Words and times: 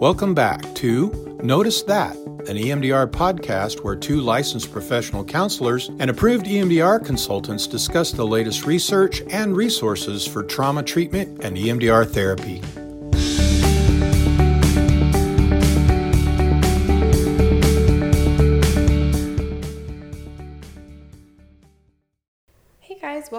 Welcome 0.00 0.34
back 0.34 0.74
to 0.74 1.38
Notice 1.42 1.82
That, 1.84 2.14
an 2.16 2.58
EMDR 2.58 3.10
podcast 3.10 3.82
where 3.82 3.96
two 3.96 4.20
licensed 4.20 4.70
professional 4.70 5.24
counselors 5.24 5.88
and 5.98 6.10
approved 6.10 6.44
EMDR 6.44 7.02
consultants 7.02 7.66
discuss 7.66 8.12
the 8.12 8.26
latest 8.26 8.66
research 8.66 9.22
and 9.30 9.56
resources 9.56 10.26
for 10.26 10.42
trauma 10.42 10.82
treatment 10.82 11.42
and 11.42 11.56
EMDR 11.56 12.06
therapy. 12.10 12.60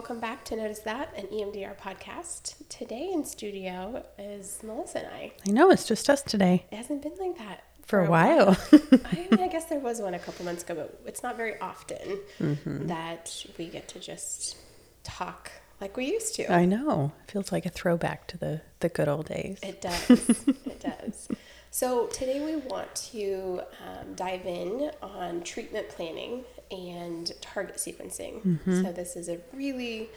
Welcome 0.06 0.22
back 0.22 0.46
to 0.46 0.56
Notice 0.56 0.82
That, 0.82 1.12
an 1.18 1.26
EMDR 1.34 1.76
podcast. 1.80 2.54
Today 2.70 3.10
in 3.12 3.26
studio 3.26 4.06
is 4.20 4.60
Melissa 4.62 5.00
and 5.00 5.08
I. 5.08 5.32
I 5.48 5.50
know 5.50 5.72
it's 5.72 5.88
just 5.88 6.12
us 6.12 6.22
today 6.22 6.64
It 6.70 6.76
hasn't 6.76 7.02
been 7.02 7.16
like 7.20 7.40
that 7.40 7.64
for 7.88 8.06
a 8.06 8.08
while. 8.08 8.56
I, 8.72 9.28
mean, 9.32 9.40
I 9.40 9.48
guess 9.48 9.66
there 9.66 9.80
was 9.80 10.00
one 10.00 10.14
a 10.14 10.20
couple 10.20 10.46
months 10.46 10.62
ago, 10.62 10.76
but 10.76 11.02
it's 11.08 11.24
not 11.24 11.38
very 11.38 11.60
often 11.60 12.20
Mm-hmm. 12.40 12.86
that 12.86 13.48
we 13.58 13.66
get 13.66 13.88
to 13.88 14.00
just 14.00 14.58
talk 15.04 15.52
like 15.82 15.98
we 15.98 16.06
used 16.06 16.36
to. 16.36 16.54
I 16.54 16.66
know. 16.66 17.12
It 17.24 17.32
feels 17.32 17.52
like 17.52 17.66
a 17.66 17.70
throwback 17.70 18.28
to 18.28 18.38
the 18.38 18.62
the 18.82 18.90
good 18.90 19.08
old 19.08 19.26
days. 19.26 19.58
It 19.64 19.82
does. 19.82 20.08
it 20.48 20.82
does. 20.82 21.30
So 21.72 22.06
today 22.08 22.46
we 22.46 22.58
want 22.58 22.94
to 23.12 23.62
um, 23.84 24.14
dive 24.14 24.46
in 24.46 24.92
on 25.02 25.42
treatment 25.42 25.90
planning 25.90 26.44
and 26.72 27.32
target 27.42 27.78
sequencing. 27.78 28.60
So 28.84 28.92
this 28.92 29.16
is 29.16 29.30
a 29.30 29.40
really, 29.54 30.10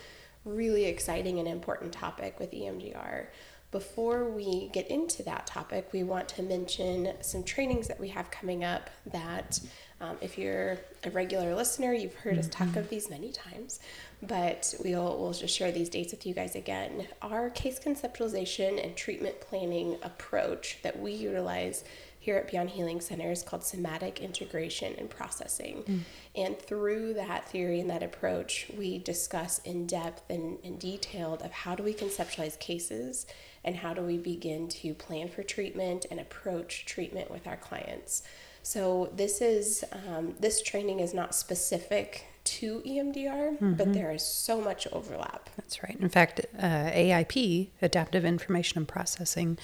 really 0.44 0.84
exciting 0.86 1.38
and 1.38 1.48
important 1.48 1.92
topic 1.92 2.38
with 2.38 2.52
EMDR. 2.52 3.26
Before 3.70 4.24
we 4.24 4.70
get 4.72 4.88
into 4.88 5.22
that 5.24 5.46
topic, 5.46 5.90
we 5.92 6.02
want 6.02 6.26
to 6.30 6.42
mention 6.42 7.12
some 7.20 7.44
trainings 7.44 7.86
that 7.88 8.00
we 8.00 8.08
have 8.08 8.30
coming 8.30 8.64
up 8.64 8.88
that 9.12 9.60
um, 10.00 10.16
if 10.22 10.38
you're 10.38 10.78
a 11.04 11.10
regular 11.10 11.54
listener, 11.54 11.92
you've 11.92 12.14
heard 12.14 12.38
us 12.38 12.48
talk 12.48 12.76
of 12.76 12.88
these 12.88 13.10
many 13.10 13.30
times, 13.30 13.80
but 14.22 14.74
we'll, 14.82 15.18
we'll 15.18 15.32
just 15.32 15.54
share 15.54 15.72
these 15.72 15.88
dates 15.88 16.12
with 16.12 16.24
you 16.24 16.32
guys 16.32 16.54
again. 16.54 17.08
Our 17.20 17.50
case 17.50 17.78
conceptualization 17.78 18.82
and 18.82 18.96
treatment 18.96 19.40
planning 19.40 19.98
approach 20.02 20.78
that 20.82 20.98
we 20.98 21.12
utilize 21.12 21.84
here 22.18 22.36
at 22.36 22.50
Beyond 22.50 22.70
Healing 22.70 23.00
Center 23.00 23.30
is 23.30 23.42
called 23.42 23.64
somatic 23.64 24.20
integration 24.20 24.94
and 24.98 25.08
processing. 25.08 26.04
And 26.34 26.58
through 26.58 27.14
that 27.14 27.48
theory 27.48 27.80
and 27.80 27.88
that 27.90 28.02
approach, 28.02 28.70
we 28.76 28.98
discuss 28.98 29.58
in 29.60 29.86
depth 29.86 30.28
and, 30.28 30.58
and 30.64 30.78
detailed 30.78 31.42
of 31.42 31.52
how 31.52 31.74
do 31.74 31.82
we 31.82 31.94
conceptualize 31.94 32.58
cases 32.58 33.26
and 33.64 33.76
how 33.76 33.94
do 33.94 34.02
we 34.02 34.18
begin 34.18 34.68
to 34.68 34.94
plan 34.94 35.28
for 35.28 35.42
treatment 35.42 36.06
and 36.10 36.20
approach 36.20 36.84
treatment 36.86 37.30
with 37.30 37.46
our 37.46 37.56
clients. 37.56 38.22
So 38.62 39.10
this 39.14 39.40
is 39.40 39.84
um, 39.92 40.34
this 40.38 40.62
training 40.62 41.00
is 41.00 41.14
not 41.14 41.34
specific 41.34 42.26
to 42.44 42.80
EMDR, 42.80 43.76
but 43.76 43.92
there 43.92 44.10
is 44.10 44.22
so 44.22 44.60
much 44.60 44.86
overlap. 44.90 45.50
That's 45.56 45.82
right. 45.82 45.96
In 46.00 46.08
fact, 46.08 46.40
uh, 46.58 46.90
AIP, 46.90 47.68
Adaptive 47.82 48.24
Information 48.24 48.78
and 48.78 48.88
Processing, 48.88 49.58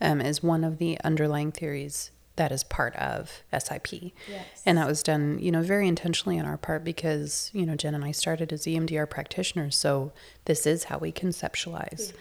um, 0.00 0.20
is 0.20 0.42
one 0.42 0.64
of 0.64 0.78
the 0.78 0.98
underlying 1.02 1.52
theories 1.52 2.10
that 2.36 2.52
is 2.52 2.62
part 2.64 2.94
of 2.96 3.42
SIP. 3.50 4.12
Yes. 4.28 4.62
And 4.64 4.78
that 4.78 4.86
was 4.86 5.02
done, 5.02 5.38
you 5.40 5.50
know, 5.50 5.62
very 5.62 5.88
intentionally 5.88 6.38
on 6.38 6.46
our 6.46 6.58
part 6.58 6.84
because, 6.84 7.50
you 7.52 7.64
know, 7.64 7.74
Jen 7.74 7.94
and 7.94 8.04
I 8.04 8.12
started 8.12 8.52
as 8.52 8.64
EMDR 8.64 9.08
practitioners. 9.08 9.76
So 9.76 10.12
this 10.44 10.66
is 10.66 10.84
how 10.84 10.98
we 10.98 11.12
conceptualize. 11.12 12.12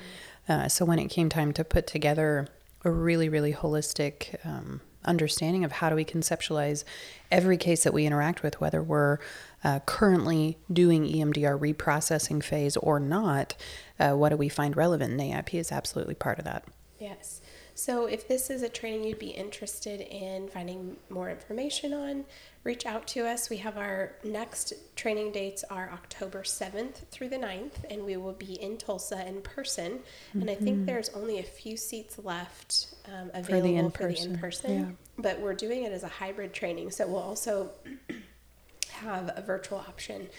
Uh, 0.48 0.68
so 0.70 0.86
when 0.86 1.00
it 1.00 1.08
came 1.08 1.30
time 1.30 1.52
to 1.54 1.64
put 1.64 1.86
together 1.86 2.48
a 2.84 2.92
really, 2.92 3.28
really 3.28 3.54
holistic 3.54 4.36
um, 4.46 4.80
understanding 5.04 5.64
of 5.64 5.74
how 5.74 5.90
do 5.90 5.96
we 5.96 6.06
conceptualize 6.06 6.84
every 7.32 7.58
case 7.58 7.84
that 7.84 7.94
we 7.94 8.06
interact 8.06 8.44
with, 8.44 8.62
whether 8.62 8.82
we're 8.82 9.18
uh, 9.64 9.80
currently 9.86 10.58
doing 10.72 11.04
EMDR 11.04 11.60
reprocessing 11.60 12.44
phase 12.44 12.78
or 12.78 13.00
not, 13.00 13.56
uh, 14.00 14.14
what 14.14 14.30
do 14.30 14.38
we 14.38 14.50
find 14.50 14.78
relevant? 14.78 15.20
And 15.20 15.20
AIP 15.20 15.56
is 15.56 15.72
absolutely 15.72 16.16
part 16.16 16.38
of 16.38 16.46
that. 16.46 16.64
Yes. 17.00 17.42
So 17.78 18.06
if 18.06 18.26
this 18.26 18.50
is 18.50 18.64
a 18.64 18.70
training 18.70 19.04
you'd 19.04 19.20
be 19.20 19.32
interested 19.32 20.00
in 20.00 20.48
finding 20.48 20.96
more 21.10 21.30
information 21.30 21.94
on, 21.94 22.24
reach 22.64 22.86
out 22.86 23.06
to 23.08 23.28
us. 23.28 23.50
We 23.50 23.58
have 23.58 23.78
our 23.78 24.14
next 24.24 24.74
training 24.96 25.34
dates 25.34 25.66
are 25.70 25.92
October 25.92 26.44
7th 26.44 27.06
through 27.12 27.30
the 27.30 27.38
9th, 27.38 27.84
and 27.90 28.06
we 28.06 28.16
will 28.16 28.32
be 28.32 28.54
in 28.62 28.78
Tulsa 28.78 29.28
in 29.28 29.42
person. 29.42 30.00
And 30.34 30.50
I 30.50 30.56
think 30.56 30.86
there's 30.86 31.10
only 31.10 31.40
a 31.40 31.44
few 31.44 31.76
seats 31.76 32.18
left 32.24 32.96
um, 33.14 33.30
available 33.34 33.60
for 33.60 33.62
the 33.62 33.76
in-person, 33.76 34.32
in-person. 34.32 34.80
yeah. 34.80 34.86
But 35.18 35.42
we're 35.42 35.54
doing 35.54 35.84
it 35.84 35.92
as 35.92 36.04
a 36.04 36.08
hybrid 36.08 36.54
training, 36.54 36.92
so 36.92 37.06
we'll 37.08 37.18
also 37.18 37.72
have 38.90 39.34
a 39.36 39.42
virtual 39.42 39.80
option. 39.80 40.30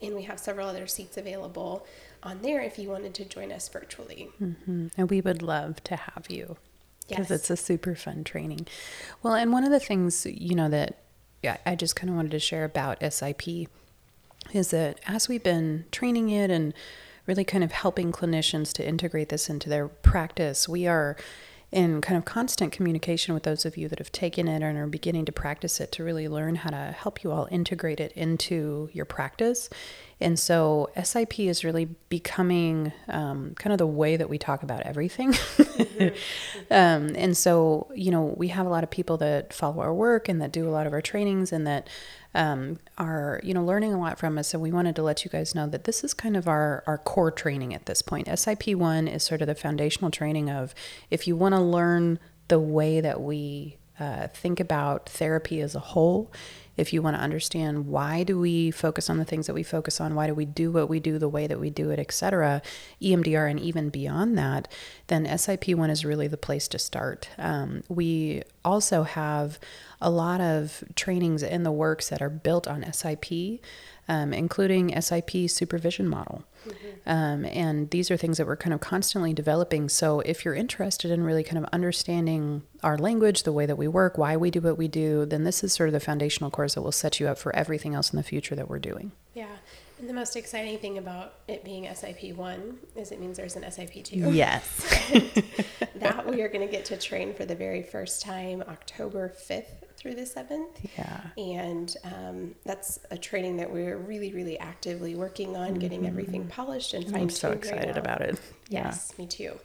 And 0.00 0.14
we 0.14 0.22
have 0.22 0.40
several 0.40 0.66
other 0.66 0.86
seats 0.86 1.18
available 1.18 1.86
on 2.22 2.40
there 2.40 2.62
if 2.62 2.78
you 2.78 2.88
wanted 2.88 3.12
to 3.14 3.24
join 3.26 3.52
us 3.52 3.68
virtually. 3.68 4.30
Mhm. 4.40 4.92
And 4.96 5.10
we 5.10 5.20
would 5.20 5.42
love 5.42 5.84
to 5.84 5.96
have 5.96 6.26
you 6.30 6.56
because 7.08 7.30
Yes. 7.30 7.40
it's 7.40 7.50
a 7.50 7.56
super 7.56 7.94
fun 7.94 8.24
training. 8.24 8.66
Well, 9.22 9.34
and 9.34 9.52
one 9.52 9.64
of 9.64 9.70
the 9.70 9.80
things, 9.80 10.26
you 10.26 10.54
know, 10.54 10.68
that 10.68 10.98
yeah, 11.42 11.58
I 11.66 11.74
just 11.76 11.94
kind 11.96 12.10
of 12.10 12.16
wanted 12.16 12.32
to 12.32 12.40
share 12.40 12.64
about 12.64 12.98
SIP 13.12 13.68
is 14.52 14.70
that 14.70 14.98
as 15.06 15.28
we've 15.28 15.42
been 15.42 15.84
training 15.92 16.30
it 16.30 16.50
and 16.50 16.72
really 17.26 17.44
kind 17.44 17.62
of 17.62 17.72
helping 17.72 18.10
clinicians 18.12 18.72
to 18.72 18.86
integrate 18.86 19.28
this 19.28 19.48
into 19.50 19.68
their 19.68 19.86
practice, 19.88 20.68
we 20.68 20.86
are 20.86 21.16
in 21.72 22.00
kind 22.00 22.16
of 22.16 22.24
constant 22.24 22.72
communication 22.72 23.34
with 23.34 23.42
those 23.42 23.64
of 23.64 23.76
you 23.76 23.88
that 23.88 23.98
have 23.98 24.12
taken 24.12 24.46
it 24.46 24.62
and 24.62 24.78
are 24.78 24.86
beginning 24.86 25.24
to 25.24 25.32
practice 25.32 25.80
it 25.80 25.90
to 25.92 26.04
really 26.04 26.28
learn 26.28 26.56
how 26.56 26.70
to 26.70 26.94
help 26.96 27.24
you 27.24 27.32
all 27.32 27.48
integrate 27.50 27.98
it 27.98 28.12
into 28.12 28.88
your 28.92 29.04
practice. 29.04 29.68
And 30.20 30.38
so 30.38 30.88
SIP 31.02 31.40
is 31.40 31.64
really 31.64 31.86
becoming 32.08 32.92
um, 33.08 33.54
kind 33.56 33.72
of 33.72 33.78
the 33.78 33.86
way 33.86 34.16
that 34.16 34.30
we 34.30 34.38
talk 34.38 34.62
about 34.62 34.82
everything. 34.82 35.34
um, 36.70 37.10
and 37.14 37.36
so, 37.36 37.90
you 37.94 38.10
know, 38.10 38.34
we 38.36 38.48
have 38.48 38.64
a 38.64 38.70
lot 38.70 38.84
of 38.84 38.90
people 38.90 39.16
that 39.18 39.52
follow 39.52 39.80
our 39.80 39.92
work 39.92 40.28
and 40.28 40.40
that 40.40 40.52
do 40.52 40.68
a 40.68 40.70
lot 40.70 40.86
of 40.86 40.92
our 40.92 41.02
trainings 41.02 41.52
and 41.52 41.66
that 41.66 41.88
um, 42.34 42.78
are, 42.98 43.40
you 43.42 43.52
know, 43.54 43.64
learning 43.64 43.92
a 43.92 43.98
lot 43.98 44.18
from 44.18 44.38
us. 44.38 44.54
And 44.54 44.62
we 44.62 44.72
wanted 44.72 44.96
to 44.96 45.02
let 45.02 45.24
you 45.24 45.30
guys 45.30 45.54
know 45.54 45.66
that 45.66 45.84
this 45.84 46.02
is 46.02 46.14
kind 46.14 46.36
of 46.36 46.48
our, 46.48 46.82
our 46.86 46.98
core 46.98 47.30
training 47.30 47.74
at 47.74 47.86
this 47.86 48.02
point. 48.02 48.28
SIP 48.38 48.68
1 48.68 49.08
is 49.08 49.22
sort 49.22 49.42
of 49.42 49.46
the 49.46 49.54
foundational 49.54 50.10
training 50.10 50.50
of 50.50 50.74
if 51.10 51.26
you 51.26 51.36
want 51.36 51.54
to 51.54 51.60
learn 51.60 52.18
the 52.48 52.60
way 52.60 53.00
that 53.00 53.20
we 53.20 53.76
uh, 53.98 54.28
think 54.28 54.60
about 54.60 55.08
therapy 55.08 55.60
as 55.60 55.74
a 55.74 55.80
whole 55.80 56.32
if 56.76 56.92
you 56.92 57.02
want 57.02 57.16
to 57.16 57.22
understand 57.22 57.86
why 57.86 58.22
do 58.22 58.38
we 58.38 58.70
focus 58.70 59.08
on 59.08 59.18
the 59.18 59.24
things 59.24 59.46
that 59.46 59.54
we 59.54 59.62
focus 59.62 60.00
on 60.00 60.14
why 60.14 60.26
do 60.26 60.34
we 60.34 60.44
do 60.44 60.70
what 60.70 60.88
we 60.88 61.00
do 61.00 61.18
the 61.18 61.28
way 61.28 61.46
that 61.46 61.60
we 61.60 61.70
do 61.70 61.90
it 61.90 61.98
etc 61.98 62.62
emdr 63.02 63.50
and 63.50 63.60
even 63.60 63.88
beyond 63.88 64.36
that 64.36 64.68
then 65.08 65.24
sip1 65.26 65.90
is 65.90 66.04
really 66.04 66.26
the 66.26 66.36
place 66.36 66.68
to 66.68 66.78
start. 66.78 67.28
Um, 67.38 67.82
we 67.88 68.42
also 68.64 69.02
have 69.04 69.58
a 70.00 70.10
lot 70.10 70.40
of 70.40 70.84
trainings 70.94 71.42
in 71.42 71.62
the 71.62 71.72
works 71.72 72.08
that 72.08 72.20
are 72.22 72.30
built 72.30 72.66
on 72.66 72.90
sip 72.92 73.24
um, 74.08 74.32
including 74.32 75.00
sip 75.00 75.30
supervision 75.50 76.08
model 76.08 76.44
um, 77.06 77.44
and 77.44 77.90
these 77.90 78.10
are 78.10 78.16
things 78.16 78.38
that 78.38 78.46
we're 78.46 78.56
kind 78.56 78.74
of 78.74 78.80
constantly 78.80 79.32
developing. 79.32 79.88
So 79.88 80.20
if 80.20 80.44
you're 80.44 80.54
interested 80.54 81.10
in 81.10 81.22
really 81.22 81.44
kind 81.44 81.58
of 81.58 81.64
understanding 81.72 82.62
our 82.82 82.98
language, 82.98 83.44
the 83.44 83.52
way 83.52 83.64
that 83.64 83.76
we 83.76 83.86
work, 83.86 84.18
why 84.18 84.36
we 84.36 84.50
do 84.50 84.60
what 84.60 84.76
we 84.76 84.88
do, 84.88 85.24
then 85.24 85.44
this 85.44 85.62
is 85.62 85.72
sort 85.72 85.88
of 85.88 85.92
the 85.92 86.00
foundational 86.00 86.50
course 86.50 86.74
that 86.74 86.82
will 86.82 86.92
set 86.92 87.20
you 87.20 87.28
up 87.28 87.38
for 87.38 87.54
everything 87.54 87.94
else 87.94 88.12
in 88.12 88.16
the 88.16 88.24
future 88.24 88.56
that 88.56 88.68
we're 88.68 88.80
doing. 88.80 89.12
Yeah. 89.34 89.46
And 90.00 90.08
the 90.08 90.14
most 90.14 90.36
exciting 90.36 90.78
thing 90.78 90.98
about 90.98 91.34
it 91.48 91.64
being 91.64 91.88
SIP 91.94 92.36
1 92.36 92.78
is 92.96 93.12
it 93.12 93.20
means 93.20 93.36
there's 93.36 93.56
an 93.56 93.70
SIP 93.70 94.04
2. 94.04 94.32
Yes. 94.32 95.10
that 95.94 96.26
we 96.26 96.42
are 96.42 96.48
going 96.48 96.66
to 96.66 96.70
get 96.70 96.84
to 96.86 96.96
train 96.98 97.32
for 97.32 97.44
the 97.44 97.54
very 97.54 97.82
first 97.82 98.20
time 98.20 98.62
October 98.68 99.32
5th 99.48 99.85
through 99.96 100.14
the 100.14 100.22
7th. 100.22 100.88
Yeah. 100.96 101.20
And 101.36 101.96
um, 102.04 102.54
that's 102.64 102.98
a 103.10 103.18
training 103.18 103.56
that 103.58 103.72
we're 103.72 103.96
really, 103.96 104.32
really 104.32 104.58
actively 104.58 105.14
working 105.14 105.56
on, 105.56 105.74
getting 105.74 106.06
everything 106.06 106.46
polished 106.46 106.94
and 106.94 107.04
fine 107.10 107.22
I'm 107.22 107.30
so 107.30 107.50
excited 107.52 107.96
about 107.96 108.20
it. 108.20 108.40
Yes, 108.68 109.16
me 109.18 109.26
too. 109.26 109.58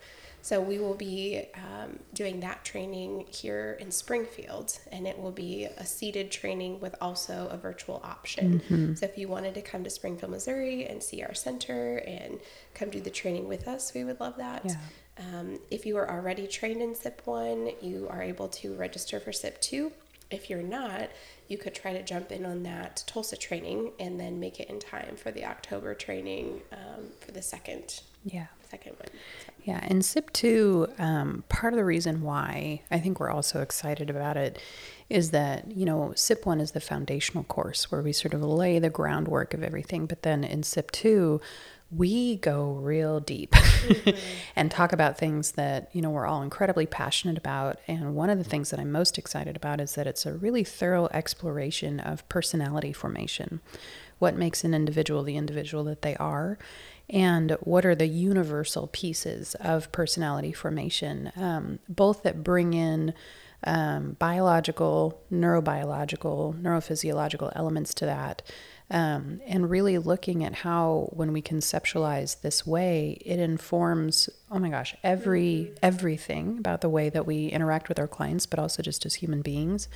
So 0.44 0.60
we 0.60 0.80
will 0.80 0.96
be 0.96 1.44
um, 1.54 2.00
doing 2.14 2.40
that 2.40 2.66
training 2.66 3.28
here 3.30 3.78
in 3.80 3.92
Springfield, 3.92 4.80
and 4.92 5.06
it 5.06 5.20
will 5.20 5.32
be 5.32 5.66
a 5.66 5.86
seated 5.86 6.32
training 6.32 6.80
with 6.80 6.96
also 7.00 7.48
a 7.52 7.58
virtual 7.58 8.02
option. 8.04 8.96
So 8.96 9.06
if 9.06 9.18
you 9.18 9.28
wanted 9.28 9.54
to 9.54 9.62
come 9.62 9.84
to 9.84 9.90
Springfield, 9.90 10.32
Missouri, 10.32 10.88
and 10.88 11.02
see 11.02 11.22
our 11.22 11.36
center 11.36 11.98
and 12.08 12.40
come 12.74 12.90
do 12.90 13.00
the 13.00 13.12
training 13.12 13.48
with 13.48 13.68
us, 13.68 13.94
we 13.94 14.04
would 14.04 14.20
love 14.20 14.38
that. 14.38 14.64
Yeah. 14.66 14.76
Um, 15.20 15.60
if 15.70 15.86
you 15.86 15.98
are 15.98 16.10
already 16.10 16.48
trained 16.48 16.82
in 16.82 16.96
SIP 16.96 17.22
one, 17.26 17.72
you 17.80 18.08
are 18.10 18.24
able 18.24 18.48
to 18.48 18.74
register 18.74 19.20
for 19.20 19.32
SIP 19.32 19.62
two. 19.62 19.92
If 20.32 20.50
you're 20.50 20.64
not, 20.64 21.10
you 21.48 21.58
could 21.58 21.76
try 21.76 21.94
to 21.94 22.02
jump 22.04 22.32
in 22.32 22.46
on 22.46 22.64
that 22.64 23.04
Tulsa 23.08 23.36
training 23.38 23.92
and 24.00 24.20
then 24.20 24.40
make 24.40 24.60
it 24.60 24.70
in 24.70 24.80
time 24.80 25.16
for 25.18 25.32
the 25.32 25.46
October 25.46 25.94
training 25.94 26.62
um, 26.72 27.06
for 27.20 27.32
the 27.32 27.42
second 27.42 28.02
Yeah. 28.24 28.48
second 28.70 28.94
one. 28.94 29.10
So, 29.46 29.52
Yeah, 29.66 29.80
and 29.84 30.04
SIP 30.06 30.32
2, 30.32 30.88
um, 30.98 31.44
part 31.50 31.74
of 31.74 31.78
the 31.78 31.84
reason 31.84 32.22
why 32.22 32.82
I 32.90 33.00
think 33.00 33.20
we're 33.20 33.30
also 33.30 33.62
excited 33.62 34.10
about 34.10 34.38
it 34.38 34.60
is 35.10 35.32
that, 35.32 35.70
you 35.70 35.86
know, 35.86 36.14
SIP 36.16 36.46
1 36.46 36.62
is 36.62 36.72
the 36.72 36.80
foundational 36.80 37.44
course 37.44 37.92
where 37.92 38.02
we 38.02 38.14
sort 38.14 38.34
of 38.34 38.42
lay 38.42 38.80
the 38.80 38.90
groundwork 38.90 39.54
of 39.54 39.62
everything. 39.62 40.06
But 40.06 40.22
then 40.24 40.46
in 40.46 40.64
SIP 40.64 40.90
2, 40.92 41.42
we 41.94 42.38
go 42.38 42.72
real 42.74 43.20
deep 43.20 43.54
and 44.56 44.72
talk 44.72 44.94
about 44.94 45.18
things 45.18 45.54
that, 45.54 45.90
you 45.94 46.02
know, 46.02 46.10
we're 46.10 46.26
all 46.26 46.42
incredibly 46.42 46.86
passionate 46.86 47.38
about. 47.38 47.80
And 47.88 48.16
one 48.16 48.30
of 48.30 48.38
the 48.38 48.44
things 48.44 48.70
that 48.70 48.80
I'm 48.80 48.92
most 48.92 49.18
excited 49.18 49.56
about 49.56 49.82
is 49.82 49.96
that 49.96 50.08
it's 50.08 50.26
a 50.26 50.34
really 50.34 50.64
thorough 50.64 51.10
exploration 51.14 52.00
of 52.00 52.28
personality 52.30 52.94
formation. 52.94 53.60
What 54.20 54.36
makes 54.36 54.64
an 54.64 54.74
individual 54.74 55.24
the 55.24 55.38
individual 55.38 55.84
that 55.86 56.02
they 56.02 56.16
are? 56.16 56.58
and 57.12 57.58
what 57.60 57.86
are 57.86 57.94
the 57.94 58.08
universal 58.08 58.88
pieces 58.88 59.54
of 59.56 59.92
personality 59.92 60.54
formation, 60.54 61.32
um, 61.36 61.80
both 61.90 62.24
that 62.24 62.42
bring 62.42 62.74
in 62.74 63.14
um, 63.66 64.16
biological, 64.18 65.22
neurobiological, 65.32 66.60
neurophysiological 66.62 67.52
elements 67.56 67.94
to 67.96 68.06
that, 68.06 68.42
um, 68.92 69.40
and 69.48 69.70
really 69.70 69.98
looking 69.98 70.44
at 70.44 70.54
how 70.54 71.10
when 71.14 71.32
we 71.32 71.42
conceptualize 71.42 72.42
this 72.42 72.68
way, 72.68 73.18
it 73.26 73.40
informs. 73.40 74.30
Oh 74.52 74.60
my 74.60 74.70
gosh, 74.70 74.96
every 75.02 75.72
everything 75.82 76.58
about 76.60 76.82
the 76.82 76.90
way 76.90 77.10
that 77.10 77.26
we 77.26 77.48
interact 77.48 77.88
with 77.88 77.98
our 77.98 78.08
clients, 78.08 78.46
but 78.46 78.60
also 78.60 78.84
just 78.84 79.06
as 79.06 79.16
human 79.16 79.42
beings. 79.42 79.88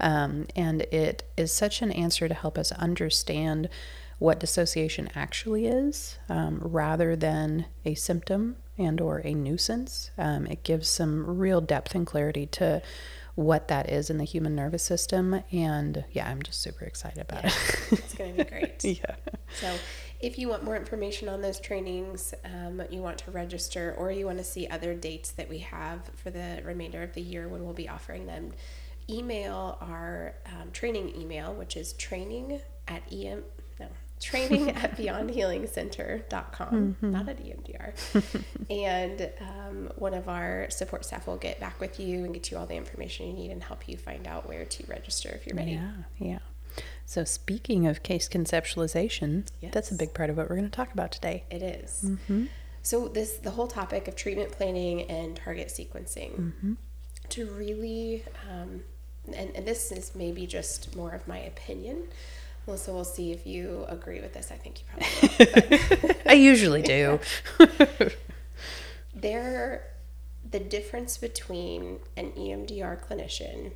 Um, 0.00 0.46
and 0.56 0.80
it 0.82 1.24
is 1.36 1.52
such 1.52 1.82
an 1.82 1.92
answer 1.92 2.26
to 2.26 2.34
help 2.34 2.56
us 2.56 2.72
understand 2.72 3.68
what 4.18 4.40
dissociation 4.40 5.10
actually 5.14 5.66
is 5.66 6.18
um, 6.30 6.60
rather 6.62 7.16
than 7.16 7.66
a 7.84 7.94
symptom 7.94 8.56
and 8.78 9.00
or 9.00 9.18
a 9.24 9.34
nuisance 9.34 10.10
um, 10.18 10.46
it 10.46 10.62
gives 10.62 10.88
some 10.88 11.38
real 11.38 11.60
depth 11.60 11.94
and 11.94 12.06
clarity 12.06 12.46
to 12.46 12.82
what 13.40 13.68
that 13.68 13.88
is 13.88 14.10
in 14.10 14.18
the 14.18 14.24
human 14.24 14.54
nervous 14.54 14.82
system 14.82 15.42
and 15.50 16.04
yeah 16.12 16.28
i'm 16.28 16.42
just 16.42 16.60
super 16.60 16.84
excited 16.84 17.18
about 17.18 17.44
yeah, 17.44 17.50
it's 17.90 18.14
going 18.14 18.36
to 18.36 18.44
be 18.44 18.50
great. 18.50 18.84
yeah. 18.84 19.16
So, 19.60 19.74
if 20.20 20.38
you 20.38 20.48
want 20.48 20.64
more 20.64 20.76
information 20.76 21.28
on 21.28 21.40
those 21.40 21.58
trainings, 21.58 22.34
um, 22.44 22.82
you 22.90 23.00
want 23.00 23.18
to 23.18 23.30
register, 23.30 23.94
or 23.96 24.10
you 24.10 24.26
want 24.26 24.38
to 24.38 24.44
see 24.44 24.68
other 24.68 24.94
dates 24.94 25.30
that 25.32 25.48
we 25.48 25.58
have 25.58 26.10
for 26.14 26.30
the 26.30 26.60
remainder 26.64 27.02
of 27.02 27.14
the 27.14 27.22
year 27.22 27.48
when 27.48 27.64
we'll 27.64 27.72
be 27.72 27.88
offering 27.88 28.26
them, 28.26 28.52
email 29.08 29.78
our 29.80 30.34
um, 30.46 30.70
training 30.72 31.18
email, 31.18 31.54
which 31.54 31.76
is 31.76 31.94
training 31.94 32.60
at 32.86 33.02
em 33.10 33.42
training 34.20 34.70
at 34.82 34.96
beyondhealingcenter.com, 34.96 36.96
not 37.00 37.28
at 37.28 37.38
EMDR. 37.38 38.42
and 38.70 39.30
um, 39.40 39.90
one 39.96 40.14
of 40.14 40.28
our 40.28 40.68
support 40.70 41.04
staff 41.04 41.26
will 41.26 41.36
get 41.36 41.60
back 41.60 41.80
with 41.80 41.98
you 41.98 42.24
and 42.24 42.34
get 42.34 42.50
you 42.50 42.58
all 42.58 42.66
the 42.66 42.76
information 42.76 43.26
you 43.26 43.32
need 43.32 43.50
and 43.50 43.62
help 43.62 43.88
you 43.88 43.96
find 43.96 44.26
out 44.26 44.48
where 44.48 44.64
to 44.64 44.84
register 44.86 45.30
if 45.30 45.46
you're 45.46 45.56
ready. 45.56 45.72
yeah 45.72 45.90
yeah 46.18 46.38
so 47.04 47.24
speaking 47.24 47.86
of 47.86 48.02
case 48.04 48.28
conceptualization 48.28 49.46
that's 49.72 49.90
a 49.90 49.94
big 49.94 50.14
part 50.14 50.30
of 50.30 50.36
what 50.36 50.48
we're 50.48 50.56
going 50.56 50.70
to 50.70 50.76
talk 50.76 50.92
about 50.92 51.10
today 51.10 51.44
It 51.50 51.62
is. 51.62 52.08
So 52.82 53.08
this 53.08 53.36
the 53.38 53.50
whole 53.50 53.66
topic 53.66 54.08
of 54.08 54.16
treatment 54.16 54.52
planning 54.52 55.02
and 55.02 55.36
target 55.36 55.68
sequencing 55.68 56.76
to 57.30 57.46
really, 57.46 58.24
um, 58.50 58.82
and, 59.36 59.54
and 59.54 59.66
this 59.66 59.92
is 59.92 60.14
maybe 60.14 60.46
just 60.46 60.96
more 60.96 61.10
of 61.12 61.26
my 61.28 61.38
opinion. 61.38 62.08
Melissa, 62.66 62.92
we'll 62.92 63.04
see 63.04 63.32
if 63.32 63.46
you 63.46 63.84
agree 63.88 64.20
with 64.20 64.34
this. 64.34 64.50
I 64.52 64.56
think 64.56 64.80
you 64.80 64.86
probably 64.86 66.16
i 66.26 66.32
usually 66.32 66.82
do 66.82 67.18
there, 69.14 69.88
the 70.48 70.60
difference 70.60 71.18
between 71.18 71.98
an 72.16 72.32
EMDR 72.32 73.04
clinician 73.06 73.72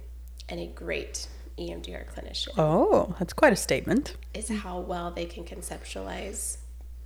and 0.48 0.60
a 0.60 0.66
great 0.66 1.28
EMDR 1.58 2.04
clinician 2.12 2.48
oh 2.58 3.14
that's 3.18 3.32
quite 3.32 3.52
a 3.52 3.56
statement 3.56 4.16
is 4.34 4.48
how 4.48 4.80
well 4.80 5.10
they 5.10 5.24
can 5.24 5.44
conceptualize 5.44 6.58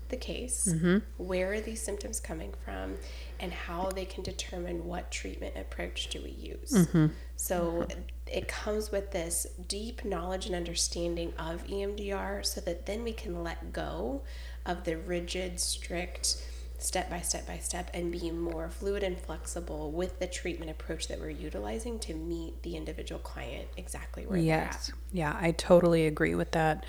the 0.08 0.16
case, 0.16 0.68
mm-hmm. 0.70 0.98
where 1.16 1.52
are 1.52 1.60
these 1.60 1.82
symptoms 1.82 2.20
coming 2.20 2.52
from, 2.64 2.96
and 3.40 3.52
how 3.52 3.90
they 3.90 4.04
can 4.04 4.22
determine 4.22 4.84
what 4.84 5.10
treatment 5.10 5.56
approach 5.56 6.08
do 6.08 6.22
we 6.22 6.30
use. 6.30 6.72
Mm-hmm. 6.72 7.06
So 7.36 7.86
it 8.26 8.48
comes 8.48 8.90
with 8.90 9.12
this 9.12 9.46
deep 9.68 10.04
knowledge 10.04 10.46
and 10.46 10.54
understanding 10.54 11.32
of 11.38 11.66
EMDR 11.66 12.44
so 12.44 12.60
that 12.62 12.86
then 12.86 13.04
we 13.04 13.12
can 13.12 13.42
let 13.42 13.72
go 13.72 14.22
of 14.66 14.84
the 14.84 14.96
rigid, 14.96 15.60
strict 15.60 16.42
step 16.78 17.10
by 17.10 17.20
step 17.20 17.46
by 17.46 17.58
step 17.58 17.90
and 17.92 18.12
be 18.12 18.30
more 18.30 18.70
fluid 18.70 19.02
and 19.02 19.18
flexible 19.18 19.90
with 19.90 20.18
the 20.20 20.26
treatment 20.26 20.70
approach 20.70 21.08
that 21.08 21.18
we're 21.18 21.28
utilizing 21.28 21.98
to 21.98 22.14
meet 22.14 22.62
the 22.62 22.76
individual 22.76 23.20
client 23.20 23.66
exactly 23.76 24.24
where 24.24 24.40
they 24.40 24.52
are. 24.52 24.62
Yes. 24.64 24.92
Yeah, 25.12 25.36
I 25.38 25.50
totally 25.52 26.06
agree 26.06 26.34
with 26.36 26.52
that. 26.52 26.86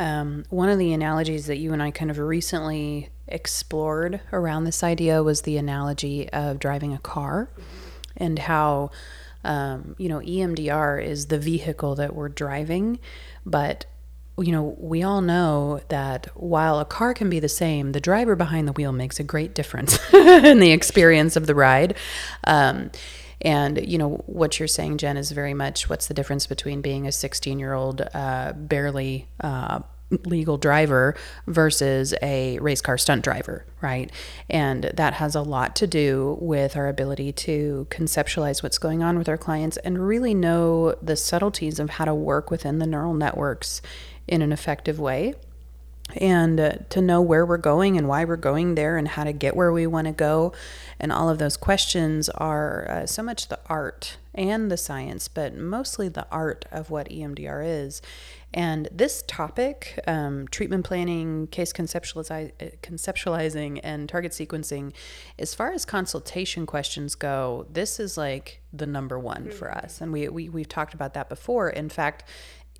Um, 0.00 0.44
one 0.48 0.70
of 0.70 0.78
the 0.78 0.94
analogies 0.94 1.44
that 1.46 1.58
you 1.58 1.74
and 1.74 1.82
I 1.82 1.90
kind 1.90 2.10
of 2.10 2.18
recently 2.18 3.10
explored 3.28 4.22
around 4.32 4.64
this 4.64 4.82
idea 4.82 5.22
was 5.22 5.42
the 5.42 5.58
analogy 5.58 6.26
of 6.30 6.58
driving 6.58 6.94
a 6.94 6.98
car 6.98 7.50
and 8.16 8.38
how, 8.38 8.92
um, 9.44 9.94
you 9.98 10.08
know, 10.08 10.20
EMDR 10.20 11.04
is 11.04 11.26
the 11.26 11.38
vehicle 11.38 11.96
that 11.96 12.14
we're 12.14 12.30
driving, 12.30 12.98
but 13.44 13.84
you 14.38 14.52
know, 14.52 14.74
we 14.78 15.02
all 15.02 15.20
know 15.20 15.82
that 15.88 16.28
while 16.34 16.80
a 16.80 16.86
car 16.86 17.12
can 17.12 17.28
be 17.28 17.38
the 17.38 17.48
same, 17.48 17.92
the 17.92 18.00
driver 18.00 18.34
behind 18.34 18.66
the 18.66 18.72
wheel 18.72 18.92
makes 18.92 19.20
a 19.20 19.22
great 19.22 19.54
difference 19.54 19.98
in 20.14 20.60
the 20.60 20.70
experience 20.70 21.36
of 21.36 21.46
the 21.46 21.54
ride. 21.54 21.94
Um, 22.44 22.90
and 23.42 23.86
you 23.86 23.98
know 23.98 24.22
what 24.26 24.58
you're 24.58 24.68
saying, 24.68 24.98
Jen, 24.98 25.16
is 25.16 25.30
very 25.32 25.54
much 25.54 25.88
what's 25.88 26.06
the 26.06 26.14
difference 26.14 26.46
between 26.46 26.80
being 26.80 27.06
a 27.06 27.12
16 27.12 27.58
year 27.58 27.74
old 27.74 28.02
uh, 28.14 28.52
barely 28.54 29.28
uh, 29.40 29.80
legal 30.24 30.58
driver 30.58 31.14
versus 31.46 32.14
a 32.22 32.58
race 32.58 32.80
car 32.80 32.98
stunt 32.98 33.22
driver, 33.22 33.64
right? 33.80 34.10
And 34.48 34.84
that 34.94 35.14
has 35.14 35.34
a 35.34 35.42
lot 35.42 35.76
to 35.76 35.86
do 35.86 36.36
with 36.40 36.76
our 36.76 36.88
ability 36.88 37.32
to 37.32 37.86
conceptualize 37.90 38.62
what's 38.62 38.78
going 38.78 39.02
on 39.02 39.18
with 39.18 39.28
our 39.28 39.38
clients 39.38 39.76
and 39.78 40.06
really 40.06 40.34
know 40.34 40.94
the 41.00 41.16
subtleties 41.16 41.78
of 41.78 41.90
how 41.90 42.04
to 42.04 42.14
work 42.14 42.50
within 42.50 42.78
the 42.78 42.86
neural 42.86 43.14
networks 43.14 43.80
in 44.26 44.42
an 44.42 44.52
effective 44.52 44.98
way 44.98 45.34
and 46.16 46.60
uh, 46.60 46.72
to 46.90 47.00
know 47.00 47.20
where 47.20 47.44
we're 47.44 47.56
going 47.56 47.96
and 47.96 48.08
why 48.08 48.24
we're 48.24 48.36
going 48.36 48.74
there 48.74 48.96
and 48.96 49.08
how 49.08 49.24
to 49.24 49.32
get 49.32 49.56
where 49.56 49.72
we 49.72 49.86
want 49.86 50.06
to 50.06 50.12
go. 50.12 50.52
And 50.98 51.12
all 51.12 51.28
of 51.28 51.38
those 51.38 51.56
questions 51.56 52.28
are 52.30 52.88
uh, 52.90 53.06
so 53.06 53.22
much 53.22 53.48
the 53.48 53.58
art 53.66 54.18
and 54.34 54.70
the 54.70 54.76
science, 54.76 55.28
but 55.28 55.56
mostly 55.56 56.08
the 56.08 56.26
art 56.30 56.64
of 56.70 56.90
what 56.90 57.08
EMDR 57.08 57.64
is. 57.66 58.00
And 58.52 58.88
this 58.90 59.22
topic, 59.28 60.00
um, 60.08 60.48
treatment 60.48 60.84
planning, 60.84 61.46
case 61.48 61.72
conceptualizi- 61.72 62.52
uh, 62.60 62.76
conceptualizing, 62.82 63.78
and 63.84 64.08
target 64.08 64.32
sequencing, 64.32 64.92
as 65.38 65.54
far 65.54 65.72
as 65.72 65.84
consultation 65.84 66.66
questions 66.66 67.14
go, 67.14 67.66
this 67.72 68.00
is 68.00 68.16
like 68.16 68.60
the 68.72 68.86
number 68.86 69.18
one 69.18 69.50
for 69.50 69.70
us. 69.70 70.00
And 70.00 70.12
we, 70.12 70.28
we, 70.28 70.48
we've 70.48 70.68
talked 70.68 70.94
about 70.94 71.14
that 71.14 71.28
before. 71.28 71.70
In 71.70 71.88
fact, 71.88 72.24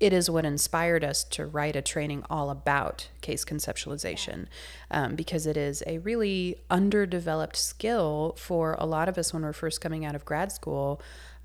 it 0.01 0.11
is 0.11 0.31
what 0.31 0.45
inspired 0.45 1.03
us 1.03 1.23
to 1.23 1.45
write 1.45 1.75
a 1.75 1.81
training 1.81 2.25
all 2.27 2.49
about 2.49 3.07
case 3.21 3.45
conceptualization 3.45 4.47
um, 4.89 5.15
because 5.15 5.45
it 5.45 5.55
is 5.55 5.83
a 5.85 5.99
really 5.99 6.57
underdeveloped 6.71 7.55
skill 7.55 8.35
for 8.35 8.75
a 8.79 8.85
lot 8.87 9.07
of 9.07 9.19
us 9.19 9.31
when 9.31 9.43
we're 9.43 9.53
first 9.53 9.79
coming 9.79 10.03
out 10.03 10.15
of 10.15 10.25
grad 10.25 10.51
school. 10.51 10.99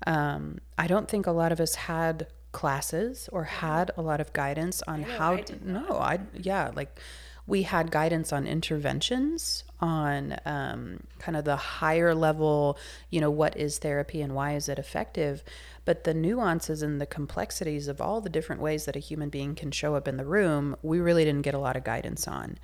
Um, 0.07 0.57
I 0.75 0.87
don't 0.87 1.07
think 1.07 1.27
a 1.27 1.31
lot 1.31 1.51
of 1.51 1.59
us 1.59 1.75
had 1.75 2.25
classes 2.51 3.29
or 3.31 3.43
had 3.43 3.91
a 3.95 4.01
lot 4.01 4.19
of 4.19 4.33
guidance 4.33 4.81
on 4.87 5.03
how 5.03 5.35
to, 5.35 5.69
no 5.69 5.99
i 5.99 6.17
yeah 6.33 6.71
like 6.75 6.97
we 7.45 7.61
had 7.61 7.91
guidance 7.91 8.33
on 8.33 8.47
interventions 8.47 9.63
on 9.79 10.35
um, 10.45 10.99
kind 11.19 11.37
of 11.37 11.45
the 11.45 11.55
higher 11.55 12.15
level 12.15 12.77
you 13.11 13.21
know 13.21 13.29
what 13.29 13.55
is 13.57 13.77
therapy 13.77 14.21
and 14.21 14.33
why 14.33 14.55
is 14.55 14.69
it 14.69 14.79
effective 14.79 15.43
but 15.87 16.03
the 16.03 16.13
nuances 16.13 16.81
and 16.81 16.99
the 16.99 17.05
complexities 17.05 17.87
of 17.87 18.01
all 18.01 18.19
the 18.19 18.29
different 18.29 18.61
ways 18.61 18.83
that 18.83 18.97
a 18.97 18.99
human 18.99 19.29
being 19.29 19.55
can 19.55 19.71
show 19.71 19.95
up 19.95 20.05
in 20.05 20.17
the 20.17 20.25
room 20.25 20.75
we 20.83 20.99
really 20.99 21.23
didn't 21.23 21.43
get 21.43 21.53
a 21.53 21.59
lot 21.59 21.77
of 21.77 21.85
guidance 21.85 22.27
on 22.27 22.59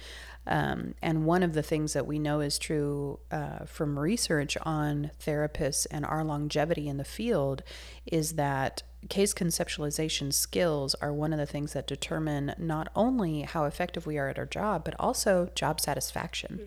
um, 0.45 0.93
and 1.01 1.25
one 1.25 1.41
of 1.41 1.53
the 1.53 1.63
things 1.63 1.93
that 1.93 2.05
we 2.05 2.19
know 2.19 2.41
is 2.41 2.59
true 2.59 3.19
uh, 3.31 3.65
from 3.65 3.97
research 3.97 4.57
on 4.63 5.09
therapists 5.25 5.87
and 5.89 6.05
our 6.05 6.25
longevity 6.25 6.89
in 6.89 6.97
the 6.97 7.05
field 7.05 7.63
is 8.05 8.33
that 8.33 8.83
case 9.09 9.33
conceptualization 9.33 10.33
skills 10.33 10.95
are 10.95 11.13
one 11.13 11.31
of 11.33 11.39
the 11.39 11.45
things 11.45 11.73
that 11.73 11.87
determine 11.87 12.53
not 12.57 12.89
only 12.95 13.41
how 13.41 13.65
effective 13.65 14.05
we 14.05 14.17
are 14.17 14.29
at 14.29 14.39
our 14.39 14.45
job, 14.45 14.83
but 14.83 14.95
also 14.99 15.49
job 15.55 15.79
satisfaction. 15.79 16.59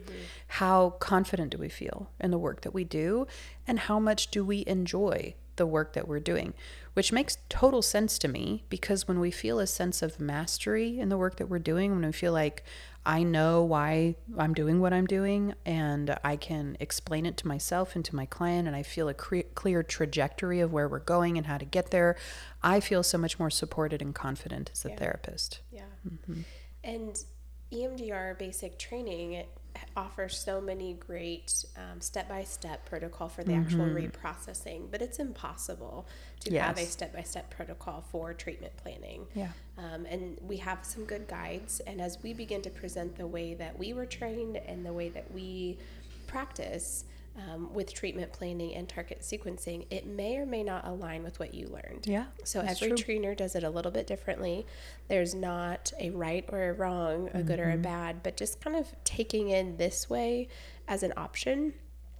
How 0.48 0.90
confident 0.90 1.50
do 1.50 1.58
we 1.58 1.68
feel 1.68 2.10
in 2.20 2.30
the 2.30 2.38
work 2.38 2.62
that 2.62 2.75
we 2.75 2.84
do, 2.84 3.26
and 3.66 3.78
how 3.78 3.98
much 3.98 4.30
do 4.30 4.44
we 4.44 4.64
enjoy 4.66 5.34
the 5.56 5.66
work 5.66 5.92
that 5.94 6.06
we're 6.08 6.20
doing, 6.20 6.54
which 6.94 7.12
makes 7.12 7.38
total 7.48 7.82
sense 7.82 8.18
to 8.18 8.28
me 8.28 8.64
because 8.68 9.06
when 9.08 9.20
we 9.20 9.30
feel 9.30 9.58
a 9.58 9.66
sense 9.66 10.02
of 10.02 10.20
mastery 10.20 10.98
in 10.98 11.08
the 11.08 11.16
work 11.18 11.36
that 11.36 11.48
we're 11.48 11.58
doing, 11.58 11.92
when 11.92 12.04
we 12.06 12.12
feel 12.12 12.32
like 12.32 12.62
I 13.04 13.22
know 13.22 13.62
why 13.62 14.16
I'm 14.36 14.52
doing 14.52 14.80
what 14.80 14.92
I'm 14.92 15.06
doing 15.06 15.54
and 15.64 16.16
I 16.25 16.36
can 16.36 16.76
explain 16.80 17.25
it 17.25 17.36
to 17.38 17.46
myself 17.48 17.94
and 17.94 18.04
to 18.06 18.16
my 18.16 18.26
client, 18.26 18.66
and 18.66 18.76
I 18.76 18.82
feel 18.82 19.08
a 19.08 19.14
cre- 19.14 19.40
clear 19.54 19.82
trajectory 19.82 20.60
of 20.60 20.72
where 20.72 20.88
we're 20.88 20.98
going 20.98 21.36
and 21.38 21.46
how 21.46 21.58
to 21.58 21.64
get 21.64 21.90
there, 21.90 22.16
I 22.62 22.80
feel 22.80 23.02
so 23.02 23.16
much 23.18 23.38
more 23.38 23.50
supported 23.50 24.02
and 24.02 24.14
confident 24.14 24.70
as 24.72 24.84
a 24.84 24.88
Yeah. 24.90 24.96
therapist. 24.96 25.60
Yeah. 25.70 25.82
Mm-hmm. 26.08 26.40
And 26.82 27.25
E 27.72 27.84
EMDR 27.84 28.38
basic 28.38 28.78
training 28.78 29.32
it 29.32 29.48
offers 29.97 30.38
so 30.38 30.61
many 30.61 30.95
great 30.95 31.64
step 32.00 32.28
by 32.28 32.45
step 32.45 32.85
protocol 32.87 33.28
for 33.28 33.45
the 33.45 33.54
actual 33.54 33.87
reprocessing, 33.87 34.90
but 34.90 35.02
it's 35.02 35.18
impossible 35.18 36.06
to 36.40 36.59
have 36.59 36.78
a 36.78 36.85
step 36.85 37.14
by 37.14 37.23
step 37.23 37.50
protocol 37.50 38.04
for 38.11 38.35
treatment 38.35 38.76
planning. 38.76 39.26
Yeah. 39.35 39.49
Um, 39.78 40.06
and 40.06 40.38
we 40.40 40.56
have 40.59 40.85
some 40.85 41.04
good 41.04 41.28
guides. 41.28 41.80
And 41.80 42.00
as 42.00 42.23
we 42.23 42.33
begin 42.33 42.62
to 42.62 42.71
present 42.71 43.16
the 43.16 43.26
way 43.26 43.54
that 43.54 43.78
we 43.78 43.92
were 43.92 44.06
trained 44.06 44.56
and 44.56 44.85
the 44.85 44.92
way 44.92 45.09
that 45.11 45.33
we 45.33 45.78
practice 46.26 47.04
um, 47.37 47.73
with 47.75 47.93
treatment 47.93 48.33
planning 48.33 48.75
and 48.75 48.88
target 48.88 49.21
sequencing, 49.21 49.87
it 49.90 50.07
may 50.07 50.38
or 50.38 50.47
may 50.47 50.62
not 50.62 50.87
align 50.87 51.23
with 51.23 51.38
what 51.38 51.52
you 51.55 51.66
learned. 51.69 52.07
Yeah, 52.07 52.26
So 52.45 52.61
every 52.61 52.88
true. 52.88 52.97
trainer 52.97 53.35
does 53.35 53.55
it 53.55 53.62
a 53.62 53.71
little 53.71 53.93
bit 53.93 54.07
differently. 54.07 54.66
There's 55.09 55.35
not 55.35 55.93
a 56.00 56.11
right 56.11 56.45
or 56.49 56.71
a 56.71 56.73
wrong, 56.73 57.28
a 57.35 57.43
good 57.43 57.61
or 57.61 57.66
Mm-hmm. 57.66 57.81
a 57.81 57.83
bad, 57.83 58.23
but 58.23 58.37
just 58.37 58.61
kind 58.62 58.75
of 58.76 58.87
taking 59.05 59.50
in 59.50 59.76
this 59.76 60.09
way 60.09 60.49
as 60.88 61.02
an 61.02 61.12
option. 61.16 61.75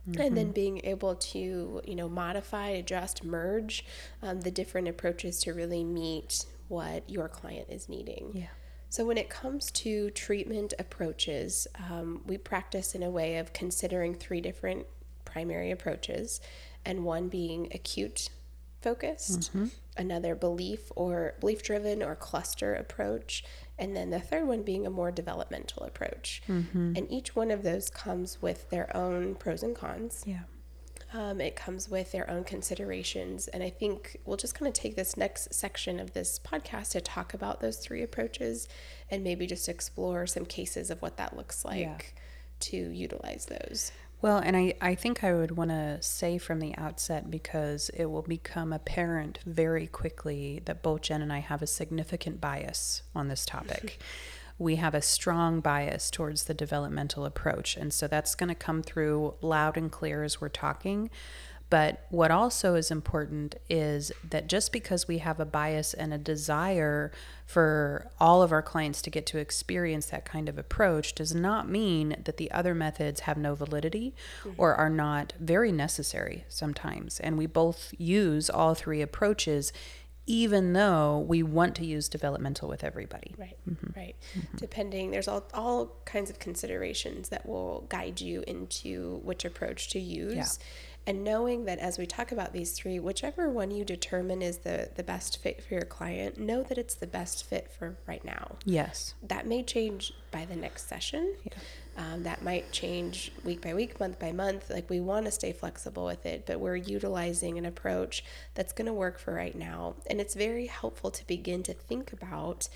And 0.07 0.17
Mm-hmm. 0.17 0.35
then 0.37 0.53
being 0.53 0.81
able 0.85 1.17
to, 1.17 1.81
you 1.85 1.95
know, 1.97 2.09
modify, 2.09 2.69
adjust, 2.69 3.25
merge 3.25 3.85
um, 4.23 4.41
the 4.43 4.53
different 4.53 4.87
approaches 4.87 5.41
to 5.41 5.53
really 5.53 5.83
meet 5.83 6.47
what 6.69 7.09
your 7.11 7.29
client 7.29 7.67
is 7.71 7.89
needing. 7.89 8.31
Yeah. 8.35 8.47
So, 8.89 9.05
when 9.05 9.19
it 9.19 9.29
comes 9.29 9.71
to 9.73 10.11
treatment 10.11 10.75
approaches, 10.79 11.67
um, 11.91 12.23
we 12.27 12.39
practice 12.39 12.95
in 12.95 13.03
a 13.03 13.11
way 13.11 13.39
of 13.39 13.53
considering 13.53 14.15
three 14.15 14.41
different 14.41 14.87
primary 15.37 15.71
approaches, 15.71 16.41
and 16.87 17.05
one 17.05 17.29
being 17.29 17.69
acute 17.75 18.31
focused, 18.81 19.51
another 19.99 20.35
belief 20.35 20.91
or 20.97 21.35
belief 21.41 21.63
driven 21.63 22.03
or 22.03 22.15
cluster 22.17 22.75
approach, 22.75 23.45
and 23.79 23.95
then 23.95 24.09
the 24.09 24.19
third 24.19 24.47
one 24.47 24.63
being 24.63 24.87
a 24.87 24.91
more 24.91 25.11
developmental 25.11 25.83
approach. 25.83 26.41
And 26.49 27.07
each 27.11 27.37
one 27.37 27.51
of 27.51 27.63
those 27.63 27.91
comes 27.91 28.41
with 28.41 28.71
their 28.71 28.97
own 28.97 29.35
pros 29.35 29.63
and 29.63 29.77
cons. 29.77 30.25
Yeah. 30.27 30.45
Um, 31.13 31.41
it 31.41 31.55
comes 31.55 31.89
with 31.91 32.13
their 32.13 32.29
own 32.31 32.45
considerations. 32.45 33.47
And 33.49 33.63
I 33.63 33.69
think 33.71 34.19
we'll 34.25 34.37
just 34.39 34.55
kind 34.55 34.67
of 34.67 34.73
take 34.75 34.97
this 34.97 35.17
next 35.19 35.53
section 35.55 36.01
of 36.01 36.13
this 36.15 36.41
podcast 36.41 36.93
to 36.93 37.01
talk 37.03 37.33
about 37.35 37.61
those 37.61 37.77
three 37.77 38.03
approaches 38.03 38.69
and 39.11 39.23
maybe 39.23 39.47
just 39.47 39.69
explore 39.69 40.27
some 40.27 40.47
cases 40.47 40.91
of 40.91 41.01
what 41.03 41.17
that 41.19 41.37
looks 41.37 41.65
like 41.65 41.79
Yeah. 41.81 41.99
to 42.61 42.77
utilize 42.77 43.47
those. 43.47 43.93
Well, 44.23 44.39
and 44.39 44.57
I, 44.57 44.75
I 44.81 44.95
think 44.95 45.23
I 45.23 45.35
would 45.35 45.57
want 45.57 45.71
to 45.71 45.99
say 46.01 46.39
from 46.39 46.59
the 46.59 46.75
outset 46.77 47.31
because 47.31 47.91
it 47.91 48.07
will 48.07 48.23
become 48.23 48.73
apparent 48.73 49.41
very 49.45 49.87
quickly 49.87 50.63
that 50.65 50.83
both 50.83 51.03
Jen 51.03 51.23
and 51.23 51.33
I 51.33 51.39
have 51.39 51.63
a 51.63 51.67
significant 51.67 52.41
bias 52.41 53.03
on 53.15 53.29
this 53.29 53.45
topic. 53.45 54.01
we 54.59 54.77
have 54.77 54.95
a 54.95 55.03
strong 55.03 55.61
bias 55.61 56.11
towards 56.11 56.45
the 56.45 56.55
developmental 56.55 57.27
approach. 57.27 57.77
And 57.77 57.93
so 57.93 58.09
that's 58.09 58.35
going 58.35 58.49
to 58.49 58.55
come 58.55 58.83
through 58.83 59.35
loud 59.43 59.77
and 59.77 59.93
clear 59.93 60.25
as 60.25 60.41
we're 60.41 60.49
talking. 60.49 61.11
But 61.69 62.07
what 62.11 62.31
also 62.31 62.75
is 62.77 62.91
important 62.91 63.57
is 63.69 64.13
that 64.29 64.47
just 64.47 64.73
because 64.73 65.09
we 65.09 65.19
have 65.19 65.41
a 65.41 65.45
bias 65.45 65.95
and 65.95 66.15
a 66.15 66.19
desire 66.19 67.11
for 67.45 68.09
all 68.21 68.43
of 68.43 68.53
our 68.53 68.63
clients 68.63 69.03
to 69.03 69.11
get 69.11 69.27
to 69.27 69.39
experience 69.39 70.07
that 70.07 70.25
kind 70.25 70.49
of 70.49 70.59
approach 70.59 71.15
does 71.15 71.35
not 71.35 71.69
mean 71.69 72.17
that 72.25 72.37
the 72.37 72.51
other 72.53 72.75
methods 72.75 73.21
have 73.21 73.37
no 73.37 73.55
validity 73.55 74.15
mm-hmm. 74.45 74.61
or 74.61 74.75
are 74.75 74.91
not 74.91 75.33
very 75.41 75.73
necessary 75.73 76.45
sometimes. 76.49 77.19
And 77.19 77.37
we 77.37 77.47
both 77.47 77.93
use 77.99 78.49
all 78.49 78.75
three 78.75 79.03
approaches, 79.03 79.73
even 80.25 80.73
though 80.73 81.19
we 81.19 81.43
want 81.43 81.75
to 81.77 81.85
use 81.85 82.09
developmental 82.09 82.69
with 82.69 82.85
everybody. 82.85 83.35
Right, 83.37 83.57
mm-hmm. 83.69 83.99
right. 83.99 84.17
Mm-hmm. 84.37 84.57
Depending, 84.57 85.11
there's 85.11 85.29
all, 85.29 85.45
all 85.53 85.97
kinds 86.05 86.31
of 86.31 86.39
considerations 86.39 87.29
that 87.31 87.45
will 87.45 87.87
guide 87.89 88.21
you 88.21 88.45
into 88.47 89.21
which 89.25 89.45
approach 89.45 89.89
to 89.91 89.99
use. 89.99 90.61
And 91.07 91.23
knowing 91.23 91.67
that 91.67 91.79
as 91.79 91.99
we 91.99 92.07
talk 92.07 92.33
about 92.33 92.53
these 92.53 92.73
three, 92.73 92.99
whichever 92.99 93.49
one 93.49 93.71
you 93.71 93.85
determine 93.85 94.43
is 94.43 94.59
the, 94.59 94.91
the 94.97 95.05
best 95.05 95.41
fit 95.41 95.63
for 95.63 95.75
your 95.75 95.85
client, 95.85 96.39
know 96.39 96.65
that 96.65 96.79
it's 96.79 96.97
the 96.97 97.07
best 97.07 97.45
fit 97.45 97.71
for 97.71 97.97
right 98.09 98.25
now. 98.25 98.57
Yes. 98.65 99.15
That 99.23 99.47
may 99.47 99.63
change 99.63 100.13
by 100.33 100.45
the 100.47 100.57
next 100.57 100.89
session. 100.89 101.37
Um, 101.97 102.25
that 102.25 102.43
might 102.43 102.73
change 102.73 103.31
week 103.45 103.63
by 103.63 103.73
week, 103.73 104.01
month 104.01 104.19
by 104.19 104.33
month. 104.33 104.69
Like 104.69 104.91
we 104.91 104.99
want 104.99 105.27
to 105.27 105.31
stay 105.31 105.53
flexible 105.53 106.05
with 106.05 106.27
it, 106.27 106.45
but 106.45 106.59
we're 106.59 106.77
utilizing 106.77 107.57
an 107.57 107.67
approach 107.67 108.25
that's 108.55 108.73
going 108.73 108.87
to 108.87 108.93
work 108.93 109.21
for 109.21 109.33
right 109.33 109.55
now. 109.55 109.95
And 110.11 110.21
it's 110.21 110.35
very 110.35 110.67
helpful 110.67 111.13
to 111.13 111.27
begin 111.27 111.63
to 111.63 111.73
think 111.73 112.13
about 112.13 112.69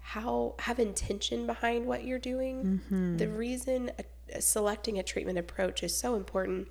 how 0.00 0.54
have 0.60 0.78
intention 0.78 1.46
behind 1.46 1.84
what 1.86 2.04
you're 2.04 2.18
doing. 2.18 2.80
The 3.18 3.28
reason 3.28 3.90
a, 4.32 4.40
selecting 4.40 4.98
a 4.98 5.02
treatment 5.02 5.36
approach 5.38 5.82
is 5.82 5.96
so 5.96 6.14
important 6.14 6.68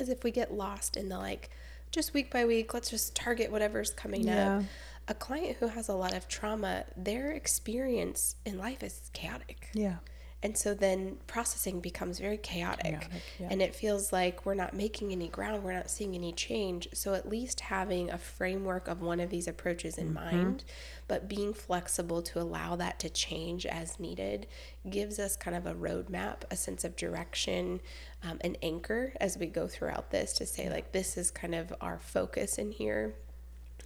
is 0.00 0.08
if 0.08 0.24
we 0.24 0.30
get 0.30 0.52
lost 0.52 0.96
in 0.96 1.08
the 1.08 1.18
like 1.18 1.50
just 1.90 2.14
week 2.14 2.30
by 2.30 2.44
week, 2.44 2.72
let's 2.74 2.90
just 2.90 3.14
target 3.14 3.50
whatever's 3.50 3.90
coming 3.90 4.26
Yeah. 4.26 4.58
up. 4.58 4.64
A 5.08 5.14
client 5.14 5.56
who 5.58 5.66
has 5.68 5.88
a 5.88 5.94
lot 5.94 6.14
of 6.14 6.28
trauma, 6.28 6.84
their 6.96 7.32
experience 7.32 8.36
in 8.46 8.56
life 8.56 8.82
is 8.82 9.10
chaotic. 9.12 9.68
Yeah. 9.74 9.96
And 10.44 10.58
so 10.58 10.74
then 10.74 11.18
processing 11.28 11.80
becomes 11.80 12.18
very 12.18 12.36
chaotic. 12.36 12.84
Chaotic, 12.84 13.22
yeah. 13.38 13.48
And 13.50 13.62
it 13.62 13.74
feels 13.74 14.12
like 14.12 14.44
we're 14.44 14.54
not 14.54 14.74
making 14.74 15.12
any 15.12 15.28
ground, 15.28 15.62
we're 15.62 15.72
not 15.72 15.88
seeing 15.88 16.14
any 16.16 16.32
change. 16.32 16.88
So 16.94 17.14
at 17.14 17.28
least 17.28 17.60
having 17.60 18.10
a 18.10 18.18
framework 18.18 18.88
of 18.88 19.02
one 19.02 19.20
of 19.20 19.30
these 19.30 19.46
approaches 19.46 19.98
in 19.98 20.12
mind, 20.12 20.64
but 21.06 21.28
being 21.28 21.54
flexible 21.54 22.22
to 22.22 22.40
allow 22.40 22.74
that 22.76 22.98
to 23.00 23.08
change 23.08 23.66
as 23.66 24.00
needed 24.00 24.48
gives 24.90 25.20
us 25.20 25.36
kind 25.36 25.56
of 25.56 25.66
a 25.66 25.74
roadmap, 25.74 26.38
a 26.50 26.56
sense 26.56 26.82
of 26.82 26.96
direction, 26.96 27.80
um, 28.24 28.38
an 28.40 28.56
anchor 28.62 29.12
as 29.20 29.38
we 29.38 29.46
go 29.46 29.68
throughout 29.68 30.10
this 30.10 30.32
to 30.34 30.46
say, 30.46 30.68
like, 30.68 30.90
this 30.90 31.16
is 31.16 31.30
kind 31.30 31.54
of 31.54 31.72
our 31.80 32.00
focus 32.00 32.58
in 32.58 32.72
here. 32.72 33.14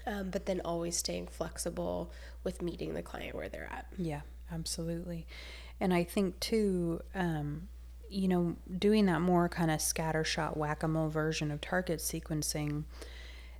Um, 0.06 0.30
but 0.30 0.46
then 0.46 0.60
always 0.64 0.96
staying 0.96 1.26
flexible 1.26 2.12
with 2.44 2.62
meeting 2.62 2.94
the 2.94 3.02
client 3.02 3.34
where 3.34 3.48
they're 3.48 3.68
at. 3.72 3.86
Yeah, 3.98 4.20
absolutely. 4.52 5.26
And 5.80 5.92
I 5.92 6.04
think 6.04 6.40
too, 6.40 7.02
um, 7.14 7.68
you 8.08 8.28
know, 8.28 8.56
doing 8.78 9.06
that 9.06 9.20
more 9.20 9.48
kind 9.48 9.70
of 9.70 9.78
scattershot 9.80 10.56
whack-a-mole 10.56 11.08
version 11.08 11.50
of 11.50 11.60
target 11.60 11.98
sequencing, 12.00 12.84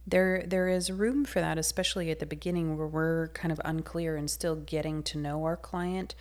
there 0.06 0.44
there 0.46 0.68
is 0.68 0.90
room 0.90 1.24
for 1.24 1.40
that, 1.40 1.58
especially 1.58 2.10
at 2.10 2.20
the 2.20 2.26
beginning 2.26 2.78
where 2.78 2.86
we're 2.86 3.28
kind 3.28 3.50
of 3.50 3.60
unclear 3.64 4.16
and 4.16 4.30
still 4.30 4.54
getting 4.54 5.02
to 5.02 5.18
know 5.18 5.44
our 5.44 5.56
client. 5.56 6.14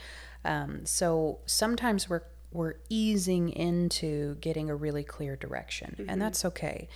Um, 0.43 0.85
so 0.85 1.39
sometimes 1.45 2.09
we're 2.09 2.23
we're 2.51 2.75
easing 2.89 3.49
into 3.49 4.35
getting 4.35 4.69
a 4.69 4.75
really 4.75 5.03
clear 5.03 5.35
direction, 5.35 6.05
and 6.09 6.21
that's 6.21 6.45
okay. 6.45 6.87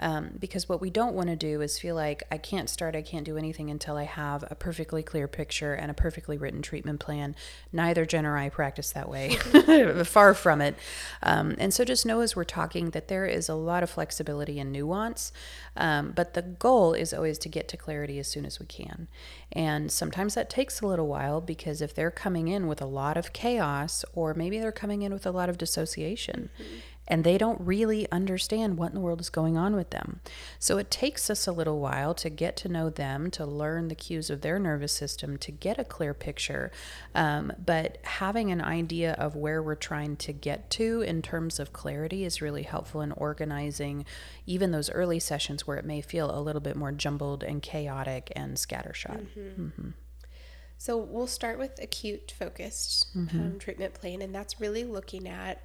Um, 0.00 0.30
because 0.38 0.68
what 0.68 0.80
we 0.80 0.90
don't 0.90 1.14
want 1.14 1.28
to 1.28 1.36
do 1.36 1.60
is 1.60 1.78
feel 1.78 1.94
like 1.94 2.22
I 2.30 2.38
can't 2.38 2.70
start, 2.70 2.94
I 2.94 3.02
can't 3.02 3.24
do 3.24 3.36
anything 3.36 3.70
until 3.70 3.96
I 3.96 4.04
have 4.04 4.44
a 4.50 4.54
perfectly 4.54 5.02
clear 5.02 5.26
picture 5.26 5.74
and 5.74 5.90
a 5.90 5.94
perfectly 5.94 6.38
written 6.38 6.62
treatment 6.62 7.00
plan. 7.00 7.34
Neither 7.72 8.06
Jen 8.06 8.26
or 8.26 8.36
I 8.36 8.48
practice 8.48 8.92
that 8.92 9.08
way, 9.08 9.36
far 10.04 10.34
from 10.34 10.60
it. 10.60 10.76
Um, 11.22 11.56
and 11.58 11.74
so 11.74 11.84
just 11.84 12.06
know 12.06 12.20
as 12.20 12.36
we're 12.36 12.44
talking 12.44 12.90
that 12.90 13.08
there 13.08 13.26
is 13.26 13.48
a 13.48 13.54
lot 13.54 13.82
of 13.82 13.90
flexibility 13.90 14.60
and 14.60 14.72
nuance, 14.72 15.32
um, 15.76 16.12
but 16.14 16.34
the 16.34 16.42
goal 16.42 16.94
is 16.94 17.12
always 17.12 17.38
to 17.38 17.48
get 17.48 17.68
to 17.68 17.76
clarity 17.76 18.18
as 18.18 18.28
soon 18.28 18.46
as 18.46 18.60
we 18.60 18.66
can. 18.66 19.08
And 19.52 19.90
sometimes 19.90 20.34
that 20.34 20.50
takes 20.50 20.80
a 20.80 20.86
little 20.86 21.08
while 21.08 21.40
because 21.40 21.80
if 21.80 21.94
they're 21.94 22.10
coming 22.10 22.48
in 22.48 22.66
with 22.66 22.80
a 22.80 22.86
lot 22.86 23.16
of 23.16 23.32
chaos, 23.32 24.04
or 24.14 24.34
maybe 24.34 24.58
they're 24.58 24.72
coming 24.72 25.02
in 25.02 25.12
with 25.12 25.26
a 25.26 25.30
lot 25.30 25.48
of 25.48 25.58
dissociation, 25.58 26.50
and 27.08 27.24
they 27.24 27.38
don't 27.38 27.60
really 27.60 28.08
understand 28.12 28.76
what 28.76 28.90
in 28.90 28.94
the 28.94 29.00
world 29.00 29.20
is 29.20 29.30
going 29.30 29.56
on 29.56 29.74
with 29.74 29.90
them. 29.90 30.20
So 30.58 30.78
it 30.78 30.90
takes 30.90 31.30
us 31.30 31.46
a 31.46 31.52
little 31.52 31.80
while 31.80 32.14
to 32.14 32.30
get 32.30 32.56
to 32.58 32.68
know 32.68 32.90
them, 32.90 33.30
to 33.32 33.44
learn 33.44 33.88
the 33.88 33.94
cues 33.94 34.30
of 34.30 34.42
their 34.42 34.58
nervous 34.58 34.92
system, 34.92 35.38
to 35.38 35.50
get 35.50 35.78
a 35.78 35.84
clear 35.84 36.14
picture. 36.14 36.70
Um, 37.14 37.52
but 37.64 37.98
having 38.04 38.52
an 38.52 38.60
idea 38.60 39.14
of 39.14 39.34
where 39.34 39.62
we're 39.62 39.74
trying 39.74 40.16
to 40.18 40.32
get 40.32 40.70
to 40.70 41.00
in 41.00 41.22
terms 41.22 41.58
of 41.58 41.72
clarity 41.72 42.24
is 42.24 42.42
really 42.42 42.62
helpful 42.62 43.00
in 43.00 43.12
organizing 43.12 44.04
even 44.46 44.70
those 44.70 44.90
early 44.90 45.18
sessions 45.18 45.66
where 45.66 45.78
it 45.78 45.84
may 45.86 46.02
feel 46.02 46.30
a 46.30 46.40
little 46.40 46.60
bit 46.60 46.76
more 46.76 46.92
jumbled 46.92 47.42
and 47.42 47.62
chaotic 47.62 48.30
and 48.36 48.56
scattershot. 48.56 49.26
So 50.80 50.96
we'll 50.96 51.26
start 51.26 51.58
with 51.58 51.82
acute 51.82 52.32
focused 52.38 53.08
um, 53.40 53.58
treatment 53.58 53.94
plan, 53.94 54.22
and 54.22 54.32
that's 54.32 54.60
really 54.60 54.84
looking 54.84 55.26
at 55.26 55.60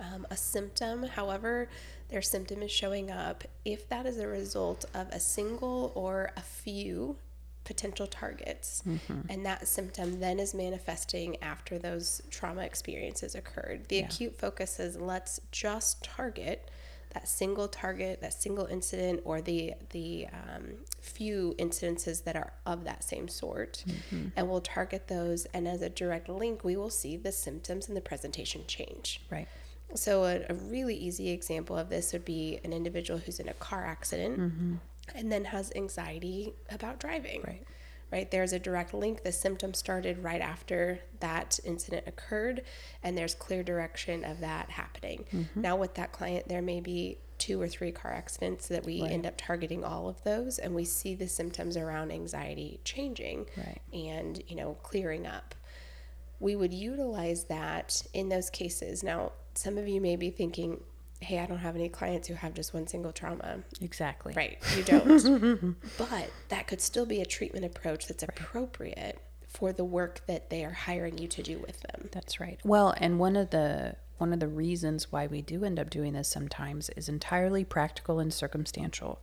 um, 0.00 0.26
a 0.30 0.36
symptom, 0.36 1.04
however 1.04 1.68
their 2.08 2.22
symptom 2.22 2.62
is 2.62 2.70
showing 2.72 3.10
up, 3.10 3.44
if 3.64 3.88
that 3.88 4.06
is 4.06 4.18
a 4.18 4.26
result 4.26 4.84
of 4.94 5.08
a 5.10 5.20
single 5.20 5.92
or 5.94 6.32
a 6.36 6.40
few 6.40 7.16
potential 7.64 8.06
targets, 8.06 8.82
Mm-hmm. 8.88 9.20
and 9.28 9.46
that 9.46 9.68
symptom 9.68 10.18
then 10.18 10.40
is 10.40 10.54
manifesting 10.54 11.36
after 11.42 11.78
those 11.78 12.20
trauma 12.30 12.62
experiences 12.62 13.34
occurred, 13.34 13.86
the 13.88 14.00
acute 14.00 14.34
focus 14.36 14.80
is 14.80 14.96
let's 14.96 15.40
just 15.52 16.02
target 16.02 16.68
that 17.12 17.28
single 17.28 17.66
target, 17.66 18.20
that 18.20 18.32
single 18.32 18.66
incident, 18.66 19.20
or 19.24 19.40
the 19.40 19.74
the 19.90 20.26
um, 20.32 20.64
few 21.00 21.54
incidences 21.58 22.22
that 22.22 22.36
are 22.36 22.52
of 22.66 22.84
that 22.84 23.02
same 23.02 23.26
sort, 23.28 23.84
Mm-hmm. 23.86 24.28
and 24.36 24.48
we'll 24.48 24.60
target 24.60 25.08
those. 25.08 25.44
And 25.46 25.66
as 25.66 25.82
a 25.82 25.88
direct 25.88 26.28
link, 26.28 26.62
we 26.64 26.76
will 26.76 26.90
see 26.90 27.16
the 27.16 27.32
symptoms 27.32 27.88
and 27.88 27.96
the 27.96 28.00
presentation 28.00 28.62
change. 28.68 29.20
Right. 29.28 29.48
So, 29.94 30.24
a, 30.24 30.40
a 30.48 30.54
really 30.54 30.94
easy 30.94 31.30
example 31.30 31.76
of 31.76 31.88
this 31.88 32.12
would 32.12 32.24
be 32.24 32.60
an 32.64 32.72
individual 32.72 33.18
who's 33.18 33.40
in 33.40 33.48
a 33.48 33.54
car 33.54 33.84
accident 33.84 34.38
mm-hmm. 34.38 34.74
and 35.14 35.32
then 35.32 35.44
has 35.46 35.72
anxiety 35.74 36.54
about 36.70 37.00
driving. 37.00 37.42
Right. 37.42 37.66
Right. 38.12 38.28
There's 38.28 38.52
a 38.52 38.58
direct 38.58 38.92
link. 38.92 39.22
The 39.22 39.30
symptom 39.30 39.72
started 39.72 40.24
right 40.24 40.40
after 40.40 40.98
that 41.20 41.60
incident 41.64 42.08
occurred, 42.08 42.62
and 43.04 43.16
there's 43.16 43.36
clear 43.36 43.62
direction 43.62 44.24
of 44.24 44.40
that 44.40 44.68
happening. 44.68 45.26
Mm-hmm. 45.32 45.60
Now, 45.60 45.76
with 45.76 45.94
that 45.94 46.10
client, 46.10 46.48
there 46.48 46.60
may 46.60 46.80
be 46.80 47.18
two 47.38 47.62
or 47.62 47.68
three 47.68 47.92
car 47.92 48.12
accidents 48.12 48.66
that 48.66 48.84
we 48.84 49.02
end 49.02 49.26
up 49.26 49.34
targeting 49.36 49.84
all 49.84 50.08
of 50.08 50.22
those, 50.24 50.58
and 50.58 50.74
we 50.74 50.84
see 50.84 51.14
the 51.14 51.28
symptoms 51.28 51.76
around 51.76 52.10
anxiety 52.10 52.80
changing 52.82 53.46
Right. 53.56 53.80
and 53.92 54.42
you 54.48 54.56
know 54.56 54.76
clearing 54.82 55.24
up 55.26 55.54
we 56.40 56.56
would 56.56 56.72
utilize 56.72 57.44
that 57.44 58.02
in 58.14 58.30
those 58.30 58.50
cases. 58.50 59.04
Now, 59.04 59.32
some 59.54 59.78
of 59.78 59.88
you 59.88 60.00
may 60.00 60.16
be 60.16 60.30
thinking, 60.30 60.80
hey, 61.20 61.38
I 61.38 61.46
don't 61.46 61.58
have 61.58 61.76
any 61.76 61.88
clients 61.88 62.28
who 62.28 62.34
have 62.34 62.54
just 62.54 62.72
one 62.72 62.86
single 62.86 63.12
trauma. 63.12 63.60
Exactly. 63.80 64.32
Right, 64.34 64.58
you 64.76 64.82
don't. 64.82 65.76
but 65.98 66.30
that 66.48 66.66
could 66.66 66.80
still 66.80 67.06
be 67.06 67.20
a 67.20 67.26
treatment 67.26 67.64
approach 67.64 68.06
that's 68.06 68.22
appropriate 68.22 69.18
for 69.46 69.72
the 69.72 69.84
work 69.84 70.22
that 70.26 70.48
they 70.48 70.64
are 70.64 70.72
hiring 70.72 71.18
you 71.18 71.28
to 71.28 71.42
do 71.42 71.58
with 71.58 71.80
them. 71.80 72.08
That's 72.12 72.40
right. 72.40 72.58
Well, 72.64 72.94
and 72.96 73.18
one 73.18 73.36
of 73.36 73.50
the 73.50 73.96
one 74.18 74.32
of 74.32 74.40
the 74.40 74.48
reasons 74.48 75.10
why 75.10 75.26
we 75.26 75.40
do 75.40 75.64
end 75.64 75.78
up 75.78 75.88
doing 75.88 76.12
this 76.12 76.28
sometimes 76.28 76.90
is 76.90 77.08
entirely 77.08 77.64
practical 77.64 78.18
and 78.18 78.32
circumstantial. 78.32 79.20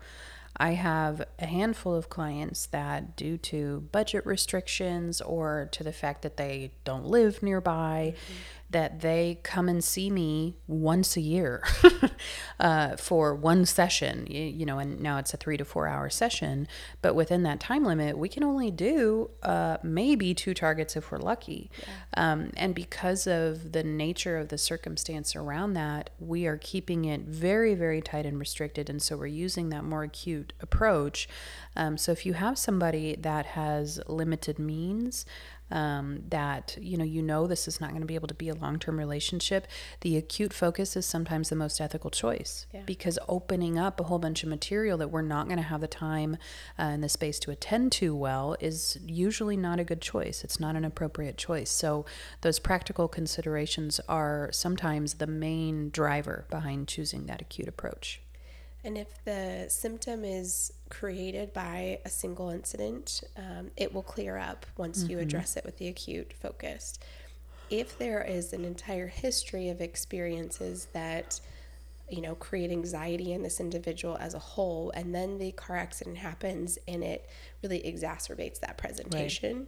I 0.59 0.71
have 0.71 1.23
a 1.37 1.45
handful 1.45 1.93
of 1.93 2.09
clients 2.09 2.65
that, 2.67 3.15
due 3.15 3.37
to 3.37 3.87
budget 3.91 4.25
restrictions 4.25 5.21
or 5.21 5.69
to 5.71 5.83
the 5.83 5.93
fact 5.93 6.23
that 6.23 6.37
they 6.37 6.71
don't 6.83 7.05
live 7.05 7.43
nearby, 7.43 8.15
mm-hmm. 8.15 8.33
That 8.69 8.99
they 8.99 9.39
come 9.43 9.69
and 9.69 9.81
see 9.81 10.09
me 10.09 10.57
once 10.67 11.15
a 11.15 11.21
year 11.21 11.63
uh, 12.59 12.97
for 12.97 13.33
one 13.33 13.65
session. 13.65 14.27
You, 14.29 14.41
you 14.41 14.65
know, 14.65 14.77
and 14.77 14.99
now 14.99 15.17
it's 15.19 15.33
a 15.33 15.37
three 15.37 15.55
to 15.55 15.63
four 15.63 15.87
hour 15.87 16.09
session, 16.09 16.67
but 17.01 17.15
within 17.15 17.43
that 17.43 17.61
time 17.61 17.85
limit, 17.85 18.17
we 18.17 18.27
can 18.27 18.43
only 18.43 18.69
do 18.69 19.29
uh, 19.41 19.77
maybe 19.83 20.33
two 20.33 20.53
targets 20.53 20.97
if 20.97 21.11
we're 21.11 21.17
lucky. 21.17 21.71
Um, 22.15 22.51
and 22.57 22.75
because 22.75 23.25
of 23.25 23.71
the 23.71 23.83
nature 23.83 24.37
of 24.37 24.49
the 24.49 24.57
circumstance 24.57 25.35
around 25.35 25.73
that, 25.73 26.09
we 26.19 26.45
are 26.45 26.57
keeping 26.57 27.05
it 27.05 27.21
very, 27.21 27.73
very 27.73 28.01
tight 28.01 28.25
and 28.25 28.37
restricted. 28.37 28.89
And 28.89 29.01
so 29.01 29.15
we're 29.15 29.27
using 29.27 29.69
that 29.69 29.85
more 29.85 30.03
acute 30.03 30.51
approach. 30.59 31.29
Um, 31.77 31.97
so 31.97 32.11
if 32.11 32.25
you 32.25 32.33
have 32.33 32.57
somebody 32.57 33.15
that 33.15 33.45
has 33.45 34.01
limited 34.07 34.59
means, 34.59 35.25
um, 35.71 36.23
that 36.29 36.77
you 36.79 36.97
know 36.97 37.03
you 37.05 37.21
know 37.21 37.47
this 37.47 37.67
is 37.67 37.81
not 37.81 37.89
going 37.89 38.01
to 38.01 38.07
be 38.07 38.15
able 38.15 38.27
to 38.27 38.33
be 38.33 38.49
a 38.49 38.55
long-term 38.55 38.97
relationship 38.97 39.67
the 40.01 40.17
acute 40.17 40.53
focus 40.53 40.95
is 40.95 41.05
sometimes 41.05 41.49
the 41.49 41.55
most 41.55 41.79
ethical 41.81 42.09
choice. 42.09 42.65
Yeah. 42.73 42.81
because 42.85 43.19
opening 43.27 43.77
up 43.77 43.99
a 43.99 44.03
whole 44.03 44.19
bunch 44.19 44.43
of 44.43 44.49
material 44.49 44.97
that 44.97 45.09
we're 45.09 45.21
not 45.21 45.47
going 45.47 45.57
to 45.57 45.63
have 45.63 45.81
the 45.81 45.87
time 45.87 46.37
uh, 46.77 46.83
and 46.83 47.03
the 47.03 47.09
space 47.09 47.39
to 47.39 47.51
attend 47.51 47.91
to 47.93 48.15
well 48.15 48.55
is 48.59 48.97
usually 49.05 49.57
not 49.57 49.79
a 49.79 49.83
good 49.83 50.01
choice. 50.01 50.43
It's 50.43 50.59
not 50.59 50.75
an 50.75 50.85
appropriate 50.85 51.37
choice. 51.37 51.69
So 51.69 52.05
those 52.41 52.59
practical 52.59 53.07
considerations 53.07 53.99
are 54.07 54.49
sometimes 54.51 55.15
the 55.15 55.27
main 55.27 55.89
driver 55.89 56.45
behind 56.49 56.87
choosing 56.87 57.25
that 57.27 57.41
acute 57.41 57.67
approach. 57.67 58.21
And 58.83 58.97
if 58.97 59.23
the 59.25 59.65
symptom 59.69 60.23
is 60.23 60.71
created 60.89 61.53
by 61.53 61.99
a 62.05 62.09
single 62.09 62.49
incident, 62.49 63.23
um, 63.37 63.71
it 63.77 63.93
will 63.93 64.03
clear 64.03 64.37
up 64.37 64.65
once 64.77 65.03
you 65.07 65.19
address 65.19 65.57
it 65.57 65.65
with 65.65 65.77
the 65.77 65.87
acute 65.87 66.33
focus. 66.33 66.97
If 67.69 67.97
there 67.97 68.23
is 68.23 68.53
an 68.53 68.63
entire 68.63 69.07
history 69.07 69.69
of 69.69 69.81
experiences 69.81 70.87
that, 70.93 71.39
you 72.09 72.21
know, 72.21 72.35
create 72.35 72.71
anxiety 72.71 73.33
in 73.33 73.43
this 73.43 73.59
individual 73.59 74.17
as 74.19 74.33
a 74.33 74.39
whole, 74.39 74.91
and 74.91 75.13
then 75.13 75.37
the 75.37 75.51
car 75.51 75.75
accident 75.75 76.17
happens 76.17 76.77
and 76.87 77.03
it 77.03 77.29
really 77.61 77.79
exacerbates 77.81 78.59
that 78.61 78.77
presentation. 78.77 79.67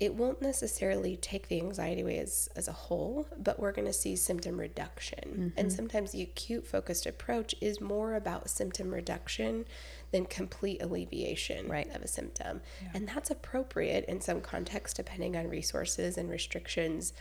It 0.00 0.14
won't 0.14 0.42
necessarily 0.42 1.16
take 1.16 1.46
the 1.46 1.60
anxiety 1.60 2.00
away 2.00 2.18
as, 2.18 2.48
as 2.56 2.66
a 2.66 2.72
whole, 2.72 3.26
but 3.38 3.60
we're 3.60 3.70
going 3.70 3.86
to 3.86 3.92
see 3.92 4.16
symptom 4.16 4.58
reduction. 4.58 5.52
And 5.56 5.72
sometimes 5.72 6.10
the 6.10 6.22
acute 6.22 6.66
focused 6.66 7.06
approach 7.06 7.54
is 7.60 7.80
more 7.80 8.14
about 8.14 8.50
symptom 8.50 8.92
reduction 8.92 9.64
than 10.12 10.26
complete 10.26 10.80
alleviation 10.82 11.68
Right. 11.68 11.92
of 11.94 12.02
a 12.02 12.06
symptom. 12.08 12.60
And 12.94 13.08
that's 13.08 13.30
appropriate 13.30 14.04
in 14.04 14.20
some 14.20 14.40
context, 14.40 14.96
depending 14.96 15.36
on 15.36 15.48
resources 15.48 16.16
and 16.16 16.30
restrictions. 16.30 17.12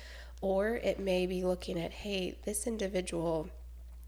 Or 0.41 0.75
it 0.75 0.99
may 0.99 1.25
be 1.25 1.43
looking 1.43 1.80
at, 1.80 1.91
hey, 1.91 2.38
this 2.43 2.67
individual 2.67 3.49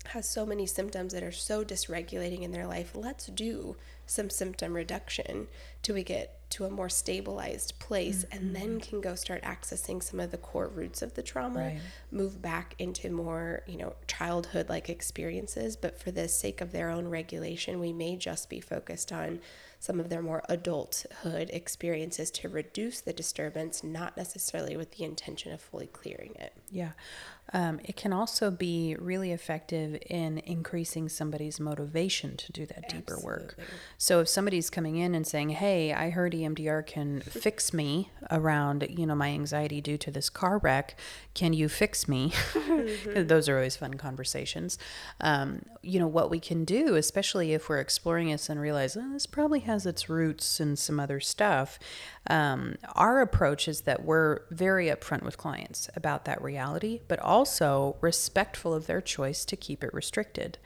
has 0.07 0.27
so 0.27 0.45
many 0.45 0.65
symptoms 0.65 1.13
that 1.13 1.23
are 1.23 1.31
so 1.31 1.63
dysregulating 1.63 2.41
in 2.41 2.51
their 2.51 2.67
life. 2.67 2.91
Let's 2.93 3.27
do 3.27 3.77
some 4.05 4.29
symptom 4.29 4.73
reduction 4.73 5.47
till 5.81 5.95
we 5.95 6.03
get 6.03 6.39
to 6.53 6.65
a 6.65 6.69
more 6.69 6.89
stabilized 6.89 7.77
place 7.79 8.25
and 8.31 8.55
then 8.55 8.77
mm-hmm. 8.77 8.89
can 8.89 9.01
go 9.01 9.15
start 9.15 9.41
accessing 9.41 10.03
some 10.03 10.19
of 10.19 10.29
the 10.29 10.37
core 10.37 10.67
roots 10.67 11.01
of 11.01 11.15
the 11.15 11.23
trauma, 11.23 11.59
Right. 11.59 11.79
move 12.11 12.43
back 12.43 12.75
into 12.77 13.09
more, 13.09 13.63
you 13.65 13.75
know, 13.75 13.95
childhood 14.07 14.69
like 14.69 14.87
experiences. 14.87 15.75
But 15.75 15.99
for 15.99 16.11
the 16.11 16.27
sake 16.27 16.61
of 16.61 16.71
their 16.71 16.91
own 16.91 17.07
regulation, 17.07 17.79
we 17.79 17.91
may 17.91 18.15
just 18.15 18.49
be 18.49 18.59
focused 18.59 19.11
on 19.11 19.39
some 19.79 19.99
of 19.99 20.09
their 20.09 20.21
more 20.21 20.43
adulthood 20.47 21.49
experiences 21.51 22.29
to 22.31 22.49
reduce 22.49 23.01
the 23.01 23.13
disturbance, 23.13 23.83
not 23.83 24.15
necessarily 24.15 24.77
with 24.77 24.91
the 24.91 25.03
intention 25.03 25.51
of 25.51 25.59
fully 25.59 25.87
clearing 25.87 26.35
it. 26.39 26.53
Yeah. 26.71 26.91
Um, 27.51 27.79
it 27.83 27.95
can 27.95 28.13
also 28.13 28.49
be 28.49 28.95
really 28.97 29.31
effective 29.31 30.01
in 30.09 30.39
increasing 30.39 31.09
somebody's 31.09 31.59
motivation 31.59 32.35
to 32.37 32.51
do 32.51 32.65
that 32.65 32.89
deeper 32.89 33.19
work. 33.19 33.57
So 33.97 34.21
if 34.21 34.29
somebody's 34.29 34.69
coming 34.69 34.97
in 34.97 35.13
and 35.13 35.27
saying, 35.27 35.49
"Hey, 35.49 35.93
I 35.93 36.09
heard 36.09 36.33
EMDR 36.33 36.81
can 36.81 37.21
fix 37.21 37.73
me 37.73 38.09
around, 38.31 38.87
you 38.89 39.05
know, 39.05 39.13
my 39.13 39.29
anxiety 39.29 39.81
due 39.81 39.97
to 39.99 40.09
this 40.09 40.29
car 40.29 40.57
wreck. 40.57 40.97
Can 41.33 41.53
you 41.53 41.69
fix 41.69 42.07
me?" 42.07 42.31
Those 43.15 43.47
are 43.49 43.57
always 43.57 43.75
fun 43.75 43.95
conversations. 43.95 44.79
Um, 45.21 45.63
you 45.83 45.99
know 45.99 46.07
what 46.07 46.31
we 46.31 46.39
can 46.39 46.65
do, 46.65 46.95
especially 46.95 47.53
if 47.53 47.69
we're 47.69 47.79
exploring 47.79 48.29
this 48.29 48.49
and 48.49 48.59
realize 48.59 48.97
oh, 48.97 49.13
this 49.13 49.27
probably 49.27 49.59
has 49.61 49.85
its 49.85 50.09
roots 50.09 50.59
in 50.59 50.75
some 50.75 50.99
other 50.99 51.19
stuff. 51.19 51.77
Um, 52.29 52.75
our 52.95 53.21
approach 53.21 53.67
is 53.67 53.81
that 53.81 54.03
we're 54.03 54.41
very 54.49 54.87
upfront 54.87 55.23
with 55.23 55.37
clients 55.37 55.89
about 55.95 56.25
that 56.25 56.41
reality, 56.41 57.01
but 57.07 57.19
also 57.19 57.32
respectful 58.01 58.73
of 58.73 58.85
their 58.85 59.01
choice 59.01 59.43
to 59.45 59.55
keep 59.55 59.83
it 59.83 59.93
restricted. 59.93 60.57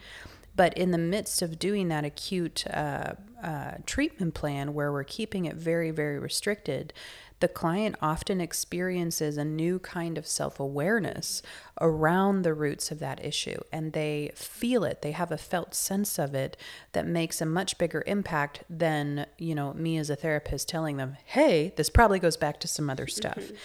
But 0.56 0.76
in 0.76 0.92
the 0.92 0.98
midst 0.98 1.42
of 1.42 1.60
doing 1.60 1.88
that 1.90 2.04
acute 2.04 2.66
uh, 2.68 3.14
uh, 3.42 3.72
treatment 3.86 4.34
plan 4.34 4.74
where 4.74 4.92
we're 4.92 5.04
keeping 5.04 5.46
it 5.46 5.56
very, 5.56 5.92
very 5.92 6.18
restricted, 6.18 6.94
the 7.40 7.48
client 7.48 7.96
often 8.02 8.42
experiences 8.42 9.38
a 9.38 9.46
new 9.46 9.80
kind 9.80 10.18
of 10.18 10.26
self 10.26 10.60
awareness 10.60 11.42
around 11.80 12.42
the 12.42 12.54
roots 12.54 12.90
of 12.90 13.00
that 13.00 13.24
issue. 13.24 13.60
And 13.72 13.94
they 13.94 14.32
feel 14.36 14.84
it, 14.84 15.02
they 15.02 15.12
have 15.12 15.32
a 15.32 15.38
felt 15.38 15.76
sense 15.76 16.18
of 16.18 16.34
it 16.34 16.58
that 16.94 17.06
makes 17.06 17.40
a 17.40 17.46
much 17.46 17.78
bigger 17.78 18.04
impact 18.08 18.64
than, 18.70 19.28
you 19.38 19.54
know, 19.54 19.74
me 19.74 19.98
as 19.98 20.10
a 20.10 20.16
therapist 20.16 20.68
telling 20.68 20.98
them, 20.98 21.18
hey, 21.26 21.74
this 21.76 21.90
probably 21.90 22.20
goes 22.20 22.38
back 22.38 22.60
to 22.62 22.68
some 22.68 22.90
other 22.90 23.08
stuff. 23.08 23.38
Mm-hmm. 23.38 23.56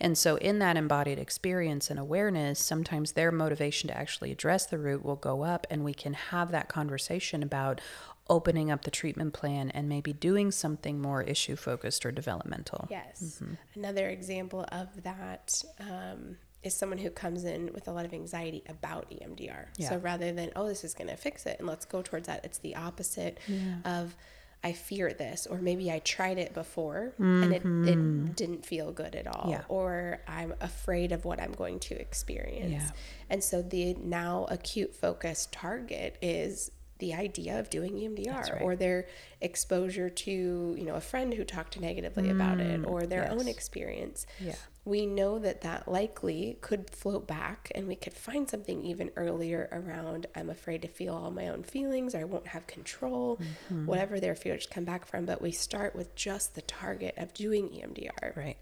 And 0.00 0.18
so, 0.18 0.36
in 0.36 0.58
that 0.58 0.76
embodied 0.76 1.18
experience 1.18 1.88
and 1.88 1.98
awareness, 1.98 2.58
sometimes 2.58 3.12
their 3.12 3.30
motivation 3.30 3.88
to 3.88 3.96
actually 3.96 4.32
address 4.32 4.66
the 4.66 4.78
root 4.78 5.04
will 5.04 5.16
go 5.16 5.42
up, 5.42 5.64
and 5.70 5.84
we 5.84 5.94
can 5.94 6.14
have 6.14 6.50
that 6.50 6.68
conversation 6.68 7.42
about 7.42 7.80
opening 8.28 8.70
up 8.70 8.82
the 8.84 8.90
treatment 8.90 9.32
plan 9.32 9.70
and 9.70 9.88
maybe 9.88 10.12
doing 10.12 10.50
something 10.50 11.00
more 11.00 11.22
issue 11.22 11.56
focused 11.56 12.06
or 12.06 12.12
developmental. 12.12 12.86
Yes. 12.90 13.42
Another 13.74 14.08
example 14.08 14.64
of 14.70 15.02
that 15.02 15.62
um, 15.80 16.36
is 16.62 16.74
someone 16.74 16.98
who 16.98 17.10
comes 17.10 17.44
in 17.44 17.72
with 17.74 17.88
a 17.88 17.92
lot 17.92 18.04
of 18.04 18.14
anxiety 18.14 18.62
about 18.68 19.10
EMDR. 19.10 19.66
Yeah. 19.76 19.88
So 19.88 19.96
rather 19.98 20.32
than, 20.32 20.50
oh, 20.54 20.68
this 20.68 20.84
is 20.84 20.94
going 20.94 21.10
to 21.10 21.16
fix 21.16 21.46
it 21.46 21.56
and 21.58 21.66
let's 21.66 21.84
go 21.84 22.00
towards 22.02 22.28
that, 22.28 22.44
it's 22.44 22.58
the 22.58 22.76
opposite 22.76 23.38
of, 23.84 24.14
I 24.64 24.72
fear 24.72 25.12
this, 25.12 25.48
or 25.48 25.58
maybe 25.58 25.90
I 25.90 25.98
tried 25.98 26.38
it 26.38 26.54
before 26.54 27.14
and 27.18 27.52
it, 27.52 27.64
it 27.64 28.36
didn't 28.36 28.64
feel 28.64 28.92
good 28.92 29.16
at 29.16 29.26
all, 29.26 29.48
Yeah. 29.50 29.62
or 29.68 30.20
I'm 30.28 30.54
afraid 30.60 31.10
of 31.10 31.24
what 31.24 31.40
I'm 31.40 31.50
going 31.52 31.80
to 31.80 32.00
experience. 32.00 32.84
Yeah. 32.84 32.90
And 33.28 33.42
so 33.42 33.60
the 33.60 33.94
now 33.94 34.46
acute 34.48 34.94
focus 34.94 35.48
target 35.50 36.16
is 36.22 36.70
the 37.02 37.12
idea 37.14 37.58
of 37.58 37.68
doing 37.68 37.94
EMDR 37.94 38.52
right. 38.52 38.62
or 38.62 38.76
their 38.76 39.06
exposure 39.40 40.08
to, 40.08 40.30
you 40.78 40.84
know, 40.84 40.94
a 40.94 41.00
friend 41.00 41.34
who 41.34 41.42
talked 41.44 41.78
negatively 41.80 42.30
about 42.30 42.60
it 42.60 42.84
or 42.86 43.06
their 43.06 43.28
own 43.30 43.40
Mm, 43.46 43.48
experience. 43.48 44.24
Yeah. 44.40 44.54
We 44.84 45.04
know 45.06 45.38
that 45.40 45.62
that 45.62 45.88
likely 45.88 46.58
could 46.60 46.90
float 46.90 47.26
back 47.26 47.70
and 47.74 47.86
we 47.88 47.96
could 47.96 48.14
find 48.14 48.48
something 48.48 48.84
even 48.84 49.10
earlier 49.16 49.68
around 49.72 50.26
I'm 50.36 50.48
afraid 50.50 50.82
to 50.82 50.88
feel 50.88 51.14
all 51.14 51.30
my 51.32 51.48
own 51.48 51.62
feelings 51.64 52.14
or 52.14 52.18
I 52.20 52.24
won't 52.24 52.46
have 52.48 52.66
control, 52.68 53.38
Mm-hmm. 53.40 53.86
whatever 53.86 54.20
their 54.20 54.34
fears 54.36 54.66
come 54.70 54.84
back 54.84 55.06
from, 55.06 55.24
but 55.24 55.42
we 55.42 55.50
start 55.50 55.96
with 55.96 56.14
just 56.14 56.54
the 56.54 56.62
target 56.62 57.14
of 57.16 57.34
doing 57.34 57.68
EMDR. 57.68 58.36
Right. 58.36 58.56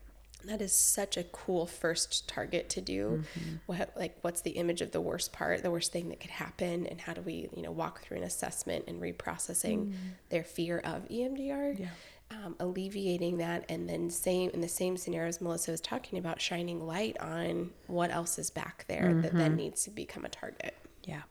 That 0.44 0.60
is 0.62 0.72
such 0.72 1.16
a 1.16 1.24
cool 1.24 1.66
first 1.66 2.28
target 2.28 2.68
to 2.70 2.80
do. 2.80 3.22
What 3.66 3.92
like 3.96 4.16
what's 4.22 4.40
the 4.40 4.52
image 4.52 4.80
of 4.80 4.92
the 4.92 5.00
worst 5.00 5.32
part, 5.32 5.62
the 5.62 5.70
worst 5.70 5.92
thing 5.92 6.08
that 6.08 6.20
could 6.20 6.30
happen, 6.30 6.86
and 6.86 7.00
how 7.00 7.12
do 7.12 7.20
we 7.20 7.48
you 7.54 7.62
know 7.62 7.70
walk 7.72 8.02
through 8.02 8.18
an 8.18 8.22
assessment 8.24 8.84
and 8.88 9.00
reprocessing 9.00 9.92
their 10.30 10.44
fear 10.44 10.78
of 10.78 11.08
EMDR, 11.08 11.78
Yeah. 11.78 11.88
um, 12.30 12.56
alleviating 12.60 13.38
that, 13.38 13.64
and 13.68 13.88
then 13.88 14.10
same 14.10 14.50
in 14.50 14.60
the 14.60 14.68
same 14.68 14.96
scenarios 14.96 15.40
Melissa 15.40 15.70
was 15.72 15.80
talking 15.80 16.18
about, 16.18 16.40
shining 16.40 16.86
light 16.86 17.18
on 17.20 17.70
what 17.86 18.10
else 18.10 18.38
is 18.38 18.50
back 18.50 18.84
there 18.88 19.14
that 19.22 19.34
then 19.34 19.56
needs 19.56 19.84
to 19.84 19.90
become 19.90 20.24
a 20.24 20.28
target. 20.28 20.74
Yeah. 21.04 21.22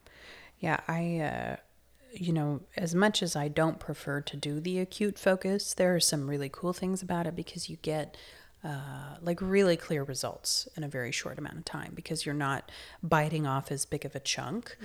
Yeah. 0.60 0.80
I, 0.88 1.19
uh, 1.19 1.56
you 2.12 2.34
know, 2.34 2.62
as 2.76 2.95
much 2.95 3.22
as 3.22 3.36
I 3.36 3.48
don't 3.48 3.80
prefer 3.80 4.19
to 4.22 4.36
do 4.36 4.60
the 4.60 4.80
acute 4.80 5.17
focus, 5.19 5.74
there 5.74 5.95
are 5.95 6.00
some 6.00 6.30
really 6.30 6.50
cool 6.52 6.74
things 6.74 7.02
about 7.02 7.28
it 7.28 7.36
because 7.36 7.69
you 7.69 7.78
get 7.82 8.17
uh, 8.63 9.15
like 9.22 9.39
really 9.41 9.78
clear 9.78 10.04
results 10.04 10.67
in 10.76 10.84
a 10.84 10.88
very 10.88 11.12
short 11.12 11.39
amount 11.39 11.58
of 11.58 11.65
time 11.65 11.93
because 11.95 12.26
you're 12.26 12.36
not 12.36 12.72
biting 13.02 13.48
off 13.48 13.72
as 13.72 13.86
big 13.86 14.06
of 14.06 14.15
a 14.15 14.19
chunk. 14.19 14.76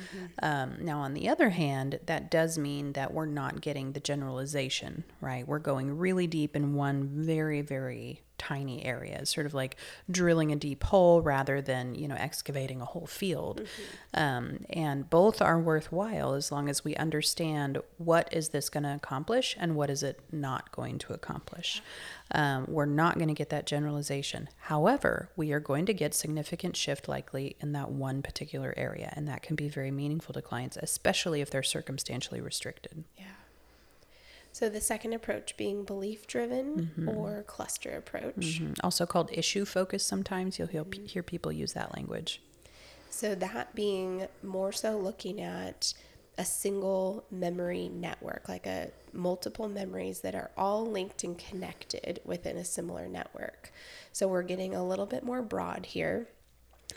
Um, 0.42 0.76
now, 0.80 1.00
on 1.00 1.14
the 1.14 1.28
other 1.28 1.50
hand, 1.50 1.98
that 2.06 2.30
does 2.30 2.56
mean 2.56 2.92
that 2.92 3.12
we're 3.12 3.26
not 3.26 3.60
getting 3.60 3.92
the 3.92 4.00
generalization, 4.00 5.04
right? 5.20 5.46
We're 5.46 5.58
going 5.58 5.98
really 5.98 6.26
deep 6.28 6.54
in 6.54 6.74
one 6.74 7.08
very, 7.08 7.62
very 7.62 8.22
tiny 8.38 8.84
areas, 8.84 9.30
sort 9.30 9.46
of 9.46 9.54
like 9.54 9.76
drilling 10.10 10.52
a 10.52 10.56
deep 10.56 10.82
hole 10.84 11.22
rather 11.22 11.60
than, 11.60 11.94
you 11.94 12.08
know, 12.08 12.16
excavating 12.16 12.80
a 12.80 12.84
whole 12.84 13.06
field. 13.06 13.62
Um, 14.12 14.64
and 14.70 15.08
both 15.08 15.40
are 15.40 15.58
worthwhile 15.58 16.34
as 16.34 16.50
long 16.50 16.68
as 16.68 16.84
we 16.84 16.94
understand 16.96 17.78
what 17.98 18.32
is 18.32 18.50
this 18.50 18.68
going 18.68 18.82
to 18.84 18.94
accomplish 18.94 19.56
and 19.58 19.76
what 19.76 19.90
is 19.90 20.02
it 20.02 20.20
not 20.32 20.72
going 20.72 20.98
to 20.98 21.12
accomplish. 21.12 21.82
Um, 22.30 22.66
we're 22.68 22.86
not 22.86 23.16
going 23.16 23.28
to 23.28 23.34
get 23.34 23.50
that 23.50 23.66
generalization. 23.66 24.48
However, 24.62 25.30
we 25.36 25.52
are 25.52 25.60
going 25.60 25.86
to 25.86 25.94
get 25.94 26.14
significant 26.14 26.76
shift 26.76 27.08
likely 27.08 27.56
in 27.60 27.72
that 27.72 27.90
one 27.90 28.22
particular 28.22 28.74
area, 28.76 29.12
and 29.14 29.28
that 29.28 29.42
can 29.42 29.56
be 29.56 29.68
very 29.68 29.90
meaningful 29.90 30.32
to 30.32 30.42
clients, 30.42 30.76
especially 30.80 31.40
if 31.40 31.50
they're 31.50 31.62
circumstantially 31.62 32.40
restricted. 32.40 33.04
Yeah. 33.16 33.24
So 34.54 34.68
the 34.68 34.80
second 34.80 35.14
approach 35.14 35.56
being 35.56 35.82
belief 35.84 36.28
driven 36.28 37.08
or 37.08 37.42
cluster 37.42 37.96
approach. 37.96 38.60
Mhm. 38.60 38.76
Also 38.84 39.04
called 39.04 39.30
issue 39.32 39.64
focus, 39.64 40.04
sometimes 40.04 40.60
you'll 40.60 40.68
hear, 40.68 40.84
hear 41.06 41.24
people 41.24 41.50
use 41.50 41.72
that 41.72 41.92
language. 41.96 42.40
So 43.10 43.34
that 43.34 43.74
being 43.74 44.28
more 44.44 44.70
so 44.70 44.96
looking 44.96 45.40
at 45.40 45.92
a 46.38 46.44
single 46.44 47.24
memory 47.32 47.88
network, 47.88 48.48
like 48.48 48.64
a 48.64 48.92
multiple 49.12 49.68
memories 49.68 50.20
that 50.20 50.36
are 50.36 50.52
all 50.56 50.86
linked 50.86 51.24
and 51.24 51.36
connected 51.36 52.20
within 52.24 52.56
a 52.56 52.64
similar 52.64 53.08
network. 53.08 53.72
So 54.12 54.28
we're 54.28 54.42
getting 54.42 54.72
a 54.72 54.86
little 54.86 55.06
bit 55.06 55.24
more 55.24 55.42
broad 55.42 55.86
here. 55.86 56.28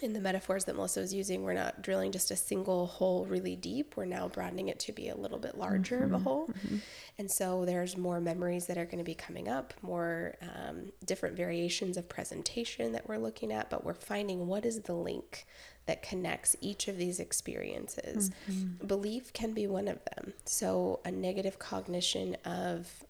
In 0.02 0.14
the 0.14 0.20
metaphors 0.20 0.66
that 0.66 0.76
Melissa 0.76 1.00
was 1.00 1.14
using, 1.14 1.44
we're 1.44 1.54
not 1.54 1.82
drilling 1.82 2.12
just 2.12 2.30
a 2.32 2.36
single 2.36 2.86
hole 2.86 3.26
really 3.26 3.56
deep. 3.56 3.96
We're 3.96 4.06
now 4.06 4.28
broadening 4.28 4.68
it 4.70 4.80
to 4.82 4.92
be 4.92 5.10
a 5.10 5.16
little 5.16 5.40
bit 5.40 5.58
larger 5.58 6.04
of 6.04 6.12
a 6.12 6.16
mm-hmm. 6.16 6.24
hole. 6.24 6.48
Mm-hmm. 6.48 6.78
And 7.18 7.32
so 7.32 7.66
there's 7.66 7.98
more 7.98 8.20
memories 8.20 8.68
that 8.68 8.78
are 8.78 8.86
going 8.86 9.00
to 9.00 9.04
be 9.04 9.16
coming 9.16 9.48
up, 9.48 9.74
more 9.82 10.36
um, 10.42 10.92
different 11.06 11.36
variations 11.36 11.98
of 11.98 12.08
presentation 12.08 12.92
that 12.92 13.08
we're 13.10 13.18
looking 13.18 13.52
at, 13.52 13.70
but 13.70 13.84
we're 13.84 13.94
finding 13.94 14.48
what 14.48 14.66
is 14.66 14.82
the 14.82 14.94
link 14.94 15.46
that 15.88 16.04
connects 16.04 16.56
each 16.62 16.88
of 16.88 16.98
these 16.98 17.20
experiences. 17.20 18.30
Mm-hmm. 18.52 18.86
Belief 18.86 19.34
can 19.34 19.54
be 19.54 19.68
one 19.68 19.88
of 19.88 20.00
them. 20.16 20.34
So 20.46 21.00
a 21.06 21.12
negative 21.12 21.60
cognition 21.60 22.36
of, 22.46 23.04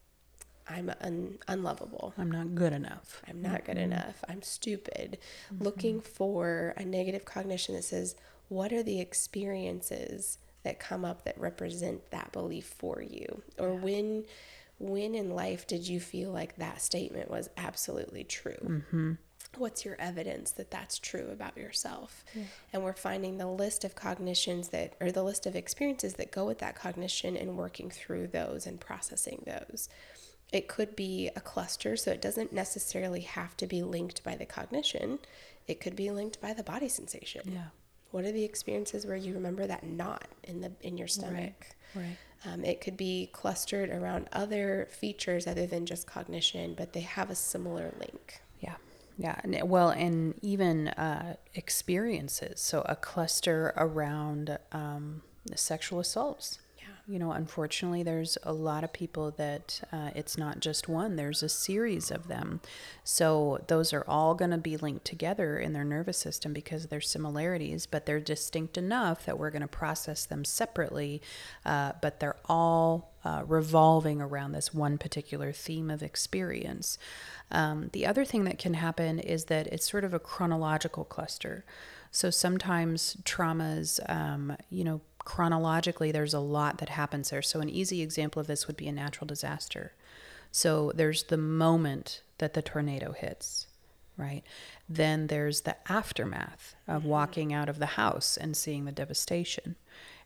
I'm 0.69 0.91
un- 1.01 1.37
unlovable. 1.47 2.13
I'm 2.17 2.31
not 2.31 2.55
good 2.55 2.73
enough. 2.73 3.21
I'm 3.27 3.41
not 3.41 3.65
good 3.65 3.77
mm-hmm. 3.77 3.93
enough. 3.93 4.23
I'm 4.27 4.41
stupid. 4.41 5.17
Mm-hmm. 5.53 5.63
Looking 5.63 6.01
for 6.01 6.73
a 6.77 6.83
negative 6.83 7.25
cognition 7.25 7.75
that 7.75 7.83
says, 7.83 8.15
what 8.49 8.73
are 8.73 8.83
the 8.83 8.99
experiences 8.99 10.37
that 10.63 10.79
come 10.79 11.05
up 11.05 11.23
that 11.23 11.39
represent 11.39 12.11
that 12.11 12.31
belief 12.31 12.65
for 12.65 13.01
you? 13.01 13.41
Or 13.57 13.73
when 13.73 14.25
when 14.79 15.15
in 15.15 15.31
life 15.31 15.65
did 15.65 15.87
you 15.87 15.99
feel 15.99 16.31
like 16.31 16.55
that 16.57 16.81
statement 16.81 17.31
was 17.31 17.49
absolutely 17.57 18.23
true? 18.23 18.57
Mm-hmm. 18.63 19.13
What's 19.55 19.85
your 19.85 19.95
evidence 19.97 20.51
that 20.51 20.69
that's 20.69 20.99
true 20.99 21.29
about 21.31 21.57
yourself? 21.57 22.23
And 22.71 22.83
we're 22.83 22.93
finding 22.93 23.37
the 23.37 23.47
list 23.47 23.83
of 23.83 23.95
cognitions 23.95 24.67
that, 24.69 24.93
or 24.99 25.11
the 25.11 25.23
list 25.23 25.47
of 25.47 25.55
experiences 25.55 26.13
that 26.15 26.31
go 26.31 26.45
with 26.45 26.59
that 26.59 26.75
cognition 26.75 27.35
and 27.35 27.57
working 27.57 27.89
through 27.89 28.27
those 28.27 28.67
and 28.67 28.79
processing 28.79 29.41
those. 29.47 29.89
It 30.51 30.67
could 30.67 30.95
be 30.95 31.29
a 31.35 31.41
cluster, 31.41 31.97
so 31.97 32.11
it 32.11 32.21
doesn't 32.21 32.53
necessarily 32.53 33.21
have 33.21 33.57
to 33.57 33.67
be 33.67 33.83
linked 33.83 34.23
by 34.23 34.35
the 34.35 34.45
cognition. 34.45 35.19
It 35.67 35.81
could 35.81 35.95
be 35.95 36.09
linked 36.09 36.39
by 36.39 36.53
the 36.53 36.63
body 36.63 36.87
sensation. 36.87 37.41
Yeah. 37.45 37.67
What 38.11 38.23
are 38.23 38.31
the 38.31 38.45
experiences 38.45 39.05
where 39.05 39.17
you 39.17 39.33
remember 39.33 39.67
that 39.67 39.83
knot 39.83 40.27
in 40.43 40.61
the 40.61 40.71
in 40.81 40.97
your 40.97 41.09
stomach? 41.09 41.75
Right. 41.93 42.17
Um, 42.45 42.63
it 42.63 42.79
could 42.79 42.95
be 42.95 43.29
clustered 43.33 43.89
around 43.89 44.29
other 44.31 44.87
features 44.91 45.47
other 45.47 45.65
than 45.65 45.85
just 45.85 46.07
cognition, 46.07 46.75
but 46.77 46.93
they 46.93 47.01
have 47.01 47.29
a 47.29 47.35
similar 47.35 47.93
link. 47.99 48.41
Yeah. 48.59 48.75
Yeah. 49.17 49.39
And, 49.43 49.69
well, 49.69 49.89
and 49.89 50.35
even 50.41 50.89
uh, 50.89 51.35
experiences. 51.55 52.61
So 52.61 52.83
a 52.87 52.95
cluster 52.95 53.73
around 53.75 54.57
um, 54.71 55.23
sexual 55.55 55.99
assaults. 55.99 56.59
You 57.09 57.19
know, 57.19 57.31
unfortunately, 57.31 58.03
there's 58.03 58.37
a 58.43 58.51
lot 58.51 58.83
of 58.83 58.91
people 58.91 59.31
that 59.37 59.81
uh, 59.93 60.09
it's 60.13 60.37
not 60.37 60.59
just 60.59 60.89
one, 60.89 61.15
there's 61.15 61.41
a 61.41 61.47
series 61.47 62.11
of 62.11 62.27
them. 62.27 62.59
So 63.05 63.63
those 63.67 63.93
are 63.93 64.03
all 64.09 64.35
going 64.35 64.51
to 64.51 64.57
be 64.57 64.75
linked 64.75 65.05
together 65.05 65.57
in 65.57 65.71
their 65.71 65.85
nervous 65.85 66.17
system 66.17 66.51
because 66.51 66.83
of 66.83 66.89
their 66.89 66.99
similarities, 66.99 67.85
but 67.85 68.05
they're 68.05 68.19
distinct 68.19 68.77
enough 68.77 69.25
that 69.25 69.39
we're 69.39 69.51
going 69.51 69.61
to 69.61 69.69
process 69.69 70.25
them 70.25 70.43
separately, 70.43 71.21
uh, 71.65 71.93
but 72.01 72.19
they're 72.19 72.35
all 72.49 73.13
uh, 73.23 73.43
revolving 73.47 74.21
around 74.21 74.51
this 74.51 74.73
one 74.73 74.97
particular 74.97 75.53
theme 75.53 75.89
of 75.89 76.03
experience. 76.03 76.97
Um, 77.51 77.89
the 77.93 78.05
other 78.05 78.25
thing 78.25 78.43
that 78.43 78.59
can 78.59 78.73
happen 78.73 79.19
is 79.19 79.45
that 79.45 79.67
it's 79.67 79.89
sort 79.89 80.03
of 80.03 80.13
a 80.13 80.19
chronological 80.19 81.05
cluster. 81.05 81.63
So 82.11 82.29
sometimes 82.29 83.17
traumas, 83.23 83.99
um, 84.09 84.57
you 84.69 84.83
know, 84.83 85.01
chronologically, 85.27 86.09
there's 86.09 86.33
a 86.33 86.39
lot 86.39 86.77
that 86.77 86.87
happens 86.87 87.31
there. 87.31 87.41
So, 87.41 87.59
an 87.59 87.69
easy 87.69 88.01
example 88.01 88.39
of 88.39 88.47
this 88.47 88.65
would 88.65 88.77
be 88.77 88.87
a 88.87 88.93
natural 88.93 89.27
disaster. 89.27 89.91
So, 90.53 90.93
there's 90.95 91.23
the 91.23 91.35
moment 91.35 92.21
that 92.37 92.53
the 92.53 92.61
tornado 92.61 93.11
hits, 93.11 93.67
right? 94.15 94.41
Then 94.87 95.27
there's 95.27 95.61
the 95.61 95.75
aftermath 95.91 96.75
of 96.87 97.01
mm-hmm. 97.01 97.09
walking 97.09 97.53
out 97.53 97.67
of 97.67 97.77
the 97.77 97.97
house 98.01 98.37
and 98.37 98.55
seeing 98.55 98.85
the 98.85 98.93
devastation. 98.93 99.75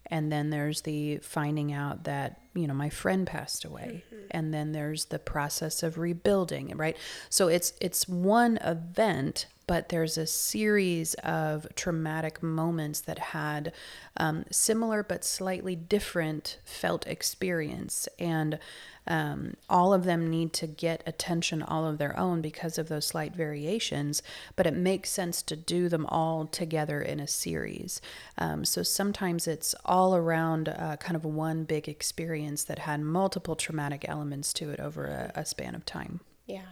And 0.05 0.31
then 0.31 0.51
there's 0.51 0.81
the 0.81 1.17
finding 1.17 1.73
out 1.73 2.03
that, 2.03 2.39
you 2.53 2.67
know, 2.67 2.75
my 2.75 2.89
friend 2.89 3.25
passed 3.25 3.65
away. 3.65 4.03
Mm-hmm. 4.13 4.25
And 4.29 4.53
then 4.53 4.71
there's 4.71 5.05
the 5.05 5.17
process 5.17 5.81
of 5.81 5.97
rebuilding, 5.97 6.77
right? 6.77 6.95
So 7.27 7.47
it's 7.47 7.73
it's 7.81 8.07
one 8.07 8.57
event, 8.57 9.47
but 9.71 9.87
there's 9.87 10.17
a 10.17 10.27
series 10.27 11.13
of 11.23 11.65
traumatic 11.75 12.43
moments 12.43 12.99
that 12.99 13.17
had 13.17 13.71
um, 14.17 14.43
similar 14.51 15.01
but 15.01 15.23
slightly 15.23 15.77
different 15.77 16.57
felt 16.65 17.07
experience. 17.07 18.05
And 18.19 18.59
um, 19.07 19.53
all 19.69 19.93
of 19.93 20.03
them 20.03 20.29
need 20.29 20.51
to 20.55 20.67
get 20.67 21.01
attention 21.05 21.63
all 21.63 21.85
of 21.85 21.99
their 21.99 22.19
own 22.19 22.41
because 22.41 22.77
of 22.77 22.89
those 22.89 23.05
slight 23.05 23.33
variations, 23.33 24.21
but 24.57 24.67
it 24.67 24.73
makes 24.73 25.09
sense 25.09 25.41
to 25.43 25.55
do 25.55 25.87
them 25.87 26.05
all 26.07 26.47
together 26.47 27.01
in 27.01 27.21
a 27.21 27.27
series. 27.27 28.01
Um, 28.37 28.65
so 28.65 28.83
sometimes 28.83 29.47
it's 29.47 29.73
all 29.85 30.17
around 30.17 30.67
uh, 30.67 30.97
kind 30.97 31.15
of 31.15 31.23
one 31.23 31.63
big 31.63 31.87
experience 31.87 32.65
that 32.65 32.79
had 32.79 32.99
multiple 32.99 33.55
traumatic 33.55 34.03
elements 34.05 34.51
to 34.51 34.69
it 34.69 34.81
over 34.81 35.05
a, 35.05 35.31
a 35.39 35.45
span 35.45 35.75
of 35.75 35.85
time. 35.85 36.19
Yeah. 36.45 36.67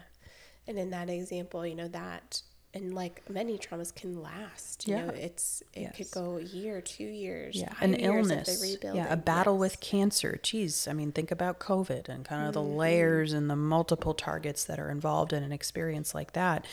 And 0.67 0.77
in 0.77 0.89
that 0.89 1.09
example, 1.09 1.65
you 1.65 1.75
know, 1.75 1.88
that 1.88 2.41
and 2.73 2.93
like 2.93 3.27
many 3.29 3.58
traumas 3.58 3.93
can 3.93 4.21
last. 4.21 4.88
You 4.88 4.95
Yeah. 4.95 5.05
know, 5.05 5.13
it's 5.13 5.63
it 5.73 5.82
Yes. 5.82 5.95
could 5.97 6.12
go 6.12 6.38
a 6.38 6.41
year, 6.41 6.82
two 6.82 7.03
years, 7.03 7.55
yeah, 7.55 7.73
an 7.82 7.95
illness, 7.95 8.77
yeah, 8.84 9.12
a 9.12 9.17
battle 9.17 9.55
Yes. 9.55 9.60
with 9.60 9.79
cancer. 9.79 10.39
Geez, 10.43 10.88
I 10.88 10.93
mean, 10.93 11.12
think 11.12 11.32
about 11.32 11.60
COVID 11.60 12.08
and 12.10 12.23
kind 12.23 12.47
of 12.47 12.53
the 12.53 12.62
Mm-hmm. 12.62 12.77
layers 12.77 13.34
and 13.34 13.49
the 13.49 13.55
multiple 13.55 14.13
targets 14.13 14.63
that 14.65 14.79
are 14.79 14.91
involved 14.91 15.34
in 15.34 15.41
an 15.43 15.51
experience 15.51 16.13
like 16.13 16.34
that. 16.34 16.65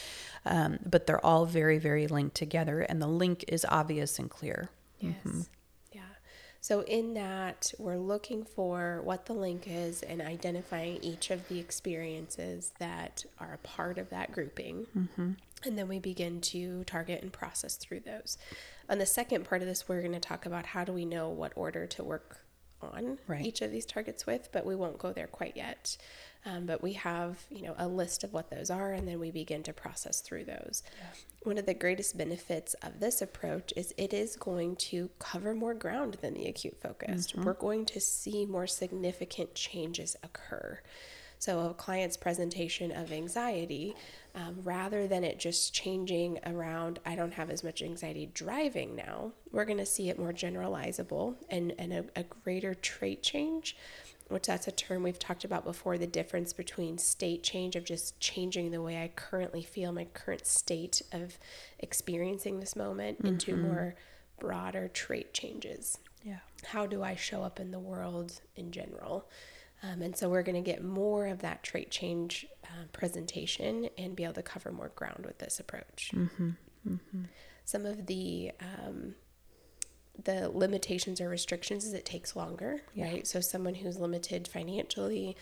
Um, 0.44 0.78
but 0.84 1.06
they're 1.06 1.24
all 1.24 1.46
very, 1.46 1.78
very 1.78 2.06
linked 2.06 2.36
together, 2.36 2.80
and 2.82 3.00
the 3.00 3.08
link 3.08 3.44
is 3.48 3.64
obvious 3.68 4.18
and 4.18 4.28
clear. 4.30 4.68
Yes. 5.00 5.48
Yeah. 5.92 6.00
So, 6.60 6.80
in 6.82 7.14
that, 7.14 7.72
we're 7.78 7.96
looking 7.98 8.44
for 8.44 9.00
what 9.02 9.26
the 9.26 9.32
link 9.32 9.64
is 9.66 10.02
and 10.02 10.20
identifying 10.20 10.98
each 11.02 11.30
of 11.30 11.48
the 11.48 11.58
experiences 11.58 12.72
that 12.78 13.24
are 13.38 13.54
a 13.54 13.58
part 13.58 13.98
of 13.98 14.10
that 14.10 14.32
grouping. 14.32 14.86
And 15.66 15.76
then 15.76 15.88
we 15.88 15.98
begin 15.98 16.40
to 16.42 16.84
target 16.84 17.22
and 17.22 17.32
process 17.32 17.74
through 17.76 18.00
those. 18.00 18.38
On 18.88 18.98
the 18.98 19.06
second 19.06 19.44
part 19.44 19.62
of 19.62 19.68
this, 19.68 19.88
we're 19.88 20.00
going 20.00 20.12
to 20.12 20.20
talk 20.20 20.46
about 20.46 20.66
how 20.66 20.84
do 20.84 20.92
we 20.92 21.04
know 21.04 21.28
what 21.28 21.52
order 21.56 21.86
to 21.88 22.04
work 22.04 22.38
on 22.80 23.18
Right. 23.26 23.44
each 23.44 23.62
of 23.62 23.72
these 23.72 23.86
targets 23.86 24.26
with, 24.26 24.50
but 24.52 24.64
we 24.64 24.76
won't 24.76 24.98
go 24.98 25.12
there 25.12 25.26
quite 25.26 25.56
yet. 25.56 25.96
Um, 26.44 26.66
but 26.66 26.82
we 26.82 26.92
have, 26.92 27.38
you 27.50 27.62
know, 27.62 27.74
a 27.76 27.88
list 27.88 28.22
of 28.22 28.32
what 28.32 28.50
those 28.50 28.70
are, 28.70 28.92
and 28.92 29.08
then 29.08 29.18
we 29.18 29.32
begin 29.32 29.64
to 29.64 29.72
process 29.72 30.20
through 30.20 30.44
those. 30.44 30.84
One 31.42 31.58
of 31.58 31.66
the 31.66 31.74
greatest 31.74 32.16
benefits 32.16 32.74
of 32.74 33.00
this 33.00 33.20
approach 33.20 33.72
is 33.74 33.92
it 33.96 34.12
is 34.14 34.36
going 34.36 34.76
to 34.76 35.10
cover 35.18 35.54
more 35.54 35.74
ground 35.74 36.18
than 36.20 36.34
the 36.34 36.46
acute 36.46 36.76
focused. 36.80 37.34
We're 37.34 37.54
going 37.54 37.86
to 37.86 38.00
see 38.00 38.46
more 38.46 38.68
significant 38.68 39.54
changes 39.56 40.14
occur. 40.22 40.80
So, 41.38 41.60
a 41.60 41.74
client's 41.74 42.16
presentation 42.16 42.92
of 42.92 43.12
anxiety, 43.12 43.94
um, 44.34 44.56
rather 44.62 45.06
than 45.06 45.22
it 45.24 45.38
just 45.38 45.72
changing 45.74 46.38
around, 46.46 46.98
I 47.04 47.14
don't 47.14 47.32
have 47.34 47.50
as 47.50 47.62
much 47.62 47.82
anxiety 47.82 48.30
driving 48.32 48.96
now, 48.96 49.32
we're 49.52 49.64
going 49.64 49.78
to 49.78 49.86
see 49.86 50.08
it 50.08 50.18
more 50.18 50.32
generalizable 50.32 51.36
and, 51.48 51.74
and 51.78 51.92
a, 51.92 52.04
a 52.16 52.22
greater 52.22 52.74
trait 52.74 53.22
change, 53.22 53.76
which 54.28 54.46
that's 54.46 54.66
a 54.66 54.72
term 54.72 55.02
we've 55.02 55.18
talked 55.18 55.44
about 55.44 55.64
before 55.64 55.98
the 55.98 56.06
difference 56.06 56.52
between 56.52 56.98
state 56.98 57.42
change 57.42 57.76
of 57.76 57.84
just 57.84 58.18
changing 58.18 58.70
the 58.70 58.82
way 58.82 59.02
I 59.02 59.08
currently 59.14 59.62
feel, 59.62 59.92
my 59.92 60.06
current 60.06 60.46
state 60.46 61.02
of 61.12 61.38
experiencing 61.78 62.60
this 62.60 62.74
moment, 62.76 63.20
into 63.20 63.56
more 63.56 63.94
broader 64.38 64.88
trait 64.88 65.32
changes 65.32 65.98
Yeah. 66.24 66.38
how 66.64 66.86
do 66.86 67.02
I 67.02 67.14
show 67.14 67.42
up 67.42 67.60
in 67.60 67.70
the 67.70 67.78
world 67.78 68.40
in 68.56 68.70
general? 68.70 69.28
Um, 69.92 70.02
and 70.02 70.16
so 70.16 70.28
we're 70.28 70.42
going 70.42 70.62
to 70.62 70.70
get 70.70 70.82
more 70.82 71.26
of 71.26 71.40
that 71.40 71.62
trait 71.62 71.90
change 71.90 72.46
uh, 72.64 72.84
presentation 72.92 73.88
and 73.98 74.16
be 74.16 74.24
able 74.24 74.34
to 74.34 74.42
cover 74.42 74.72
more 74.72 74.88
ground 74.96 75.24
with 75.26 75.38
this 75.38 75.60
approach. 75.60 76.12
Some 77.64 77.84
of 77.86 78.06
the 78.06 78.52
um, 78.60 79.14
the 80.24 80.48
limitations 80.48 81.20
or 81.20 81.28
restrictions 81.28 81.84
is 81.84 81.92
it 81.92 82.04
takes 82.06 82.34
longer, 82.34 82.80
Yeah. 82.94 83.04
right? 83.06 83.26
So 83.26 83.40
someone 83.40 83.74
who's 83.74 83.98
limited 83.98 84.48
financially 84.48 85.36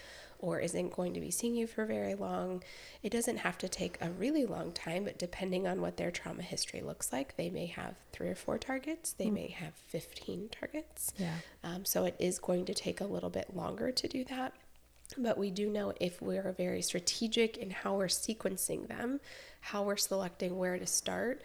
or 0.44 0.60
isn't 0.60 0.94
going 0.94 1.14
to 1.14 1.20
be 1.20 1.30
seeing 1.30 1.56
you 1.56 1.66
for 1.66 1.86
very 1.86 2.14
long, 2.14 2.62
it 3.02 3.10
doesn't 3.10 3.38
have 3.38 3.56
to 3.58 3.68
take 3.68 3.96
a 4.00 4.10
really 4.10 4.44
long 4.44 4.72
time, 4.72 5.04
but 5.04 5.18
depending 5.18 5.66
on 5.66 5.80
what 5.80 5.96
their 5.96 6.10
trauma 6.10 6.42
history 6.42 6.82
looks 6.82 7.12
like, 7.12 7.36
they 7.36 7.48
may 7.48 7.64
have 7.66 7.94
three 8.12 8.28
or 8.28 8.34
four 8.34 8.58
targets, 8.58 9.12
they 9.12 9.28
hmm. 9.28 9.34
may 9.34 9.48
have 9.48 9.72
15 9.88 10.50
targets. 10.50 11.14
Yeah. 11.16 11.36
Um, 11.62 11.86
so 11.86 12.04
it 12.04 12.14
is 12.18 12.38
going 12.38 12.66
to 12.66 12.74
take 12.74 13.00
a 13.00 13.06
little 13.06 13.30
bit 13.30 13.56
longer 13.56 13.90
to 13.90 14.06
do 14.06 14.22
that. 14.24 14.52
But 15.16 15.38
we 15.38 15.50
do 15.50 15.70
know 15.70 15.94
if 16.00 16.20
we're 16.20 16.52
very 16.52 16.82
strategic 16.82 17.56
in 17.56 17.70
how 17.70 17.94
we're 17.96 18.06
sequencing 18.06 18.88
them, 18.88 19.20
how 19.60 19.82
we're 19.82 19.96
selecting 19.96 20.58
where 20.58 20.78
to 20.78 20.86
start, 20.86 21.42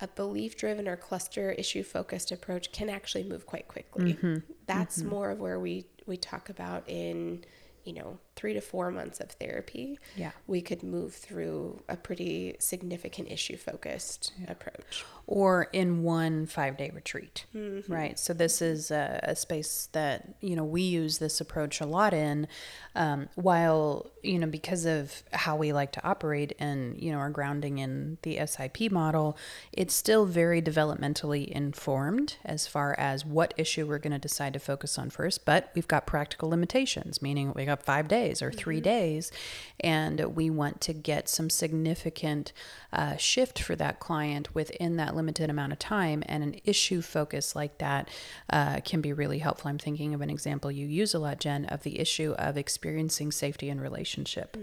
a 0.00 0.08
belief 0.08 0.56
driven 0.56 0.86
or 0.86 0.96
cluster 0.96 1.52
issue 1.52 1.82
focused 1.82 2.30
approach 2.30 2.72
can 2.72 2.88
actually 2.88 3.24
move 3.24 3.46
quite 3.46 3.68
quickly. 3.68 4.14
Mm-hmm. 4.14 4.36
That's 4.66 5.00
mm-hmm. 5.00 5.08
more 5.08 5.30
of 5.30 5.40
where 5.40 5.58
we, 5.58 5.86
we 6.06 6.16
talk 6.16 6.48
about 6.48 6.84
in, 6.88 7.44
you 7.88 7.94
know, 7.94 8.18
three 8.38 8.54
to 8.54 8.60
four 8.60 8.90
months 8.92 9.18
of 9.20 9.30
therapy. 9.32 9.98
Yeah. 10.16 10.30
We 10.46 10.60
could 10.62 10.82
move 10.82 11.12
through 11.14 11.82
a 11.88 11.96
pretty 11.96 12.54
significant 12.60 13.28
issue 13.36 13.56
focused 13.56 14.32
approach. 14.46 15.04
or 15.26 15.64
in 15.72 16.02
one 16.04 16.46
five 16.46 16.76
day 16.76 16.90
retreat, 16.94 17.44
Mm-hmm. 17.54 17.92
right? 17.92 18.18
So, 18.18 18.32
this 18.32 18.62
is 18.62 18.90
a, 18.90 19.18
a 19.24 19.34
space 19.36 19.88
that, 19.92 20.18
you 20.40 20.54
know, 20.56 20.64
we 20.64 20.82
use 20.82 21.18
this 21.18 21.40
approach 21.40 21.80
a 21.80 21.86
lot 21.86 22.14
in, 22.14 22.46
um, 22.94 23.28
while, 23.34 24.10
you 24.22 24.38
know, 24.38 24.46
because 24.46 24.84
of 24.86 25.22
how 25.32 25.56
we 25.56 25.72
like 25.72 25.92
to 25.92 26.06
operate 26.06 26.52
and, 26.58 26.78
you 27.02 27.10
know, 27.12 27.18
our 27.18 27.30
grounding 27.30 27.78
in 27.78 28.18
the 28.22 28.38
SIP 28.46 28.90
model, 28.92 29.36
it's 29.72 29.94
still 29.94 30.24
very 30.26 30.62
developmentally 30.62 31.46
informed 31.48 32.36
as 32.44 32.66
far 32.66 32.94
as 32.98 33.24
what 33.26 33.52
issue 33.56 33.86
we're 33.86 33.98
going 34.06 34.12
to 34.12 34.18
decide 34.30 34.52
to 34.54 34.58
focus 34.60 34.98
on 34.98 35.10
first. 35.10 35.44
But 35.44 35.70
we've 35.74 35.88
got 35.88 36.06
practical 36.06 36.48
limitations, 36.50 37.20
meaning 37.20 37.52
we 37.54 37.64
got 37.64 37.82
five 37.82 38.06
days 38.08 38.27
or 38.42 38.50
3 38.50 38.80
days, 38.80 39.32
and 39.80 40.20
we 40.36 40.50
want 40.50 40.80
to 40.82 40.92
get 40.92 41.28
some 41.28 41.50
significant 41.50 42.52
uh, 42.92 43.16
shift 43.16 43.58
for 43.58 43.76
that 43.76 44.00
client 44.00 44.54
within 44.54 44.96
that 44.96 45.14
limited 45.14 45.50
amount 45.50 45.72
of 45.72 45.78
time. 45.78 46.22
And 46.26 46.42
an 46.42 46.60
issue 46.64 47.02
focus 47.02 47.54
like 47.54 47.78
that 47.78 48.08
uh, 48.50 48.80
can 48.84 49.00
be 49.00 49.12
really 49.12 49.38
helpful. 49.38 49.68
I'm 49.68 49.78
thinking 49.78 50.14
of 50.14 50.20
an 50.20 50.30
example 50.30 50.70
you 50.70 50.86
use 50.86 51.14
a 51.14 51.18
lot, 51.18 51.40
Jen, 51.40 51.64
of 51.66 51.82
the 51.82 51.98
issue 51.98 52.34
of 52.38 52.56
experiencing 52.56 53.32
safety 53.32 53.68
in 53.68 53.80
relationship. 53.80 54.56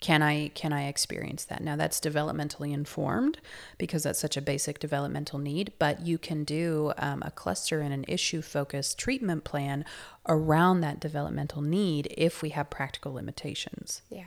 Can 0.00 0.22
I 0.22 0.48
can 0.48 0.72
I 0.72 0.88
experience 0.88 1.44
that? 1.46 1.62
Now 1.62 1.76
that's 1.76 1.98
developmentally 1.98 2.74
informed 2.74 3.38
because 3.78 4.02
that's 4.02 4.18
such 4.18 4.36
a 4.36 4.42
basic 4.42 4.78
developmental 4.78 5.38
need. 5.38 5.72
But 5.78 6.00
you 6.04 6.18
can 6.18 6.44
do 6.44 6.92
um, 6.98 7.22
a 7.24 7.30
cluster 7.30 7.80
and 7.80 7.94
an 7.94 8.04
issue 8.06 8.42
focused 8.42 8.98
treatment 8.98 9.44
plan 9.44 9.84
around 10.28 10.80
that 10.80 11.00
developmental 11.00 11.62
need 11.62 12.12
if 12.16 12.42
we 12.42 12.50
have 12.50 12.70
practical 12.70 13.12
limitations. 13.12 14.02
Yeah. 14.10 14.24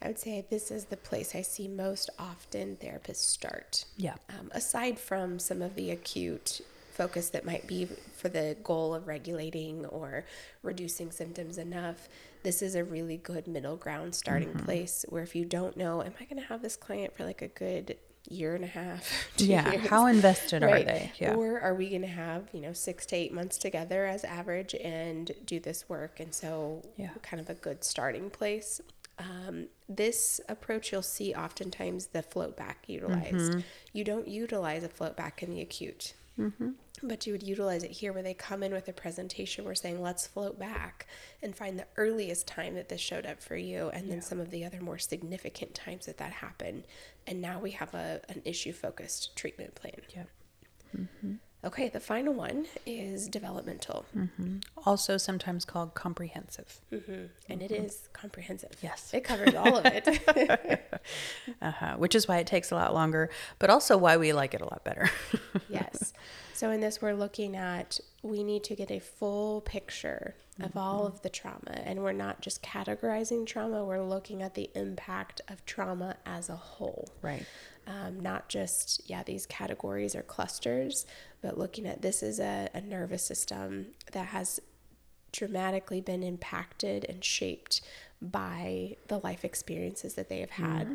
I 0.00 0.08
would 0.08 0.18
say 0.18 0.44
this 0.48 0.70
is 0.70 0.86
the 0.86 0.96
place 0.96 1.34
I 1.34 1.42
see 1.42 1.68
most 1.68 2.10
often 2.18 2.76
therapists 2.76 3.16
start. 3.16 3.84
Yeah. 3.96 4.14
Um, 4.30 4.50
aside 4.52 4.98
from 4.98 5.38
some 5.38 5.62
of 5.62 5.74
the 5.76 5.90
acute 5.90 6.60
focus 6.92 7.30
that 7.30 7.44
might 7.44 7.66
be 7.66 7.86
for 8.16 8.28
the 8.28 8.56
goal 8.62 8.94
of 8.94 9.06
regulating 9.06 9.86
or 9.86 10.24
reducing 10.62 11.10
symptoms 11.10 11.56
enough, 11.56 12.08
this 12.42 12.60
is 12.60 12.74
a 12.74 12.84
really 12.84 13.16
good 13.16 13.46
middle 13.46 13.76
ground 13.76 14.14
starting 14.14 14.48
Mm-hmm. 14.48 14.64
place 14.64 15.04
where 15.08 15.22
if 15.22 15.34
you 15.36 15.44
don't 15.44 15.76
know, 15.76 16.02
am 16.02 16.12
I 16.20 16.24
going 16.24 16.40
to 16.40 16.48
have 16.48 16.62
this 16.62 16.76
client 16.76 17.14
for 17.16 17.24
like 17.24 17.40
a 17.42 17.48
good 17.48 17.96
year 18.28 18.54
and 18.54 18.64
a 18.64 18.68
half? 18.68 19.08
Yeah. 19.36 19.72
years? 19.72 19.88
How 19.88 20.06
invested 20.06 20.62
are 20.62 20.82
they? 20.82 21.12
Yeah. 21.18 21.34
Or 21.34 21.60
are 21.60 21.74
we 21.74 21.88
going 21.90 22.02
to 22.02 22.08
have, 22.08 22.48
you 22.52 22.60
know, 22.60 22.72
six 22.72 23.04
to 23.06 23.16
eight 23.16 23.32
months 23.32 23.58
together 23.58 24.06
as 24.06 24.24
average 24.24 24.74
and 24.74 25.30
do 25.44 25.58
this 25.60 25.88
work? 25.88 26.20
And 26.20 26.32
so, 26.34 26.82
Yeah. 26.96 27.10
kind 27.22 27.40
of 27.40 27.50
a 27.50 27.54
good 27.54 27.82
starting 27.84 28.30
place. 28.30 28.80
Um, 29.18 29.66
this 29.88 30.40
approach 30.48 30.90
you'll 30.90 31.02
see 31.02 31.34
oftentimes 31.34 32.06
the 32.08 32.22
float 32.22 32.56
back 32.56 32.84
utilized. 32.88 33.34
Mm-hmm. 33.34 33.60
You 33.92 34.04
don't 34.04 34.26
utilize 34.26 34.82
a 34.84 34.88
float 34.88 35.16
back 35.16 35.42
in 35.42 35.50
the 35.50 35.60
acute. 35.60 36.14
Mm-hmm. 36.38 36.70
But 37.02 37.26
you 37.26 37.32
would 37.32 37.42
utilize 37.42 37.82
it 37.82 37.90
here 37.90 38.12
where 38.12 38.22
they 38.22 38.34
come 38.34 38.62
in 38.62 38.72
with 38.72 38.88
a 38.88 38.92
presentation. 38.92 39.64
We're 39.64 39.74
saying, 39.74 40.00
let's 40.00 40.26
float 40.26 40.58
back 40.58 41.06
and 41.42 41.54
find 41.54 41.78
the 41.78 41.86
earliest 41.96 42.46
time 42.46 42.74
that 42.74 42.88
this 42.88 43.00
showed 43.00 43.26
up 43.26 43.42
for 43.42 43.56
you, 43.56 43.90
and 43.92 44.10
then 44.10 44.22
some 44.22 44.40
of 44.40 44.50
the 44.50 44.64
other 44.64 44.80
more 44.80 44.98
significant 44.98 45.74
times 45.74 46.06
that 46.06 46.18
that 46.18 46.32
happened. 46.32 46.84
And 47.26 47.40
now 47.40 47.60
we 47.60 47.72
have 47.72 47.92
a, 47.94 48.20
an 48.28 48.42
issue 48.44 48.72
focused 48.72 49.36
treatment 49.36 49.74
plan. 49.74 50.00
Yep. 50.14 50.28
Mm-hmm. 50.96 51.32
Okay, 51.64 51.88
the 51.88 52.00
final 52.00 52.34
one 52.34 52.66
is 52.86 53.28
developmental, 53.28 54.04
mm-hmm. 54.16 54.58
Also 54.84 55.16
sometimes 55.16 55.64
called 55.64 55.94
comprehensive. 55.94 56.80
Mm-hmm. 56.92 57.26
and 57.48 57.62
it 57.62 57.70
mm-hmm. 57.70 57.84
is 57.84 58.08
comprehensive. 58.12 58.72
Yes. 58.82 59.10
It 59.14 59.22
covers 59.22 59.54
all 59.54 59.76
of 59.76 59.86
it. 59.86 60.82
Uh-huh. 61.60 61.96
Which 61.96 62.14
is 62.14 62.28
why 62.28 62.38
it 62.38 62.46
takes 62.46 62.70
a 62.70 62.76
lot 62.76 62.94
longer, 62.94 63.28
but 63.58 63.70
also 63.70 63.96
why 63.96 64.16
we 64.16 64.32
like 64.32 64.54
it 64.54 64.60
a 64.60 64.64
lot 64.64 64.84
better. 64.84 65.10
yes. 65.68 66.12
So 66.54 66.70
in 66.70 66.80
this, 66.80 67.02
we're 67.02 67.14
looking 67.14 67.56
at 67.56 67.98
we 68.22 68.44
need 68.44 68.62
to 68.64 68.76
get 68.76 68.90
a 68.90 69.00
full 69.00 69.62
picture 69.62 70.36
of 70.62 70.76
all 70.76 71.06
of 71.06 71.22
the 71.22 71.28
trauma, 71.28 71.72
and 71.84 72.02
we're 72.04 72.12
not 72.12 72.40
just 72.40 72.62
categorizing 72.62 73.46
trauma. 73.46 73.84
We're 73.84 74.02
looking 74.02 74.42
at 74.42 74.54
the 74.54 74.70
impact 74.74 75.40
of 75.48 75.64
trauma 75.66 76.16
as 76.24 76.48
a 76.48 76.56
whole. 76.56 77.08
right. 77.20 77.44
Um, 77.86 78.20
not 78.20 78.48
just 78.48 79.02
yeah 79.10 79.24
these 79.24 79.44
categories 79.46 80.14
or 80.14 80.22
clusters, 80.22 81.04
but 81.40 81.58
looking 81.58 81.86
at 81.86 82.00
this 82.00 82.22
is 82.22 82.38
a, 82.38 82.68
a 82.72 82.80
nervous 82.80 83.24
system 83.24 83.86
that 84.12 84.26
has 84.28 84.60
dramatically 85.32 86.00
been 86.00 86.22
impacted 86.22 87.04
and 87.08 87.24
shaped 87.24 87.80
by 88.20 88.96
the 89.08 89.18
life 89.18 89.44
experiences 89.44 90.14
that 90.14 90.28
they 90.28 90.38
have 90.40 90.50
had. 90.50 90.86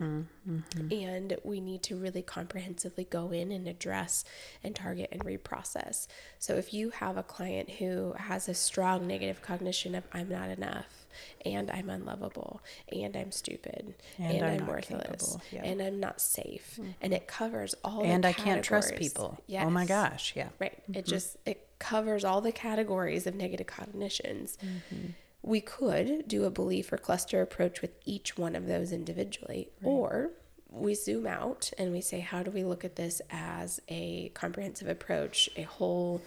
And 0.91 1.37
we 1.43 1.59
need 1.59 1.83
to 1.83 1.97
really 1.97 2.21
comprehensively 2.21 3.03
go 3.03 3.31
in 3.31 3.51
and 3.51 3.67
address 3.67 4.23
and 4.63 4.73
target 4.73 5.09
and 5.11 5.25
reprocess. 5.25 6.07
So 6.39 6.55
if 6.55 6.73
you 6.73 6.91
have 6.91 7.17
a 7.17 7.23
client 7.23 7.69
who 7.71 8.13
has 8.17 8.47
a 8.47 8.53
strong 8.53 9.05
negative 9.07 9.41
cognition 9.41 9.93
of 9.95 10.05
I'm 10.13 10.29
not 10.29 10.49
enough 10.49 10.96
and 11.45 11.69
I'm 11.71 11.89
unlovable 11.89 12.61
and 12.91 13.15
I'm 13.15 13.31
stupid 13.31 13.95
And 14.17 14.37
and, 14.37 14.45
I'm 14.45 14.61
I'm, 14.61 14.67
worthless 14.67 15.37
yeah. 15.51 15.63
and 15.63 15.81
I'm 15.81 15.99
not 15.99 16.21
safe 16.21 16.77
mm-hmm. 16.79 16.91
and 17.01 17.13
it 17.13 17.27
covers 17.27 17.75
all 17.83 18.03
the 18.03 18.09
and 18.09 18.25
I 18.25 18.33
can't 18.33 18.63
trust 18.63 18.95
people. 18.95 19.39
Oh 19.65 19.69
my 19.69 19.85
gosh, 19.85 20.33
yeah. 20.35 20.49
Right. 20.59 20.73
It 20.73 20.91
mm-hmm. 20.91 21.09
just 21.09 21.37
it 21.45 21.67
covers 21.79 22.23
all 22.23 22.41
the 22.41 22.51
categories 22.51 23.27
of 23.27 23.35
negative 23.35 23.67
cognitions. 23.67 24.57
Mm-hmm. 24.63 25.11
We 25.43 25.61
could 25.61 26.27
do 26.27 26.45
a 26.45 26.49
belief 26.49 26.91
or 26.91 26.97
cluster 26.97 27.41
approach 27.41 27.81
with 27.81 27.91
each 28.05 28.37
one 28.37 28.55
of 28.55 28.67
those 28.67 28.91
individually, 28.91 29.69
or 29.83 30.31
we 30.69 30.93
zoom 30.93 31.25
out 31.25 31.71
and 31.77 31.91
we 31.91 32.01
say, 32.01 32.19
how 32.19 32.43
do 32.43 32.51
we 32.51 32.63
look 32.63 32.83
at 32.83 32.95
this 32.95 33.21
as 33.29 33.79
a 33.87 34.29
comprehensive 34.29 34.87
approach, 34.87 35.49
a 35.55 35.63
whole 35.63 36.21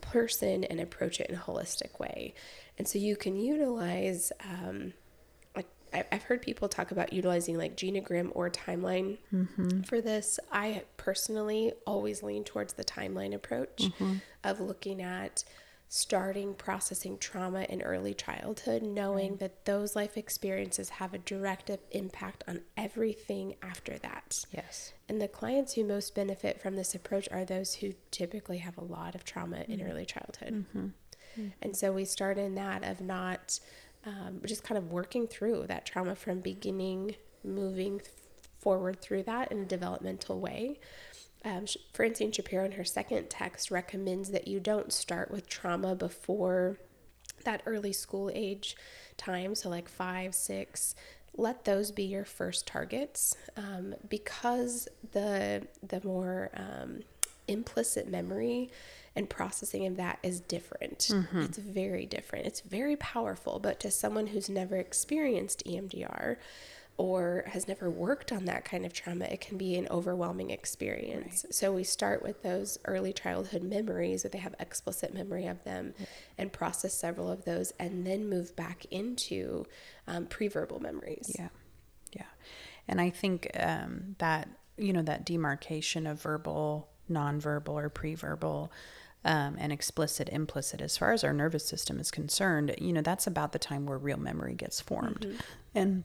person, 0.00 0.64
and 0.64 0.80
approach 0.80 1.20
it 1.20 1.30
in 1.30 1.36
a 1.36 1.38
holistic 1.38 1.98
way? 2.00 2.34
And 2.78 2.88
so 2.88 2.98
you 2.98 3.16
can 3.16 3.36
utilize. 3.36 4.32
Um, 4.40 4.92
like 5.54 5.68
I've 6.10 6.24
heard 6.24 6.42
people 6.42 6.68
talk 6.68 6.90
about 6.90 7.12
utilizing 7.12 7.56
like 7.56 7.76
genogram 7.76 8.30
or 8.32 8.50
timeline 8.50 9.18
mm-hmm. 9.32 9.82
for 9.82 10.00
this. 10.00 10.40
I 10.50 10.82
personally 10.96 11.72
always 11.86 12.22
lean 12.22 12.44
towards 12.44 12.72
the 12.72 12.84
timeline 12.84 13.34
approach 13.34 13.78
mm-hmm. 13.78 14.14
of 14.42 14.60
looking 14.60 15.00
at 15.00 15.44
starting 15.88 16.54
processing 16.54 17.16
trauma 17.18 17.62
in 17.68 17.80
early 17.82 18.14
childhood, 18.14 18.82
knowing 18.82 19.36
that 19.36 19.64
those 19.64 19.94
life 19.94 20.16
experiences 20.16 20.88
have 20.88 21.14
a 21.14 21.18
direct 21.18 21.70
impact 21.92 22.42
on 22.48 22.60
everything 22.76 23.54
after 23.62 23.96
that. 23.98 24.34
Yes. 24.50 24.92
And 25.08 25.20
the 25.20 25.28
clients 25.28 25.74
who 25.74 25.84
most 25.84 26.12
benefit 26.14 26.60
from 26.60 26.74
this 26.74 26.96
approach 26.96 27.28
are 27.30 27.44
those 27.44 27.74
who 27.74 27.92
typically 28.10 28.58
have 28.58 28.76
a 28.76 28.84
lot 28.84 29.14
of 29.14 29.24
trauma 29.24 29.64
in 29.68 29.78
mm-hmm. 29.78 29.88
early 29.88 30.04
childhood. 30.04 30.64
And 31.62 31.76
so 31.76 31.92
we 31.92 32.04
start 32.04 32.38
in 32.38 32.54
that 32.54 32.84
of 32.84 33.00
not 33.00 33.60
um, 34.06 34.40
just 34.44 34.64
kind 34.64 34.78
of 34.78 34.92
working 34.92 35.26
through 35.26 35.66
that 35.68 35.86
trauma 35.86 36.14
from 36.14 36.40
beginning, 36.40 37.16
moving 37.42 38.00
forward 38.58 39.00
through 39.00 39.22
that 39.24 39.52
in 39.52 39.58
a 39.60 39.64
developmental 39.64 40.40
way. 40.40 40.78
Um, 41.44 41.66
Francine 41.92 42.32
Shapiro, 42.32 42.64
in 42.64 42.72
her 42.72 42.84
second 42.84 43.28
text, 43.28 43.70
recommends 43.70 44.30
that 44.30 44.48
you 44.48 44.60
don't 44.60 44.92
start 44.92 45.30
with 45.30 45.46
trauma 45.46 45.94
before 45.94 46.78
that 47.44 47.62
early 47.66 47.92
school 47.92 48.30
age 48.34 48.76
time, 49.18 49.54
so 49.54 49.68
like 49.68 49.88
five, 49.88 50.34
six. 50.34 50.94
Let 51.36 51.64
those 51.64 51.90
be 51.90 52.04
your 52.04 52.24
first 52.24 52.66
targets, 52.66 53.36
um, 53.56 53.94
because 54.08 54.88
the 55.12 55.66
the 55.86 56.00
more 56.04 56.50
um, 56.54 57.00
implicit 57.48 58.08
memory 58.08 58.70
and 59.16 59.30
processing 59.30 59.86
of 59.86 59.96
that 59.96 60.18
is 60.22 60.40
different. 60.40 61.10
It's 61.44 61.58
very 61.58 62.06
different. 62.06 62.46
It's 62.46 62.60
very 62.60 62.96
powerful, 62.96 63.58
but 63.58 63.78
to 63.80 63.90
someone 63.90 64.28
who's 64.28 64.48
never 64.48 64.76
experienced 64.76 65.64
EMDR 65.66 66.36
or 66.96 67.44
has 67.48 67.66
never 67.66 67.90
worked 67.90 68.30
on 68.30 68.44
that 68.44 68.64
kind 68.64 68.86
of 68.86 68.92
trauma, 68.92 69.24
it 69.24 69.40
can 69.40 69.58
be 69.58 69.74
an 69.76 69.88
overwhelming 69.90 70.50
experience. 70.50 71.44
So 71.50 71.72
we 71.72 71.82
start 71.82 72.22
with 72.22 72.42
those 72.42 72.78
early 72.84 73.12
childhood 73.12 73.64
memories 73.64 74.22
that 74.22 74.30
they 74.32 74.38
have 74.38 74.54
explicit 74.60 75.12
memory 75.12 75.46
of 75.46 75.62
them 75.64 75.94
and 76.38 76.52
process 76.52 76.94
several 76.94 77.28
of 77.30 77.44
those 77.44 77.72
and 77.80 78.06
then 78.06 78.28
move 78.28 78.54
back 78.54 78.84
into 78.92 79.64
um, 80.06 80.26
pre-verbal 80.26 80.80
memories. 80.80 81.34
Yeah. 81.36 81.48
Yeah. 82.12 82.26
And 82.86 83.00
I 83.00 83.10
think 83.10 83.50
um, 83.58 84.14
that, 84.18 84.48
you 84.76 84.92
know, 84.92 85.02
that 85.02 85.24
demarcation 85.24 86.06
of 86.06 86.22
verbal, 86.22 86.88
nonverbal, 87.10 87.70
or 87.70 87.88
pre-verbal 87.88 88.70
um, 89.24 89.56
and 89.58 89.72
explicit, 89.72 90.28
implicit, 90.28 90.80
as 90.80 90.98
far 90.98 91.12
as 91.12 91.24
our 91.24 91.32
nervous 91.32 91.66
system 91.66 91.98
is 91.98 92.10
concerned, 92.10 92.74
you 92.78 92.92
know, 92.92 93.00
that's 93.00 93.26
about 93.26 93.52
the 93.52 93.58
time 93.58 93.86
where 93.86 93.98
real 93.98 94.18
memory 94.18 94.54
gets 94.54 94.80
formed. 94.80 95.38
And 95.74 96.04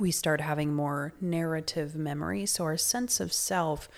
we 0.00 0.10
start 0.10 0.40
having 0.40 0.74
more 0.74 1.12
narrative 1.20 1.94
memory. 1.94 2.46
So 2.46 2.64
our 2.64 2.76
sense 2.76 3.20
of 3.20 3.32
self 3.32 3.88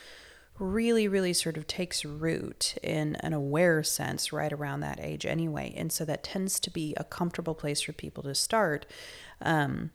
really, 0.58 1.06
really 1.06 1.32
sort 1.32 1.56
of 1.56 1.66
takes 1.66 2.04
root 2.04 2.76
in 2.82 3.16
an 3.16 3.32
aware 3.32 3.82
sense 3.82 4.32
right 4.32 4.52
around 4.52 4.80
that 4.80 4.98
age 5.00 5.26
anyway. 5.26 5.72
And 5.76 5.92
so 5.92 6.04
that 6.06 6.24
tends 6.24 6.58
to 6.60 6.70
be 6.70 6.94
a 6.96 7.04
comfortable 7.04 7.54
place 7.54 7.82
for 7.82 7.92
people 7.92 8.22
to 8.24 8.34
start. 8.34 8.86
Um, 9.42 9.90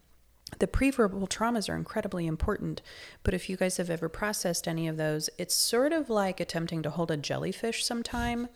the 0.60 0.68
pre-verbal 0.68 1.28
traumas 1.28 1.70
are 1.70 1.76
incredibly 1.76 2.28
important, 2.28 2.82
but 3.24 3.34
if 3.34 3.50
you 3.50 3.58
guys 3.58 3.78
have 3.78 3.90
ever 3.90 4.10
processed 4.10 4.68
any 4.68 4.88
of 4.88 4.98
those, 4.98 5.30
it's 5.38 5.54
sort 5.54 5.94
of 5.94 6.10
like 6.10 6.40
attempting 6.40 6.84
to 6.84 6.90
hold 6.90 7.12
a 7.12 7.18
jellyfish 7.18 7.84
sometime. 7.86 8.48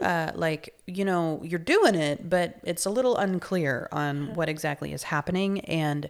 Uh, 0.00 0.32
like, 0.34 0.74
you 0.86 1.04
know, 1.04 1.42
you're 1.44 1.58
doing 1.58 1.94
it, 1.94 2.30
but 2.30 2.58
it's 2.64 2.86
a 2.86 2.90
little 2.90 3.18
unclear 3.18 3.86
on 3.92 4.34
what 4.34 4.48
exactly 4.48 4.94
is 4.94 5.02
happening. 5.02 5.60
And 5.60 6.08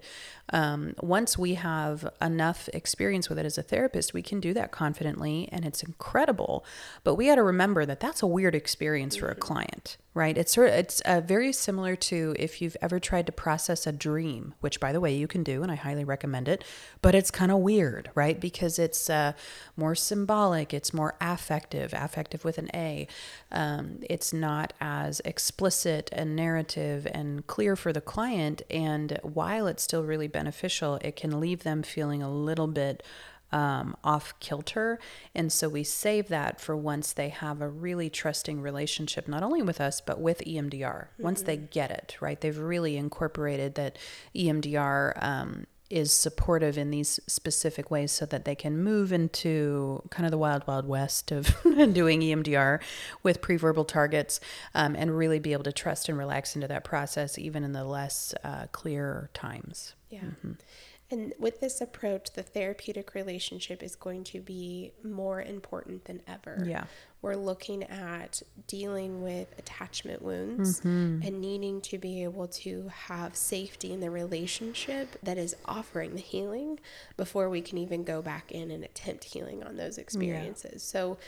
um, 0.50 0.94
once 1.00 1.38
we 1.38 1.54
have 1.54 2.08
enough 2.20 2.68
experience 2.72 3.28
with 3.28 3.38
it 3.38 3.46
as 3.46 3.58
a 3.58 3.62
therapist, 3.62 4.12
we 4.12 4.22
can 4.22 4.40
do 4.40 4.52
that 4.54 4.70
confidently 4.70 5.48
and 5.52 5.64
it's 5.64 5.82
incredible. 5.82 6.64
But 7.04 7.14
we 7.14 7.26
got 7.26 7.36
to 7.36 7.42
remember 7.42 7.86
that 7.86 8.00
that's 8.00 8.22
a 8.22 8.26
weird 8.26 8.54
experience 8.54 9.16
for 9.16 9.28
a 9.28 9.34
client, 9.34 9.96
right? 10.14 10.36
It's 10.36 10.52
sort 10.52 10.68
of, 10.68 10.74
it's 10.74 11.00
uh, 11.02 11.20
very 11.20 11.52
similar 11.52 11.96
to 11.96 12.34
if 12.38 12.60
you've 12.60 12.76
ever 12.82 12.98
tried 12.98 13.26
to 13.26 13.32
process 13.32 13.86
a 13.86 13.92
dream, 13.92 14.54
which 14.60 14.80
by 14.80 14.92
the 14.92 15.00
way, 15.00 15.14
you 15.14 15.28
can 15.28 15.42
do, 15.42 15.62
and 15.62 15.70
I 15.70 15.76
highly 15.76 16.04
recommend 16.04 16.48
it, 16.48 16.64
but 17.00 17.14
it's 17.14 17.30
kind 17.30 17.52
of 17.52 17.58
weird, 17.58 18.10
right? 18.14 18.40
Because 18.40 18.78
it's 18.78 19.08
uh, 19.08 19.32
more 19.76 19.94
symbolic, 19.94 20.74
it's 20.74 20.92
more 20.92 21.14
affective, 21.20 21.94
affective 21.94 22.44
with 22.44 22.58
an 22.58 22.70
A. 22.74 23.06
Um, 23.52 24.00
it's 24.08 24.32
not 24.32 24.72
as 24.80 25.20
explicit 25.24 26.10
and 26.12 26.34
narrative 26.34 27.06
and 27.12 27.46
clear 27.46 27.76
for 27.76 27.92
the 27.92 28.00
client. 28.00 28.62
And 28.70 29.18
while 29.22 29.66
it's 29.66 29.82
still 29.82 30.04
really 30.04 30.26
beneficial, 30.26 30.39
it 31.02 31.16
can 31.16 31.40
leave 31.40 31.62
them 31.62 31.82
feeling 31.82 32.22
a 32.22 32.30
little 32.30 32.66
bit 32.66 33.02
um, 33.52 33.96
off 34.04 34.38
kilter. 34.40 34.98
And 35.34 35.52
so 35.52 35.68
we 35.68 35.82
save 35.82 36.28
that 36.28 36.60
for 36.60 36.76
once 36.76 37.12
they 37.12 37.30
have 37.30 37.60
a 37.60 37.68
really 37.68 38.08
trusting 38.08 38.60
relationship, 38.60 39.26
not 39.26 39.42
only 39.42 39.62
with 39.62 39.80
us, 39.80 40.00
but 40.00 40.20
with 40.20 40.42
EMDR. 40.46 41.08
Once 41.18 41.42
they 41.42 41.56
get 41.56 41.90
it, 41.90 42.16
right? 42.20 42.40
They've 42.40 42.56
really 42.56 42.96
incorporated 42.96 43.74
that 43.74 43.98
EMDR 44.34 45.22
um, 45.22 45.66
is 45.90 46.12
supportive 46.12 46.78
in 46.78 46.90
these 46.90 47.20
specific 47.26 47.90
ways 47.90 48.12
so 48.12 48.24
that 48.26 48.44
they 48.44 48.54
can 48.54 48.82
move 48.82 49.12
into 49.12 50.02
kind 50.10 50.24
of 50.24 50.30
the 50.30 50.38
wild, 50.38 50.66
wild 50.66 50.86
west 50.86 51.32
of 51.32 51.54
doing 51.92 52.20
EMDR 52.20 52.80
with 53.22 53.42
pre-verbal 53.42 53.84
targets 53.84 54.40
um, 54.74 54.94
and 54.96 55.16
really 55.16 55.40
be 55.40 55.52
able 55.52 55.64
to 55.64 55.72
trust 55.72 56.08
and 56.08 56.16
relax 56.16 56.54
into 56.54 56.68
that 56.68 56.84
process, 56.84 57.38
even 57.38 57.64
in 57.64 57.72
the 57.72 57.84
less 57.84 58.32
uh, 58.44 58.66
clear 58.72 59.28
times. 59.34 59.94
Yeah. 60.08 60.20
And 61.10 61.34
with 61.38 61.60
this 61.60 61.80
approach, 61.80 62.32
the 62.32 62.42
therapeutic 62.42 63.14
relationship 63.14 63.82
is 63.82 63.96
going 63.96 64.24
to 64.24 64.40
be 64.40 64.92
more 65.02 65.42
important 65.42 66.04
than 66.04 66.22
ever. 66.28 66.62
Yeah. 66.64 66.84
We're 67.20 67.34
looking 67.34 67.82
at 67.84 68.42
dealing 68.66 69.22
with 69.22 69.58
attachment 69.58 70.22
wounds 70.22 70.80
Mm-hmm. 70.80 71.26
and 71.26 71.40
needing 71.40 71.80
to 71.82 71.98
be 71.98 72.22
able 72.22 72.46
to 72.48 72.88
have 72.88 73.34
safety 73.36 73.92
in 73.92 74.00
the 74.00 74.10
relationship 74.10 75.18
that 75.22 75.36
is 75.36 75.56
offering 75.66 76.14
the 76.14 76.20
healing 76.20 76.78
before 77.16 77.50
we 77.50 77.60
can 77.60 77.76
even 77.78 78.04
go 78.04 78.22
back 78.22 78.52
in 78.52 78.70
and 78.70 78.84
attempt 78.84 79.24
healing 79.24 79.62
on 79.62 79.76
those 79.76 79.98
experiences. 79.98 80.82
So 80.82 81.18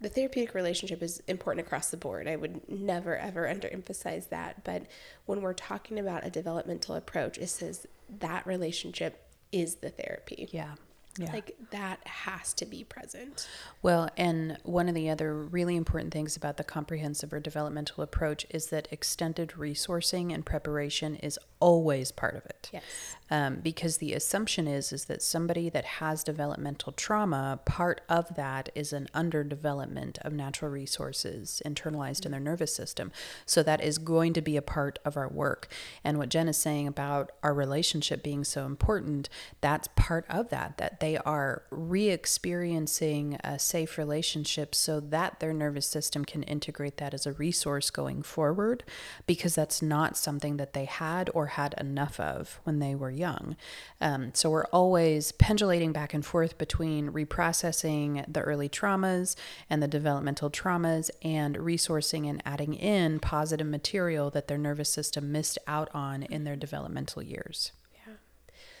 the 0.00 0.08
therapeutic 0.08 0.54
relationship 0.54 1.02
is 1.02 1.22
important 1.26 1.66
across 1.66 1.90
the 1.90 1.96
board. 1.96 2.26
I 2.28 2.36
would 2.36 2.68
never 2.68 3.16
ever 3.16 3.46
underemphasize 3.46 4.28
that. 4.30 4.64
But 4.64 4.84
when 5.26 5.40
we're 5.42 5.54
talking 5.54 5.98
about 5.98 6.24
a 6.24 6.30
developmental 6.30 6.94
approach, 6.94 7.38
it 7.38 7.48
says 7.48 7.86
that 8.20 8.46
relationship 8.46 9.23
is 9.54 9.76
the 9.76 9.90
therapy. 9.90 10.48
Yeah. 10.50 10.74
Yeah. 11.16 11.32
Like 11.32 11.56
that 11.70 12.04
has 12.08 12.52
to 12.54 12.66
be 12.66 12.82
present. 12.82 13.48
Well, 13.82 14.10
and 14.16 14.58
one 14.64 14.88
of 14.88 14.96
the 14.96 15.10
other 15.10 15.32
really 15.32 15.76
important 15.76 16.12
things 16.12 16.36
about 16.36 16.56
the 16.56 16.64
comprehensive 16.64 17.32
or 17.32 17.38
developmental 17.38 18.02
approach 18.02 18.44
is 18.50 18.66
that 18.66 18.88
extended 18.90 19.50
resourcing 19.50 20.34
and 20.34 20.44
preparation 20.44 21.14
is 21.14 21.38
always 21.68 22.12
part 22.12 22.36
of 22.36 22.44
it. 22.44 22.62
Yes. 22.72 22.82
Um, 23.30 23.60
because 23.62 23.96
the 23.96 24.12
assumption 24.12 24.68
is 24.68 24.92
is 24.92 25.06
that 25.06 25.22
somebody 25.22 25.70
that 25.70 25.86
has 26.00 26.22
developmental 26.22 26.92
trauma, 26.92 27.58
part 27.64 28.02
of 28.06 28.34
that 28.34 28.68
is 28.74 28.92
an 28.92 29.08
underdevelopment 29.14 30.18
of 30.26 30.32
natural 30.34 30.70
resources 30.70 31.62
internalized 31.64 32.26
in 32.26 32.32
their 32.32 32.40
nervous 32.50 32.74
system. 32.74 33.10
So 33.46 33.62
that 33.62 33.82
is 33.82 33.96
going 33.96 34.34
to 34.34 34.42
be 34.42 34.58
a 34.58 34.62
part 34.76 34.98
of 35.06 35.16
our 35.16 35.28
work. 35.28 35.68
And 36.04 36.18
what 36.18 36.28
Jen 36.28 36.48
is 36.48 36.58
saying 36.58 36.86
about 36.86 37.32
our 37.42 37.54
relationship 37.54 38.22
being 38.22 38.44
so 38.44 38.66
important, 38.66 39.30
that's 39.62 39.88
part 39.96 40.26
of 40.28 40.50
that. 40.50 40.76
That 40.76 41.00
they 41.00 41.16
are 41.16 41.62
re-experiencing 41.70 43.38
a 43.42 43.58
safe 43.58 43.96
relationship 43.96 44.74
so 44.74 45.00
that 45.00 45.40
their 45.40 45.54
nervous 45.54 45.86
system 45.86 46.26
can 46.26 46.42
integrate 46.42 46.98
that 46.98 47.14
as 47.14 47.26
a 47.26 47.32
resource 47.32 47.88
going 47.88 48.22
forward, 48.22 48.84
because 49.26 49.54
that's 49.54 49.80
not 49.80 50.18
something 50.18 50.58
that 50.58 50.74
they 50.74 50.84
had 50.84 51.30
or 51.32 51.46
had 51.54 51.74
enough 51.78 52.20
of 52.20 52.60
when 52.64 52.78
they 52.78 52.94
were 52.94 53.10
young. 53.10 53.56
Um, 54.00 54.32
so 54.34 54.50
we're 54.50 54.66
always 54.66 55.32
pendulating 55.32 55.92
back 55.92 56.14
and 56.14 56.24
forth 56.24 56.58
between 56.58 57.10
reprocessing 57.10 58.24
the 58.32 58.40
early 58.40 58.68
traumas 58.68 59.36
and 59.68 59.82
the 59.82 59.88
developmental 59.88 60.50
traumas 60.50 61.10
and 61.22 61.56
resourcing 61.56 62.28
and 62.28 62.42
adding 62.44 62.74
in 62.74 63.20
positive 63.20 63.66
material 63.66 64.30
that 64.30 64.48
their 64.48 64.58
nervous 64.58 64.88
system 64.88 65.32
missed 65.32 65.58
out 65.66 65.88
on 65.94 66.22
in 66.24 66.44
their 66.44 66.56
developmental 66.56 67.22
years. 67.22 67.72
Yeah. 67.92 68.14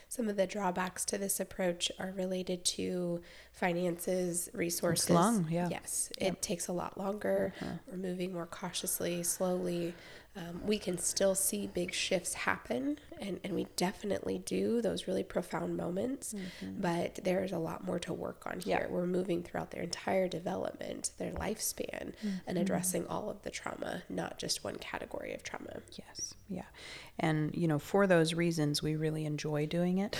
Some 0.08 0.28
of 0.28 0.36
the 0.36 0.46
drawbacks 0.46 1.04
to 1.06 1.18
this 1.18 1.40
approach 1.40 1.90
are 1.98 2.12
related 2.16 2.64
to 2.76 3.20
finances, 3.52 4.48
resources. 4.52 5.04
It's 5.04 5.14
long, 5.14 5.46
yeah. 5.50 5.68
Yes, 5.70 6.10
it 6.18 6.42
takes 6.42 6.68
a 6.68 6.72
lot 6.72 6.98
longer. 6.98 7.52
We're 7.88 7.96
moving 7.96 8.32
more 8.32 8.46
cautiously, 8.46 9.22
slowly. 9.22 9.94
Um, 10.36 10.62
we 10.66 10.78
can 10.78 10.98
still 10.98 11.34
see 11.36 11.68
big 11.68 11.94
shifts 11.94 12.34
happen, 12.34 12.98
and, 13.20 13.40
and 13.44 13.54
we 13.54 13.66
definitely 13.76 14.38
do 14.38 14.82
those 14.82 15.06
really 15.06 15.22
profound 15.22 15.76
moments. 15.76 16.34
Mm-hmm. 16.34 16.80
But 16.80 17.20
there's 17.22 17.52
a 17.52 17.58
lot 17.58 17.84
more 17.84 17.98
to 18.00 18.12
work 18.12 18.44
on 18.46 18.60
here. 18.60 18.86
Yeah. 18.86 18.92
We're 18.92 19.06
moving 19.06 19.42
throughout 19.42 19.70
their 19.70 19.82
entire 19.82 20.28
development, 20.28 21.10
their 21.18 21.32
lifespan, 21.32 22.00
and 22.00 22.14
mm-hmm. 22.46 22.56
addressing 22.56 23.06
all 23.06 23.30
of 23.30 23.42
the 23.42 23.50
trauma, 23.50 24.02
not 24.08 24.38
just 24.38 24.64
one 24.64 24.76
category 24.76 25.34
of 25.34 25.42
trauma. 25.42 25.80
Yes, 25.92 26.34
yeah. 26.48 26.62
And, 27.18 27.54
you 27.54 27.68
know, 27.68 27.78
for 27.78 28.06
those 28.06 28.34
reasons, 28.34 28.82
we 28.82 28.96
really 28.96 29.24
enjoy 29.24 29.66
doing 29.66 29.98
it. 29.98 30.18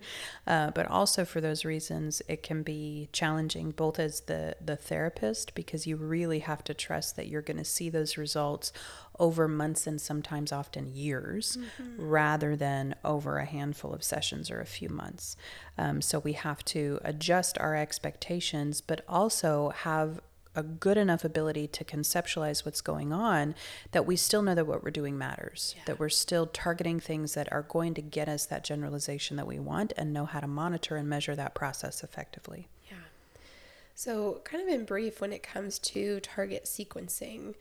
uh, 0.46 0.70
but 0.70 0.86
also 0.86 1.24
for 1.24 1.40
those 1.40 1.64
reasons, 1.64 2.22
it 2.28 2.42
can 2.44 2.62
be 2.62 3.08
challenging 3.12 3.72
both 3.72 3.98
as 3.98 4.20
the, 4.20 4.56
the 4.64 4.76
therapist 4.76 5.54
because 5.56 5.86
you 5.86 5.96
really 5.96 6.38
have 6.40 6.62
to 6.64 6.74
trust 6.74 7.16
that 7.16 7.26
you're 7.26 7.42
going 7.42 7.56
to 7.56 7.64
see 7.64 7.90
those 7.90 8.16
results 8.16 8.72
over 9.18 9.48
months 9.48 9.86
and 9.86 10.00
sometimes 10.00 10.52
often 10.52 10.86
years 10.94 11.56
mm-hmm. 11.56 12.00
rather 12.00 12.35
than 12.36 12.94
over 13.04 13.38
a 13.38 13.46
handful 13.46 13.94
of 13.94 14.04
sessions 14.04 14.50
or 14.50 14.60
a 14.60 14.66
few 14.66 14.88
months. 14.88 15.36
Um, 15.78 16.02
so 16.02 16.18
we 16.18 16.34
have 16.34 16.64
to 16.66 17.00
adjust 17.02 17.56
our 17.58 17.74
expectations, 17.74 18.80
but 18.80 19.00
also 19.08 19.70
have 19.70 20.20
a 20.56 20.62
good 20.62 20.96
enough 20.96 21.22
ability 21.22 21.68
to 21.68 21.84
conceptualize 21.84 22.64
what's 22.64 22.80
going 22.80 23.12
on 23.12 23.54
that 23.92 24.06
we 24.06 24.16
still 24.16 24.42
know 24.42 24.54
that 24.54 24.66
what 24.66 24.82
we're 24.82 24.90
doing 24.90 25.16
matters, 25.18 25.76
that 25.84 26.00
we're 26.00 26.08
still 26.08 26.46
targeting 26.46 26.98
things 26.98 27.34
that 27.34 27.52
are 27.52 27.62
going 27.62 27.92
to 27.92 28.00
get 28.00 28.28
us 28.28 28.46
that 28.46 28.64
generalization 28.64 29.36
that 29.36 29.46
we 29.46 29.58
want 29.58 29.92
and 29.96 30.12
know 30.12 30.24
how 30.24 30.40
to 30.40 30.46
monitor 30.46 30.96
and 30.96 31.08
measure 31.08 31.36
that 31.36 31.54
process 31.54 32.02
effectively. 32.02 32.68
Yeah. 32.90 32.96
So, 33.94 34.40
kind 34.44 34.66
of 34.66 34.74
in 34.74 34.86
brief, 34.86 35.20
when 35.20 35.32
it 35.32 35.42
comes 35.42 35.78
to 35.80 36.20
target 36.20 36.64
sequencing, 36.64 37.54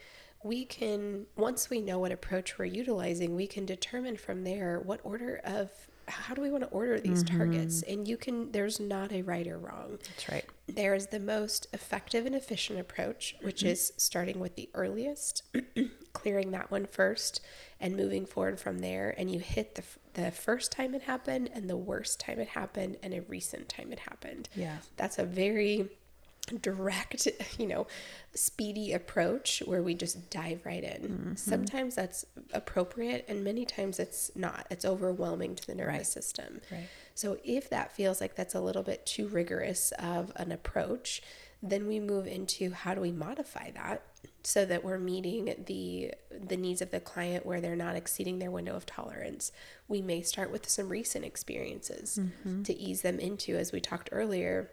we 0.45 0.63
can, 0.63 1.25
once 1.35 1.71
we 1.71 1.81
know 1.81 1.97
what 1.97 2.11
approach 2.11 2.59
we're 2.59 2.65
utilizing, 2.65 3.35
we 3.35 3.47
can 3.47 3.65
determine 3.65 4.15
from 4.15 4.43
there 4.43 4.79
what 4.79 4.99
order 5.03 5.41
of 5.43 5.71
how 6.07 6.35
do 6.35 6.41
we 6.43 6.51
want 6.51 6.63
to 6.63 6.69
order 6.69 6.99
these 6.99 7.23
mm-hmm. 7.23 7.37
targets. 7.37 7.81
And 7.81 8.07
you 8.07 8.15
can, 8.15 8.51
there's 8.51 8.79
not 8.79 9.11
a 9.11 9.23
right 9.23 9.47
or 9.47 9.57
wrong. 9.57 9.97
That's 10.07 10.29
right. 10.29 10.45
There 10.67 10.93
is 10.93 11.07
the 11.07 11.19
most 11.19 11.65
effective 11.73 12.27
and 12.27 12.35
efficient 12.35 12.79
approach, 12.79 13.35
which 13.41 13.61
mm-hmm. 13.61 13.69
is 13.69 13.91
starting 13.97 14.39
with 14.39 14.55
the 14.55 14.69
earliest, 14.75 15.41
clearing 16.13 16.51
that 16.51 16.69
one 16.69 16.85
first, 16.85 17.41
and 17.79 17.97
moving 17.97 18.27
forward 18.27 18.59
from 18.59 18.79
there. 18.79 19.15
And 19.17 19.31
you 19.31 19.39
hit 19.39 19.73
the, 19.73 19.83
the 20.13 20.29
first 20.29 20.71
time 20.71 20.93
it 20.93 21.01
happened, 21.01 21.49
and 21.55 21.67
the 21.67 21.75
worst 21.75 22.19
time 22.19 22.39
it 22.39 22.49
happened, 22.49 22.97
and 23.01 23.15
a 23.15 23.21
recent 23.21 23.67
time 23.67 23.91
it 23.91 23.99
happened. 23.99 24.47
Yeah. 24.55 24.77
That's 24.95 25.17
a 25.17 25.25
very 25.25 25.89
direct, 26.61 27.27
you 27.57 27.67
know, 27.67 27.87
speedy 28.33 28.93
approach 28.93 29.61
where 29.65 29.81
we 29.81 29.93
just 29.93 30.29
dive 30.29 30.61
right 30.65 30.83
in. 30.83 31.01
Mm-hmm. 31.01 31.35
Sometimes 31.35 31.95
that's 31.95 32.25
appropriate, 32.53 33.25
and 33.27 33.43
many 33.43 33.65
times 33.65 33.99
it's 33.99 34.31
not. 34.35 34.67
It's 34.69 34.85
overwhelming 34.85 35.55
to 35.55 35.67
the 35.67 35.75
nervous 35.75 35.85
Right. 35.85 36.07
system. 36.07 36.61
Right. 36.71 36.87
So 37.13 37.37
if 37.43 37.69
that 37.69 37.91
feels 37.91 38.19
like 38.19 38.35
that's 38.35 38.55
a 38.55 38.61
little 38.61 38.83
bit 38.83 39.05
too 39.05 39.27
rigorous 39.27 39.91
of 39.99 40.31
an 40.35 40.51
approach, 40.51 41.21
then 41.63 41.87
we 41.87 41.99
move 41.99 42.27
into 42.27 42.71
how 42.71 42.93
do 42.93 43.01
we 43.01 43.11
modify 43.11 43.71
that 43.71 44.03
so 44.43 44.65
that 44.65 44.83
we're 44.83 44.99
meeting 44.99 45.55
the 45.65 46.13
the 46.29 46.57
needs 46.57 46.81
of 46.81 46.91
the 46.91 46.99
client 46.99 47.45
where 47.45 47.61
they're 47.61 47.75
not 47.75 47.95
exceeding 47.95 48.39
their 48.39 48.51
window 48.51 48.75
of 48.75 48.85
tolerance. 48.85 49.51
We 49.87 50.01
may 50.01 50.21
start 50.21 50.51
with 50.51 50.69
some 50.69 50.89
recent 50.89 51.25
experiences 51.25 52.19
mm-hmm. 52.21 52.63
to 52.63 52.77
ease 52.77 53.01
them 53.01 53.19
into 53.19 53.55
as 53.55 53.71
we 53.71 53.79
talked 53.79 54.09
earlier 54.11 54.69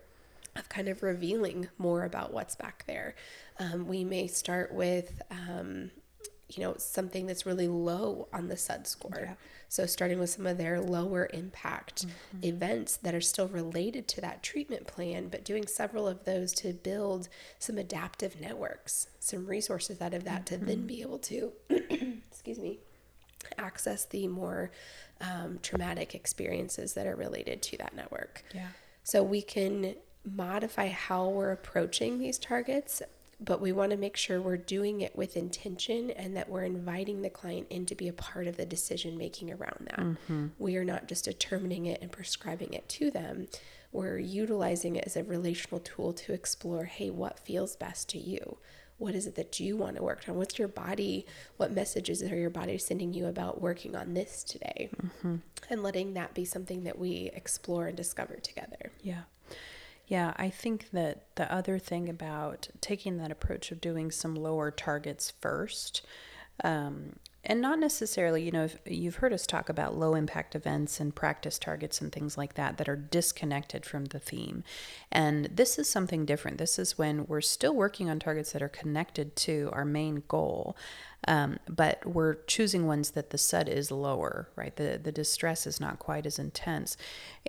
of 0.57 0.69
kind 0.69 0.89
of 0.89 1.03
revealing 1.03 1.69
more 1.79 2.05
about 2.05 2.33
what's 2.33 2.57
back 2.57 2.85
there. 2.87 3.15
Um, 3.59 3.87
we 3.87 4.05
may 4.05 4.27
start 4.27 4.73
with 4.73 5.23
um, 5.31 5.91
you 6.57 6.63
know 6.63 6.75
something 6.79 7.27
that's 7.27 7.47
really 7.47 7.69
low 7.69 8.29
on 8.33 8.49
the 8.49 8.57
SUD 8.57 8.87
score. 8.87 9.21
Yeah. 9.21 9.35
So 9.69 9.87
starting 9.87 10.19
with 10.19 10.29
some 10.29 10.47
of 10.47 10.59
their 10.59 10.81
lower 10.81 11.31
impact 11.33 12.05
events 12.43 12.99
that 12.99 13.15
are 13.15 13.23
still 13.23 13.49
related 13.49 14.07
to 14.09 14.21
that 14.21 14.43
treatment 14.43 14.87
plan, 14.87 15.29
but 15.29 15.47
doing 15.47 15.67
several 15.67 16.07
of 16.07 16.25
those 16.25 16.53
to 16.55 16.75
build 16.75 17.31
some 17.59 17.79
adaptive 17.79 18.39
networks, 18.39 19.09
some 19.19 19.47
resources 19.47 20.03
out 20.03 20.13
of 20.13 20.25
that 20.25 20.45
to 20.47 20.59
then 20.59 20.87
be 20.87 21.01
able 21.01 21.19
to, 21.21 21.53
excuse 21.71 22.59
me, 22.59 22.81
access 23.57 24.05
the 24.05 24.29
more 24.29 24.71
um, 25.23 25.59
traumatic 25.63 26.15
experiences 26.15 26.93
that 26.93 27.07
are 27.07 27.17
related 27.17 27.63
to 27.63 27.79
that 27.79 27.97
network. 27.97 28.45
Yeah. 28.55 28.69
So 29.05 29.23
we 29.23 29.41
can 29.41 29.95
modify 30.25 30.89
how 30.89 31.29
we're 31.29 31.53
approaching 31.53 32.19
these 32.19 32.39
targets, 32.39 33.03
but 33.41 33.61
we 33.61 33.73
want 33.73 33.91
to 33.91 33.97
make 33.97 34.17
sure 34.17 34.41
we're 34.41 34.57
doing 34.57 35.01
it 35.01 35.17
with 35.17 35.37
intention 35.37 36.11
and 36.13 36.37
that 36.37 36.49
we're 36.49 36.63
inviting 36.63 37.23
the 37.23 37.31
client 37.31 37.67
in 37.71 37.87
to 37.87 37.95
be 37.95 38.09
a 38.09 38.13
part 38.13 38.47
of 38.47 38.57
the 38.57 38.67
decision 38.67 39.19
making 39.19 39.51
around 39.51 39.89
that. 39.91 39.99
Mm-hmm. 39.99 40.47
We 40.59 40.77
are 40.77 40.85
not 40.85 41.09
just 41.09 41.25
determining 41.25 41.87
it 41.87 42.01
and 42.01 42.13
prescribing 42.13 42.73
it 42.73 42.89
to 42.91 43.11
them. 43.11 43.49
We're 43.91 44.19
utilizing 44.19 44.97
it 44.97 45.05
as 45.07 45.17
a 45.17 45.25
relational 45.25 45.81
tool 45.81 46.13
to 46.15 46.33
explore 46.33 46.85
hey, 46.85 47.11
what 47.11 47.41
feels 47.41 47.77
best 47.77 48.09
to 48.11 48.19
you? 48.19 48.59
What 48.99 49.17
is 49.17 49.27
it 49.27 49.35
that 49.35 49.59
you 49.59 49.77
want 49.77 49.97
to 49.97 50.03
work 50.03 50.23
on? 50.29 50.37
What's 50.37 50.59
your 50.61 50.69
body? 50.69 51.27
What 51.57 51.73
messages 51.73 52.23
are 52.23 52.37
your 52.37 52.51
body 52.51 52.79
sending 52.79 53.13
you 53.13 53.27
about 53.27 53.61
working 53.61 53.97
on 53.97 54.15
this 54.15 54.45
today? 54.45 54.91
Mm-hmm. 55.03 55.37
And 55.69 55.83
letting 55.83 56.15
that 56.15 56.35
be 56.35 56.45
something 56.45 56.85
that 56.85 56.99
we 56.99 57.31
explore 57.35 57.89
and 57.89 57.97
discover 57.97 58.37
together. 58.37 58.93
Yeah. 59.03 59.23
Yeah, 60.13 60.35
I 60.37 60.51
think 60.51 60.91
that 60.91 61.35
the 61.37 61.51
other 61.51 61.79
thing 61.79 62.07
about 62.07 62.69
taking 62.83 63.17
that 63.17 63.31
approach 63.31 63.73
of 63.73 63.81
doing 63.81 64.11
some 64.11 64.35
lower 64.35 64.71
targets 64.71 65.33
first, 65.41 66.03
um, 66.63 67.17
and 67.43 67.63
not 67.63 67.79
necessarily, 67.79 68.43
you 68.43 68.51
know, 68.51 68.69
you've 68.85 69.17
heard 69.17 69.33
us 69.33 69.47
talk 69.47 69.71
about 69.71 69.97
low 69.97 70.15
impact 70.15 70.55
events 70.55 71.01
and 71.01 71.15
practice 71.15 71.59
targets 71.59 72.03
and 72.03 72.13
things 72.13 72.37
like 72.37 72.57
that 72.57 72.77
that 72.77 72.91
are 72.91 72.97
disconnected 72.97 73.87
from 73.87 74.05
the 74.05 74.19
theme. 74.19 74.65
And 75.11 75.47
this 75.47 75.79
is 75.79 75.89
something 75.89 76.27
different. 76.27 76.59
This 76.59 76.79
is 76.79 76.99
when 76.99 77.25
we're 77.25 77.41
still 77.41 77.75
working 77.75 78.11
on 78.11 78.19
targets 78.19 78.53
that 78.53 78.61
are 78.61 78.69
connected 78.69 79.35
to 79.37 79.71
our 79.73 79.87
main 79.87 80.25
goal. 80.29 80.77
Um, 81.29 81.59
but 81.69 82.05
we're 82.05 82.35
choosing 82.47 82.87
ones 82.87 83.11
that 83.13 83.31
the 83.31 83.39
SUD 83.39 83.69
is 83.69 83.91
lower, 83.91 84.49
right? 84.57 84.75
The 84.75 85.01
the 85.03 85.13
distress 85.13 85.67
is 85.67 85.81
not 85.81 85.99
quite 85.99 86.27
as 86.27 86.39
intense, 86.39 86.97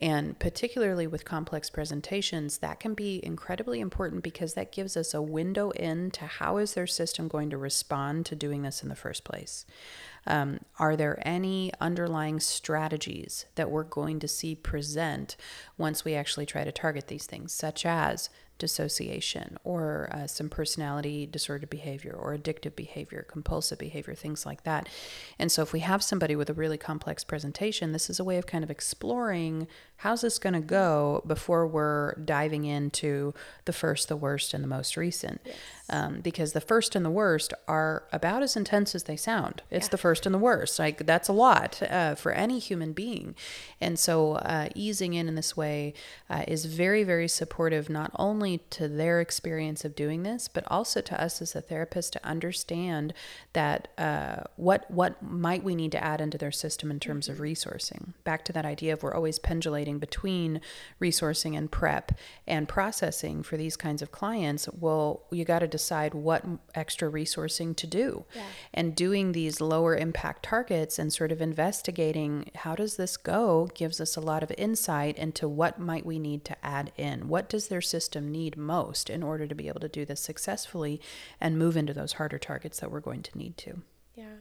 and 0.02 0.38
particularly 0.38 1.08
with 1.08 1.26
complex 1.26 1.70
presentations, 1.70 2.60
that 2.60 2.80
can 2.80 2.94
be 2.94 3.20
incredibly 3.26 3.80
important 3.80 4.24
because 4.24 4.54
that 4.54 4.72
gives 4.72 4.96
us 4.96 5.14
a 5.14 5.22
window 5.22 5.72
into 5.72 6.26
how 6.26 6.58
is 6.58 6.74
their 6.74 6.88
system 6.88 7.28
going 7.28 7.50
to 7.50 7.58
respond 7.58 8.26
to 8.28 8.36
doing 8.36 8.62
this 8.62 8.84
in 8.84 8.90
the 8.90 8.96
first 8.96 9.24
place. 9.24 9.66
Um, 10.26 10.60
are 10.80 10.96
there 10.96 11.22
any 11.28 11.72
underlying 11.82 12.40
strategies 12.40 13.46
that 13.56 13.70
we're 13.70 13.84
going 13.84 14.20
to 14.20 14.28
see 14.28 14.56
present 14.56 15.36
once 15.78 16.06
we 16.06 16.16
actually 16.16 16.46
try 16.46 16.64
to 16.64 16.72
target 16.72 17.08
these 17.08 17.26
things, 17.26 17.54
such 17.54 17.86
as 17.86 18.30
dissociation 18.58 19.58
or 19.64 20.10
uh, 20.14 20.28
some 20.28 20.50
personality 20.50 21.26
disordered 21.26 21.70
behavior 21.70 22.14
or 22.14 22.36
addictive 22.38 22.76
behavior, 22.76 23.26
compulsive 23.30 23.78
behavior, 23.78 24.14
things 24.14 24.46
like 24.46 24.64
that. 24.64 24.88
And 25.38 25.52
so, 25.52 25.62
if 25.62 25.74
we 25.74 25.82
have 25.82 26.02
somebody 26.02 26.36
with 26.36 26.50
a 26.50 26.54
really 26.54 26.78
complex 26.78 27.24
presentation, 27.24 27.92
this 27.92 28.10
is 28.10 28.20
a 28.20 28.24
way 28.24 28.38
of 28.38 28.48
kind 28.48 28.64
of 28.64 28.72
exploring 28.72 29.68
how's 29.98 30.22
this 30.22 30.38
going 30.38 30.54
to 30.54 30.60
go 30.60 31.24
before 31.26 31.66
we're 31.66 32.14
diving 32.16 32.66
into 32.66 33.34
the 33.64 33.72
first, 33.72 34.10
the 34.10 34.18
worst, 34.18 34.54
and 34.54 34.62
the 34.62 34.68
most 34.68 34.98
recent. 34.98 35.40
Um, 35.90 36.22
because 36.22 36.54
the 36.54 36.62
first 36.62 36.96
and 36.96 37.06
the 37.06 37.10
worst 37.10 37.54
are 37.68 38.04
about 38.12 38.42
as 38.42 38.56
intense 38.56 38.96
as 38.96 39.04
they 39.04 39.18
sound. 39.18 39.62
It's 39.70 39.90
the 39.90 39.98
first 39.98 40.26
and 40.26 40.34
the 40.34 40.40
worst. 40.40 40.80
Like 40.80 41.06
that's 41.06 41.28
a 41.28 41.34
lot 41.34 41.82
uh, 41.84 42.16
for 42.16 42.32
any 42.32 42.60
human 42.60 42.94
being, 42.94 43.36
and 43.82 44.00
so 44.00 44.34
uh, 44.34 44.70
easing 44.76 45.14
in 45.14 45.28
in 45.28 45.36
this 45.36 45.58
way 45.58 45.94
uh, 46.30 46.44
is 46.48 46.66
very, 46.66 47.04
very 47.04 47.28
supportive 47.28 47.90
not 47.90 48.12
only 48.16 48.43
to 48.70 48.88
their 48.88 49.22
experience 49.22 49.86
of 49.86 49.96
doing 49.96 50.24
this, 50.24 50.48
but 50.48 50.64
also 50.68 51.02
to 51.02 51.22
us 51.22 51.42
as 51.42 51.56
a 51.56 51.62
therapist 51.62 52.14
to 52.14 52.26
understand 52.26 53.14
that 53.54 53.88
uh, 53.98 54.44
what 54.56 54.90
what 54.90 55.22
might 55.22 55.64
we 55.64 55.76
need 55.76 55.92
to 55.92 56.04
add 56.04 56.22
into 56.22 56.38
their 56.38 56.52
system 56.52 56.92
in 56.92 57.00
terms 57.00 57.30
of 57.30 57.38
resourcing. 57.38 58.14
Back 58.24 58.46
to 58.46 58.54
that 58.54 58.66
idea 58.66 58.94
of 58.94 59.04
we're 59.04 59.14
always 59.14 59.40
pendulating 59.40 60.00
between 60.00 60.62
resourcing 61.02 61.58
and 61.58 61.72
prep 61.72 62.12
and 62.48 62.68
processing 62.68 63.44
for 63.44 63.58
these 63.58 63.78
kinds 63.78 64.02
of 64.02 64.12
clients. 64.12 64.68
Well, 64.80 65.24
you 65.32 65.46
got 65.46 65.60
to 65.60 65.68
decide 65.68 66.14
what 66.14 66.44
extra 66.76 67.12
resourcing 67.12 67.76
to 67.78 67.88
do, 67.88 68.26
and 68.74 68.96
doing 68.96 69.32
these 69.32 69.62
lower 69.62 69.96
impact 69.96 70.44
targets 70.44 71.00
and 71.00 71.12
sort 71.14 71.32
of 71.32 71.42
investigating 71.42 72.52
how 72.56 72.76
does 72.76 72.98
this 72.98 73.18
go 73.18 73.70
gives 73.74 74.02
us 74.02 74.16
a 74.16 74.22
lot 74.22 74.44
of 74.44 74.52
insight 74.58 75.18
into 75.18 75.48
what 75.48 75.80
might 75.80 76.06
we 76.06 76.20
need 76.20 76.44
to 76.46 76.66
add 76.66 76.92
in. 76.98 77.28
What 77.28 77.50
does 77.50 77.68
their 77.68 77.82
system 77.82 78.32
need 78.34 78.58
most 78.58 79.10
in 79.10 79.24
order 79.24 79.48
to 79.48 79.56
be 79.56 79.70
able 79.70 79.80
to 79.80 79.88
do 79.88 80.04
this 80.04 80.20
successfully 80.20 81.00
and 81.40 81.58
move 81.58 81.78
into 81.78 81.94
those 81.94 82.14
harder 82.14 82.40
targets 82.40 82.80
that 82.80 82.92
we're 82.92 83.00
going 83.00 83.24
to 83.24 83.38
need 83.38 83.56
to. 83.58 83.82
Yeah. 84.16 84.36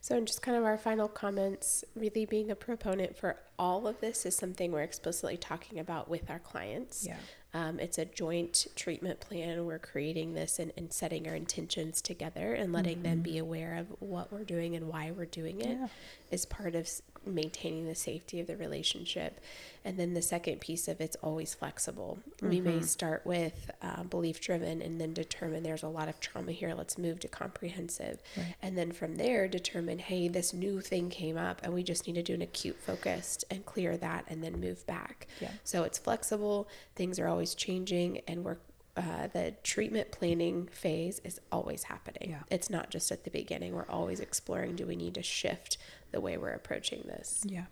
So, 0.00 0.16
in 0.16 0.26
just 0.26 0.42
kind 0.42 0.56
of 0.56 0.64
our 0.64 0.76
final 0.76 1.08
comments, 1.08 1.82
really 1.96 2.26
being 2.26 2.50
a 2.50 2.54
proponent 2.54 3.16
for 3.16 3.36
all 3.58 3.86
of 3.86 4.00
this 4.00 4.26
is 4.26 4.36
something 4.36 4.70
we're 4.70 4.82
explicitly 4.82 5.36
talking 5.36 5.78
about 5.78 6.08
with 6.08 6.30
our 6.30 6.38
clients. 6.38 7.06
Yeah. 7.06 7.16
Um, 7.54 7.78
it's 7.78 7.98
a 7.98 8.04
joint 8.04 8.66
treatment 8.74 9.20
plan. 9.20 9.64
We're 9.64 9.78
creating 9.78 10.34
this 10.34 10.58
and, 10.58 10.72
and 10.76 10.92
setting 10.92 11.28
our 11.28 11.34
intentions 11.36 12.02
together 12.02 12.52
and 12.52 12.72
letting 12.72 12.96
mm-hmm. 12.96 13.04
them 13.04 13.20
be 13.20 13.38
aware 13.38 13.76
of 13.76 13.86
what 14.00 14.32
we're 14.32 14.44
doing 14.44 14.74
and 14.74 14.88
why 14.88 15.12
we're 15.12 15.24
doing 15.24 15.60
it 15.60 15.78
yeah. 15.78 15.86
Is 16.34 16.44
part 16.44 16.74
of 16.74 16.88
maintaining 17.26 17.86
the 17.86 17.94
safety 17.94 18.40
of 18.40 18.46
the 18.46 18.56
relationship. 18.56 19.40
And 19.84 19.98
then 19.98 20.14
the 20.14 20.22
second 20.22 20.60
piece 20.60 20.88
of 20.88 21.00
it's 21.00 21.16
always 21.22 21.54
flexible. 21.54 22.18
Mm-hmm. 22.36 22.48
We 22.48 22.60
may 22.60 22.72
mm-hmm. 22.72 22.82
start 22.82 23.22
with 23.24 23.70
uh, 23.82 24.02
belief 24.04 24.40
driven 24.40 24.82
and 24.82 25.00
then 25.00 25.12
determine 25.12 25.62
there's 25.62 25.82
a 25.82 25.88
lot 25.88 26.08
of 26.08 26.20
trauma 26.20 26.52
here. 26.52 26.74
Let's 26.74 26.98
move 26.98 27.20
to 27.20 27.28
comprehensive. 27.28 28.20
Right. 28.36 28.54
And 28.62 28.76
then 28.76 28.92
from 28.92 29.16
there, 29.16 29.48
determine, 29.48 29.98
hey, 29.98 30.28
this 30.28 30.52
new 30.52 30.80
thing 30.80 31.10
came 31.10 31.36
up 31.36 31.60
and 31.62 31.72
we 31.72 31.82
just 31.82 32.06
need 32.06 32.14
to 32.14 32.22
do 32.22 32.34
an 32.34 32.42
acute 32.42 32.78
focused 32.78 33.44
and 33.50 33.64
clear 33.64 33.96
that 33.96 34.24
and 34.28 34.42
then 34.42 34.60
move 34.60 34.86
back. 34.86 35.26
Yeah. 35.40 35.50
So 35.64 35.84
it's 35.84 35.98
flexible, 35.98 36.68
things 36.94 37.18
are 37.18 37.28
always 37.28 37.54
changing, 37.54 38.20
and 38.26 38.44
we're 38.44 38.58
uh, 38.96 39.26
the 39.32 39.54
treatment 39.64 40.12
planning 40.12 40.68
phase 40.70 41.20
is 41.24 41.40
always 41.50 41.84
happening. 41.84 42.30
Yeah. 42.30 42.42
It's 42.50 42.70
not 42.70 42.90
just 42.90 43.10
at 43.10 43.24
the 43.24 43.30
beginning. 43.30 43.74
We're 43.74 43.88
always 43.88 44.20
exploring 44.20 44.76
do 44.76 44.86
we 44.86 44.94
need 44.94 45.14
to 45.14 45.22
shift 45.22 45.78
the 46.12 46.20
way 46.20 46.36
we're 46.36 46.50
approaching 46.50 47.02
this? 47.04 47.42
Yeah. 47.44 47.64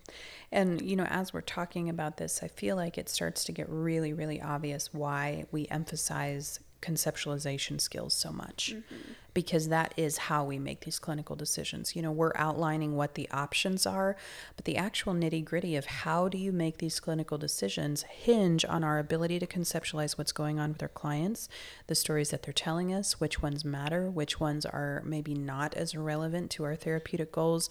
And, 0.51 0.83
you 0.83 0.97
know, 0.97 1.05
as 1.05 1.33
we're 1.33 1.41
talking 1.41 1.89
about 1.89 2.17
this, 2.17 2.43
I 2.43 2.49
feel 2.49 2.75
like 2.75 2.99
it 2.99 3.09
starts 3.09 3.45
to 3.45 3.53
get 3.53 3.69
really, 3.69 4.13
really 4.13 4.41
obvious 4.41 4.93
why 4.93 5.47
we 5.53 5.69
emphasize 5.69 6.59
conceptualization 6.83 7.81
skills 7.81 8.13
so 8.13 8.33
much 8.33 8.75
mm-hmm. 8.75 9.13
because 9.33 9.69
that 9.69 9.95
is 9.97 10.19
how 10.19 10.45
we 10.45 10.59
make 10.59 10.81
these 10.81 10.99
clinical 10.99 11.37
decisions. 11.37 11.97
You 11.97 12.03
know, 12.03 12.13
we're 12.13 12.33
outlining 12.35 12.97
what 12.97 13.15
the 13.15 13.31
options 13.31 13.87
are, 13.87 14.17
but 14.57 14.65
the 14.67 14.77
actual 14.77 15.15
nitty 15.15 15.45
gritty 15.45 15.77
of 15.77 15.87
how 15.87 16.29
do 16.29 16.37
you 16.37 16.53
make 16.53 16.79
these 16.79 17.01
clinical 17.01 17.39
decisions 17.39 18.03
hinge 18.03 18.65
on 18.65 18.85
our 18.85 18.99
ability 18.99 19.39
to 19.39 19.47
conceptualize 19.47 20.19
what's 20.19 20.33
going 20.33 20.59
on 20.59 20.73
with 20.73 20.83
our 20.83 20.89
clients, 20.89 21.49
the 21.87 21.95
stories 21.95 22.31
that 22.31 22.43
they're 22.43 22.53
telling 22.53 22.93
us, 22.93 23.21
which 23.21 23.41
ones 23.41 23.65
matter, 23.65 24.11
which 24.11 24.41
ones 24.41 24.67
are 24.67 25.03
maybe 25.07 25.35
not 25.35 25.75
as 25.75 25.95
relevant 25.95 26.51
to 26.51 26.65
our 26.65 26.77
therapeutic 26.77 27.33
goals. 27.33 27.71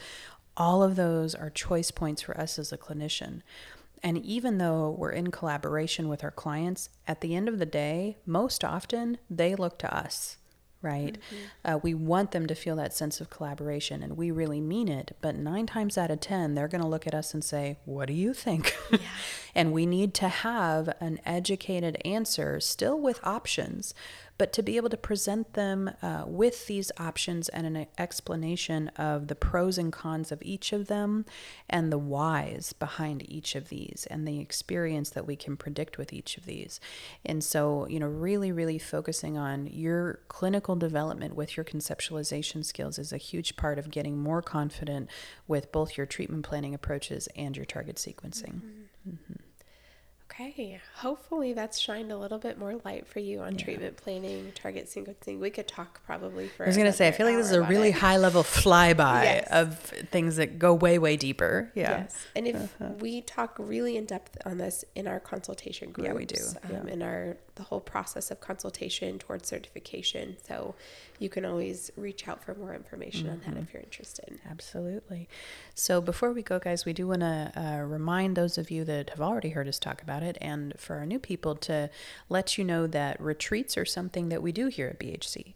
All 0.57 0.81
of 0.81 0.95
those 0.95 1.35
are 1.35 1.49
choice 1.49 1.91
points 1.91 2.21
for 2.21 2.37
us 2.39 2.57
as 2.57 2.71
a 2.71 2.77
clinician. 2.77 3.41
And 4.03 4.17
even 4.17 4.57
though 4.57 4.95
we're 4.97 5.11
in 5.11 5.31
collaboration 5.31 6.09
with 6.09 6.23
our 6.23 6.31
clients, 6.31 6.89
at 7.07 7.21
the 7.21 7.35
end 7.35 7.47
of 7.47 7.59
the 7.59 7.65
day, 7.65 8.17
most 8.25 8.63
often 8.63 9.19
they 9.29 9.53
look 9.55 9.77
to 9.79 9.95
us, 9.95 10.37
right? 10.81 11.13
Mm-hmm. 11.13 11.73
Uh, 11.73 11.77
we 11.77 11.93
want 11.93 12.31
them 12.31 12.47
to 12.47 12.55
feel 12.55 12.75
that 12.77 12.95
sense 12.95 13.21
of 13.21 13.29
collaboration 13.29 14.01
and 14.01 14.17
we 14.17 14.31
really 14.31 14.59
mean 14.59 14.87
it. 14.87 15.15
But 15.21 15.35
nine 15.35 15.67
times 15.67 15.99
out 15.99 16.09
of 16.09 16.19
10, 16.19 16.55
they're 16.55 16.67
going 16.67 16.81
to 16.81 16.87
look 16.87 17.05
at 17.05 17.13
us 17.13 17.35
and 17.35 17.43
say, 17.43 17.77
What 17.85 18.07
do 18.07 18.13
you 18.13 18.33
think? 18.33 18.75
Yeah. 18.91 18.97
and 19.55 19.71
we 19.71 19.85
need 19.85 20.15
to 20.15 20.29
have 20.29 20.89
an 20.99 21.19
educated 21.23 22.01
answer, 22.03 22.59
still 22.59 22.99
with 22.99 23.19
options, 23.23 23.93
but 24.41 24.51
to 24.51 24.63
be 24.63 24.75
able 24.75 24.89
to 24.89 24.97
present 24.97 25.53
them 25.53 25.91
uh, 26.01 26.23
with 26.25 26.65
these 26.65 26.91
options 26.97 27.47
and 27.49 27.67
an 27.67 27.85
explanation 27.99 28.87
of 28.97 29.27
the 29.27 29.35
pros 29.35 29.77
and 29.77 29.93
cons 29.93 30.31
of 30.31 30.41
each 30.41 30.73
of 30.73 30.87
them 30.87 31.25
and 31.69 31.91
the 31.91 31.97
whys 31.99 32.73
behind 32.73 33.23
each 33.31 33.53
of 33.53 33.69
these 33.69 34.07
and 34.09 34.27
the 34.27 34.39
experience 34.39 35.11
that 35.11 35.27
we 35.27 35.35
can 35.35 35.55
predict 35.55 35.99
with 35.99 36.11
each 36.11 36.37
of 36.37 36.47
these. 36.47 36.79
And 37.23 37.43
so, 37.43 37.85
you 37.87 37.99
know, 37.99 38.07
really, 38.07 38.51
really 38.51 38.79
focusing 38.79 39.37
on 39.37 39.67
your 39.67 40.21
clinical 40.27 40.75
development 40.75 41.35
with 41.35 41.55
your 41.55 41.63
conceptualization 41.63 42.65
skills 42.65 42.97
is 42.97 43.13
a 43.13 43.17
huge 43.17 43.55
part 43.55 43.77
of 43.77 43.91
getting 43.91 44.17
more 44.17 44.41
confident 44.41 45.07
with 45.47 45.71
both 45.71 45.95
your 45.95 46.07
treatment 46.07 46.45
planning 46.45 46.73
approaches 46.73 47.27
and 47.35 47.55
your 47.55 47.65
target 47.67 47.97
sequencing. 47.97 48.55
Mm-hmm. 48.55 48.80
Okay, 50.31 50.79
hopefully 50.95 51.51
that's 51.51 51.77
shined 51.77 52.11
a 52.11 52.17
little 52.17 52.37
bit 52.37 52.57
more 52.57 52.79
light 52.85 53.05
for 53.05 53.19
you 53.19 53.41
on 53.41 53.53
yeah. 53.53 53.63
treatment 53.63 53.97
planning, 53.97 54.53
target 54.55 54.87
sequencing. 54.87 55.39
We 55.39 55.49
could 55.49 55.67
talk 55.67 56.01
probably 56.05 56.47
for. 56.47 56.63
I 56.63 56.67
was 56.67 56.77
going 56.77 56.89
to 56.89 56.95
say, 56.95 57.09
I 57.09 57.11
feel 57.11 57.25
like 57.25 57.35
this 57.35 57.47
is 57.47 57.51
a 57.51 57.61
really 57.61 57.89
it. 57.89 57.95
high 57.95 58.15
level 58.15 58.41
flyby 58.43 59.23
yes. 59.23 59.47
of 59.51 59.77
things 59.77 60.37
that 60.37 60.57
go 60.57 60.73
way, 60.73 60.99
way 60.99 61.17
deeper. 61.17 61.71
Yeah. 61.75 62.01
Yes, 62.01 62.15
and 62.35 62.47
if 62.47 62.55
uh-huh. 62.55 62.93
we 62.99 63.21
talk 63.21 63.55
really 63.59 63.97
in 63.97 64.05
depth 64.05 64.37
on 64.45 64.57
this 64.57 64.85
in 64.95 65.05
our 65.05 65.19
consultation 65.19 65.91
groups, 65.91 66.07
yeah, 66.07 66.13
we 66.13 66.25
do. 66.25 66.43
Um, 66.63 66.87
yeah. 66.87 66.93
In 66.93 67.01
our 67.01 67.37
the 67.61 67.67
whole 67.67 67.79
process 67.79 68.31
of 68.31 68.39
consultation 68.39 69.19
towards 69.19 69.47
certification, 69.47 70.35
so 70.43 70.73
you 71.19 71.29
can 71.29 71.45
always 71.45 71.91
reach 71.95 72.27
out 72.27 72.43
for 72.43 72.55
more 72.55 72.73
information 72.73 73.27
mm-hmm. 73.27 73.33
on 73.33 73.39
that 73.41 73.49
mm-hmm. 73.51 73.59
if 73.59 73.73
you're 73.73 73.83
interested. 73.83 74.39
Absolutely. 74.49 75.29
So 75.75 76.01
before 76.01 76.33
we 76.33 76.41
go, 76.41 76.57
guys, 76.57 76.85
we 76.85 76.93
do 76.93 77.07
want 77.07 77.21
to 77.21 77.51
uh, 77.55 77.85
remind 77.85 78.35
those 78.35 78.57
of 78.57 78.71
you 78.71 78.83
that 78.85 79.11
have 79.11 79.21
already 79.21 79.49
heard 79.49 79.67
us 79.67 79.77
talk 79.77 80.01
about 80.01 80.23
it, 80.23 80.39
and 80.41 80.73
for 80.79 80.95
our 80.95 81.05
new 81.05 81.19
people 81.19 81.55
to 81.57 81.91
let 82.29 82.57
you 82.57 82.63
know 82.63 82.87
that 82.87 83.21
retreats 83.21 83.77
are 83.77 83.85
something 83.85 84.29
that 84.29 84.41
we 84.41 84.51
do 84.51 84.65
here 84.67 84.87
at 84.87 84.99
BHC. 84.99 85.53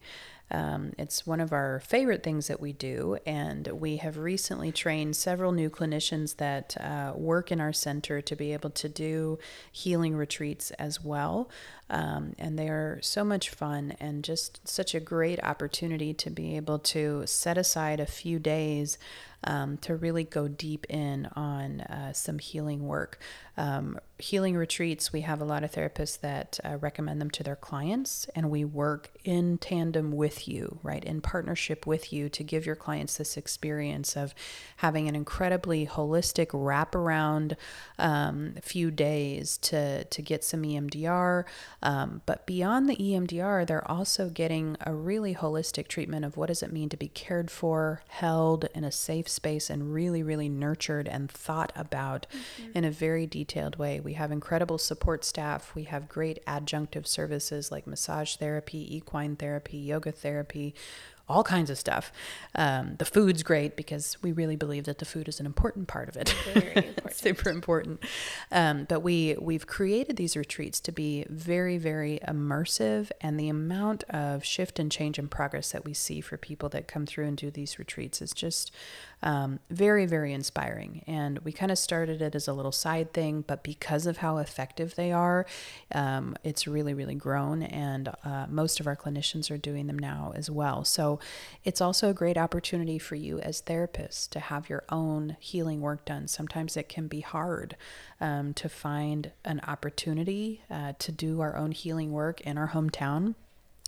Um, 0.52 0.94
it's 0.98 1.26
one 1.26 1.40
of 1.40 1.52
our 1.52 1.80
favorite 1.80 2.24
things 2.24 2.48
that 2.48 2.60
we 2.60 2.72
do, 2.72 3.18
and 3.26 3.68
we 3.68 3.98
have 3.98 4.18
recently 4.18 4.72
trained 4.72 5.16
several 5.16 5.52
new 5.52 5.70
clinicians 5.70 6.38
that 6.38 6.78
uh, 6.80 7.14
work 7.16 7.52
in 7.52 7.60
our 7.60 7.74
center 7.74 8.22
to 8.22 8.36
be 8.36 8.54
able 8.54 8.70
to 8.72 8.88
do 8.88 9.40
healing 9.72 10.16
retreats 10.16 10.72
as 10.72 11.04
well. 11.04 11.50
Um, 11.90 12.34
and 12.40 12.58
they 12.58 12.68
are 12.68 13.00
so 13.02 13.24
much 13.24 13.50
fun 13.50 13.96
and 14.00 14.24
just 14.24 14.68
such 14.68 14.96
a 14.96 15.00
great 15.00 15.44
opportunity 15.44 16.14
to 16.16 16.30
be 16.30 16.56
able 16.56 16.80
to 16.80 17.24
set 17.26 17.58
aside 17.58 18.00
a 18.00 18.06
few 18.06 18.40
days 18.40 18.98
um, 19.44 19.78
to 19.78 19.96
really 19.96 20.24
go 20.24 20.48
deep 20.48 20.86
in 20.90 21.28
on 21.36 21.82
uh, 21.82 22.14
some 22.14 22.40
healing 22.40 22.88
work. 22.88 23.20
Um, 23.58 24.00
healing 24.18 24.56
retreats, 24.56 25.12
we 25.12 25.22
have 25.22 25.42
a 25.42 25.46
lot 25.46 25.64
of 25.64 25.72
therapists 25.72 26.20
that 26.22 26.60
uh, 26.64 26.78
recommend 26.78 27.20
them 27.20 27.30
to 27.32 27.44
their 27.44 27.56
clients, 27.56 28.28
and 28.36 28.50
we 28.50 28.64
work 28.64 29.12
in 29.24 29.58
tandem 29.58 30.12
with 30.12 30.48
you, 30.48 30.80
right, 30.84 31.04
in 31.04 31.20
partnership 31.20 31.86
with 31.86 32.14
you 32.14 32.30
to 32.30 32.44
give 32.44 32.66
your 32.66 32.76
clients 32.76 33.18
this 33.18 33.36
experience 33.36 34.16
of 34.16 34.34
having 34.78 35.08
an 35.10 35.16
incredibly 35.16 35.86
holistic 35.86 36.48
wraparound 36.48 37.56
um, 38.00 38.56
few 38.62 38.90
days 38.90 39.58
to, 39.58 40.06
to 40.06 40.22
get 40.22 40.44
some 40.44 40.64
EMDR. 40.64 41.44
Um, 41.84 42.22
but 42.26 42.46
beyond 42.46 42.90
the 42.90 42.96
EMDR, 42.96 43.68
they're 43.68 43.90
also 43.90 44.30
getting 44.30 44.78
a 44.82 44.94
really 44.94 45.36
holistic 45.36 45.88
treatment 45.88 46.24
of 46.24 46.38
what 46.38 46.48
does 46.48 46.64
it 46.64 46.72
mean 46.72 46.88
to 46.90 46.98
be 46.98 47.10
cared 47.10 47.52
for, 47.52 48.02
held 48.08 48.68
in 48.74 48.86
a 48.86 48.92
safe 48.92 49.28
space, 49.28 49.70
and 49.70 49.94
really, 49.94 50.24
really 50.24 50.48
nurtured 50.48 51.08
and 51.08 51.30
thought 51.30 51.74
about 51.76 52.28
mm-hmm. 52.32 52.72
in 52.78 52.86
a 52.86 52.92
very 52.92 53.26
detailed 53.26 53.45
way. 53.78 54.00
We 54.00 54.14
have 54.14 54.32
incredible 54.32 54.78
support 54.78 55.24
staff. 55.24 55.74
We 55.76 55.84
have 55.84 56.10
great 56.10 56.44
adjunctive 56.46 57.08
services 57.08 57.72
like 57.72 57.88
massage 57.88 58.36
therapy, 58.36 58.96
equine 58.96 59.36
therapy, 59.36 59.78
yoga 59.78 60.12
therapy 60.12 60.74
all 61.28 61.44
kinds 61.44 61.70
of 61.70 61.78
stuff. 61.78 62.12
Um, 62.54 62.96
the 62.98 63.06
food's 63.06 63.42
great 63.42 63.76
because 63.76 64.18
we 64.22 64.32
really 64.32 64.56
believe 64.56 64.86
that 64.86 65.00
the 65.00 65.06
food 65.06 65.28
is 65.28 65.40
an 65.40 65.46
important 65.46 65.88
part 65.88 66.08
of 66.08 66.16
it. 66.16 66.30
Very 66.54 66.68
important. 66.76 67.14
Super 67.16 67.50
important. 67.50 68.04
Um, 68.52 68.86
but 68.88 69.00
we 69.00 69.36
we've 69.40 69.66
created 69.66 70.18
these 70.18 70.38
retreats 70.38 70.80
to 70.82 70.92
be 70.92 71.26
very 71.30 71.78
very 71.78 72.20
immersive, 72.28 73.10
and 73.22 73.40
the 73.40 73.50
amount 73.50 74.04
of 74.10 74.46
shift 74.46 74.78
and 74.78 74.92
change 74.92 75.18
and 75.18 75.30
progress 75.30 75.72
that 75.72 75.84
we 75.84 75.94
see 75.94 76.22
for 76.22 76.38
people 76.38 76.70
that 76.70 76.88
come 76.88 77.06
through 77.06 77.26
and 77.26 77.38
do 77.38 77.50
these 77.50 77.80
retreats 77.80 78.22
is 78.22 78.32
just 78.32 78.72
um, 79.24 79.60
very 79.72 80.06
very 80.06 80.32
inspiring. 80.32 81.04
And 81.08 81.40
we 81.40 81.52
kind 81.52 81.72
of 81.72 81.80
started 81.80 82.22
it 82.22 82.36
as 82.36 82.48
a 82.48 82.54
little 82.54 82.72
side 82.72 83.14
thing, 83.14 83.44
but 83.48 83.64
because 83.64 84.06
of 84.06 84.18
how 84.18 84.38
effective 84.38 84.96
they 84.96 85.12
are, 85.12 85.48
um, 85.92 86.36
it's 86.44 86.68
really 86.68 86.94
really 86.94 87.16
grown, 87.16 87.64
and 87.64 88.10
uh, 88.24 88.46
most 88.48 88.80
of 88.80 88.86
our 88.86 88.96
clinicians 88.96 89.50
are 89.50 89.58
doing 89.58 89.88
them 89.88 89.98
now 89.98 90.32
as 90.36 90.52
well. 90.52 90.86
So 90.86 91.15
it's 91.64 91.82
also 91.82 92.10
a 92.10 92.14
great 92.14 92.38
opportunity 92.38 93.00
for 93.00 93.16
you 93.16 93.40
as 93.40 93.62
therapists 93.62 94.30
to 94.30 94.40
have 94.40 94.70
your 94.70 94.84
own 94.90 95.38
healing 95.40 95.82
work 95.82 96.06
done. 96.06 96.28
Sometimes 96.28 96.78
it 96.78 96.90
can 96.90 97.08
be 97.08 97.22
hard 97.22 97.76
um, 98.22 98.54
to 98.56 98.70
find 98.70 99.32
an 99.44 99.62
opportunity 99.68 100.62
uh, 100.70 100.94
to 101.00 101.12
do 101.12 101.42
our 101.42 101.56
own 101.56 101.72
healing 101.72 102.12
work 102.12 102.42
in 102.42 102.58
our 102.58 102.70
hometown. 102.70 103.36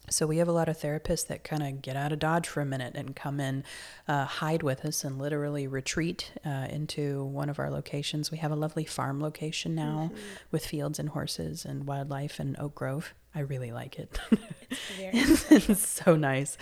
So 0.10 0.26
we 0.26 0.38
have 0.38 0.48
a 0.48 0.54
lot 0.54 0.70
of 0.70 0.78
therapists 0.78 1.28
that 1.28 1.44
kind 1.44 1.62
of 1.62 1.82
get 1.82 1.98
out 1.98 2.14
of 2.14 2.20
Dodge 2.20 2.48
for 2.48 2.62
a 2.62 2.66
minute 2.66 2.94
and 2.96 3.14
come 3.14 3.42
in, 3.42 3.66
uh, 4.08 4.24
hide 4.24 4.64
with 4.64 4.86
us, 4.86 5.04
and 5.04 5.20
literally 5.20 5.68
retreat 5.68 6.32
uh, 6.46 6.68
into 6.70 7.26
one 7.26 7.50
of 7.50 7.60
our 7.60 7.70
locations. 7.70 8.32
We 8.32 8.38
have 8.38 8.52
a 8.52 8.56
lovely 8.56 8.86
farm 8.86 9.20
location 9.20 9.76
now 9.76 10.12
mm-hmm. 10.14 10.24
with 10.50 10.66
fields 10.66 10.98
and 10.98 11.10
horses 11.10 11.66
and 11.66 11.86
wildlife 11.86 12.40
and 12.40 12.58
Oak 12.58 12.76
Grove. 12.76 13.14
I 13.38 13.42
really 13.42 13.72
like 13.72 14.00
it. 14.00 14.20
It's 14.70 14.82
very 14.98 15.12
it's 15.72 15.88
so 15.88 16.18
nice. 16.18 16.58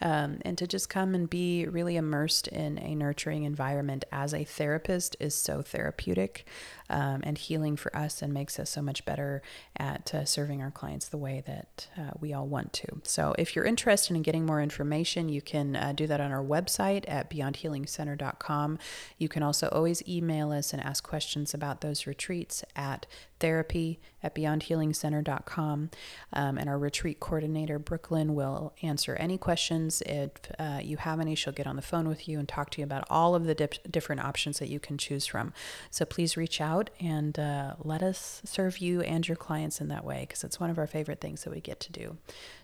Um, 0.00 0.38
and 0.42 0.56
to 0.58 0.68
just 0.68 0.88
come 0.88 1.16
and 1.16 1.28
be 1.28 1.66
really 1.66 1.96
immersed 1.96 2.46
in 2.46 2.78
a 2.78 2.94
nurturing 2.94 3.42
environment 3.42 4.04
as 4.12 4.32
a 4.32 4.44
therapist 4.44 5.16
is 5.18 5.34
so 5.34 5.62
therapeutic 5.62 6.46
um, 6.90 7.20
and 7.24 7.38
healing 7.38 7.76
for 7.76 7.94
us 7.96 8.22
and 8.22 8.32
makes 8.32 8.58
us 8.58 8.70
so 8.70 8.82
much 8.82 9.04
better 9.04 9.42
at 9.76 10.14
uh, 10.14 10.24
serving 10.24 10.62
our 10.62 10.70
clients 10.70 11.08
the 11.08 11.18
way 11.18 11.42
that 11.46 11.88
uh, 11.96 12.10
we 12.20 12.32
all 12.32 12.46
want 12.46 12.72
to. 12.74 12.86
So, 13.02 13.34
if 13.38 13.54
you're 13.54 13.64
interested 13.64 14.16
in 14.16 14.22
getting 14.22 14.46
more 14.46 14.62
information, 14.62 15.28
you 15.28 15.42
can 15.42 15.76
uh, 15.76 15.92
do 15.94 16.06
that 16.06 16.20
on 16.20 16.32
our 16.32 16.44
website 16.44 17.04
at 17.08 17.30
beyondhealingcenter.com. 17.30 18.78
You 19.18 19.28
can 19.28 19.42
also 19.42 19.68
always 19.68 20.06
email 20.08 20.52
us 20.52 20.72
and 20.72 20.82
ask 20.82 21.04
questions 21.04 21.54
about 21.54 21.80
those 21.80 22.06
retreats 22.06 22.64
at 22.76 23.06
therapy 23.40 24.00
at 24.22 24.34
beyondhealingcenter.com. 24.34 25.90
Um, 26.32 26.58
and 26.58 26.68
our 26.68 26.78
retreat 26.78 27.20
coordinator, 27.20 27.78
Brooklyn, 27.78 28.34
will 28.34 28.74
answer 28.82 29.14
any 29.16 29.38
questions. 29.38 30.02
If 30.04 30.30
uh, 30.58 30.80
you 30.82 30.96
have 30.98 31.20
any, 31.20 31.34
she'll 31.34 31.52
get 31.52 31.66
on 31.66 31.76
the 31.76 31.82
phone 31.82 32.08
with 32.08 32.28
you 32.28 32.38
and 32.38 32.48
talk 32.48 32.70
to 32.70 32.80
you 32.80 32.84
about 32.84 33.04
all 33.08 33.34
of 33.34 33.44
the 33.44 33.54
dip- 33.54 33.90
different 33.90 34.22
options 34.22 34.58
that 34.58 34.68
you 34.68 34.80
can 34.80 34.98
choose 34.98 35.26
from. 35.26 35.52
So 35.90 36.04
please 36.04 36.36
reach 36.36 36.60
out 36.60 36.77
and 37.00 37.38
uh, 37.38 37.74
let 37.82 38.02
us 38.02 38.42
serve 38.44 38.78
you 38.78 39.00
and 39.02 39.26
your 39.26 39.36
clients 39.36 39.80
in 39.80 39.88
that 39.88 40.04
way 40.04 40.20
because 40.20 40.44
it's 40.44 40.60
one 40.60 40.70
of 40.70 40.78
our 40.78 40.86
favorite 40.86 41.20
things 41.20 41.44
that 41.44 41.50
we 41.52 41.60
get 41.60 41.80
to 41.80 41.92
do. 41.92 42.16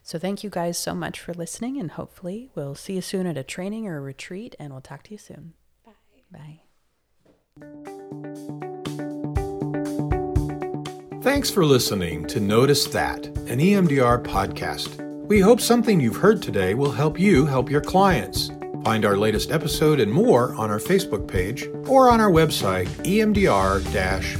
So 0.02 0.18
thank 0.18 0.44
you 0.44 0.50
guys 0.50 0.78
so 0.78 0.94
much 0.94 1.20
for 1.20 1.34
listening, 1.34 1.78
and 1.78 1.90
hopefully, 1.90 2.50
we'll 2.54 2.74
see 2.74 2.94
you 2.94 3.02
soon 3.02 3.26
at 3.26 3.36
a 3.36 3.42
training 3.42 3.86
or 3.86 3.98
a 3.98 4.00
retreat, 4.00 4.54
and 4.58 4.72
we'll 4.72 4.80
talk 4.80 5.02
to 5.04 5.10
you 5.12 5.18
soon. 5.18 5.54
Bye. 5.84 5.92
Bye. 6.32 6.60
Thanks 11.22 11.50
for 11.50 11.64
listening 11.64 12.26
to 12.26 12.38
Notice 12.38 12.86
That, 12.88 13.26
an 13.26 13.58
EMDR 13.58 14.22
podcast. 14.24 15.00
We 15.26 15.40
hope 15.40 15.60
something 15.60 16.00
you've 16.00 16.16
heard 16.16 16.42
today 16.42 16.74
will 16.74 16.92
help 16.92 17.18
you 17.18 17.46
help 17.46 17.70
your 17.70 17.80
clients. 17.80 18.50
Find 18.84 19.06
our 19.06 19.16
latest 19.16 19.50
episode 19.50 19.98
and 19.98 20.12
more 20.12 20.54
on 20.54 20.70
our 20.70 20.78
Facebook 20.78 21.26
page 21.26 21.68
or 21.88 22.10
on 22.10 22.20
our 22.20 22.30
website, 22.30 22.86
emdr 23.04 23.80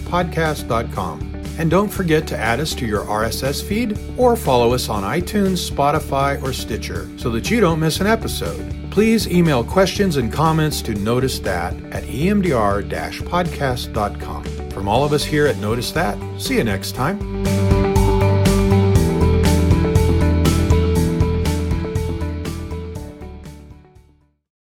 podcast.com. 0.05 1.35
And 1.57 1.71
don't 1.71 1.89
forget 1.89 2.27
to 2.27 2.37
add 2.37 2.61
us 2.61 2.75
to 2.75 2.87
your 2.87 3.05
RSS 3.05 3.63
feed 3.63 3.99
or 4.19 4.37
follow 4.37 4.75
us 4.75 4.89
on 4.89 5.03
iTunes, 5.03 5.71
Spotify, 5.71 6.43
or 6.43 6.53
Stitcher 6.53 7.09
so 7.17 7.31
that 7.31 7.51
you 7.51 7.61
don't 7.61 7.81
miss 7.81 8.01
an 8.01 8.07
episode. 8.07 8.91
Please 8.91 9.29
email 9.29 9.65
questions 9.65 10.17
and 10.19 10.33
comments 10.33 10.83
to 10.83 10.95
notice 10.95 11.39
that 11.41 11.75
at 11.87 12.05
emdr 12.05 12.83
podcast.com. 13.23 14.45
From 14.71 14.89
all 14.89 15.05
of 15.05 15.13
us 15.13 15.25
here 15.25 15.47
at 15.47 15.57
Notice 15.59 15.93
That, 15.93 16.19
see 16.41 16.57
you 16.57 16.65
next 16.65 16.93
time. 16.93 17.74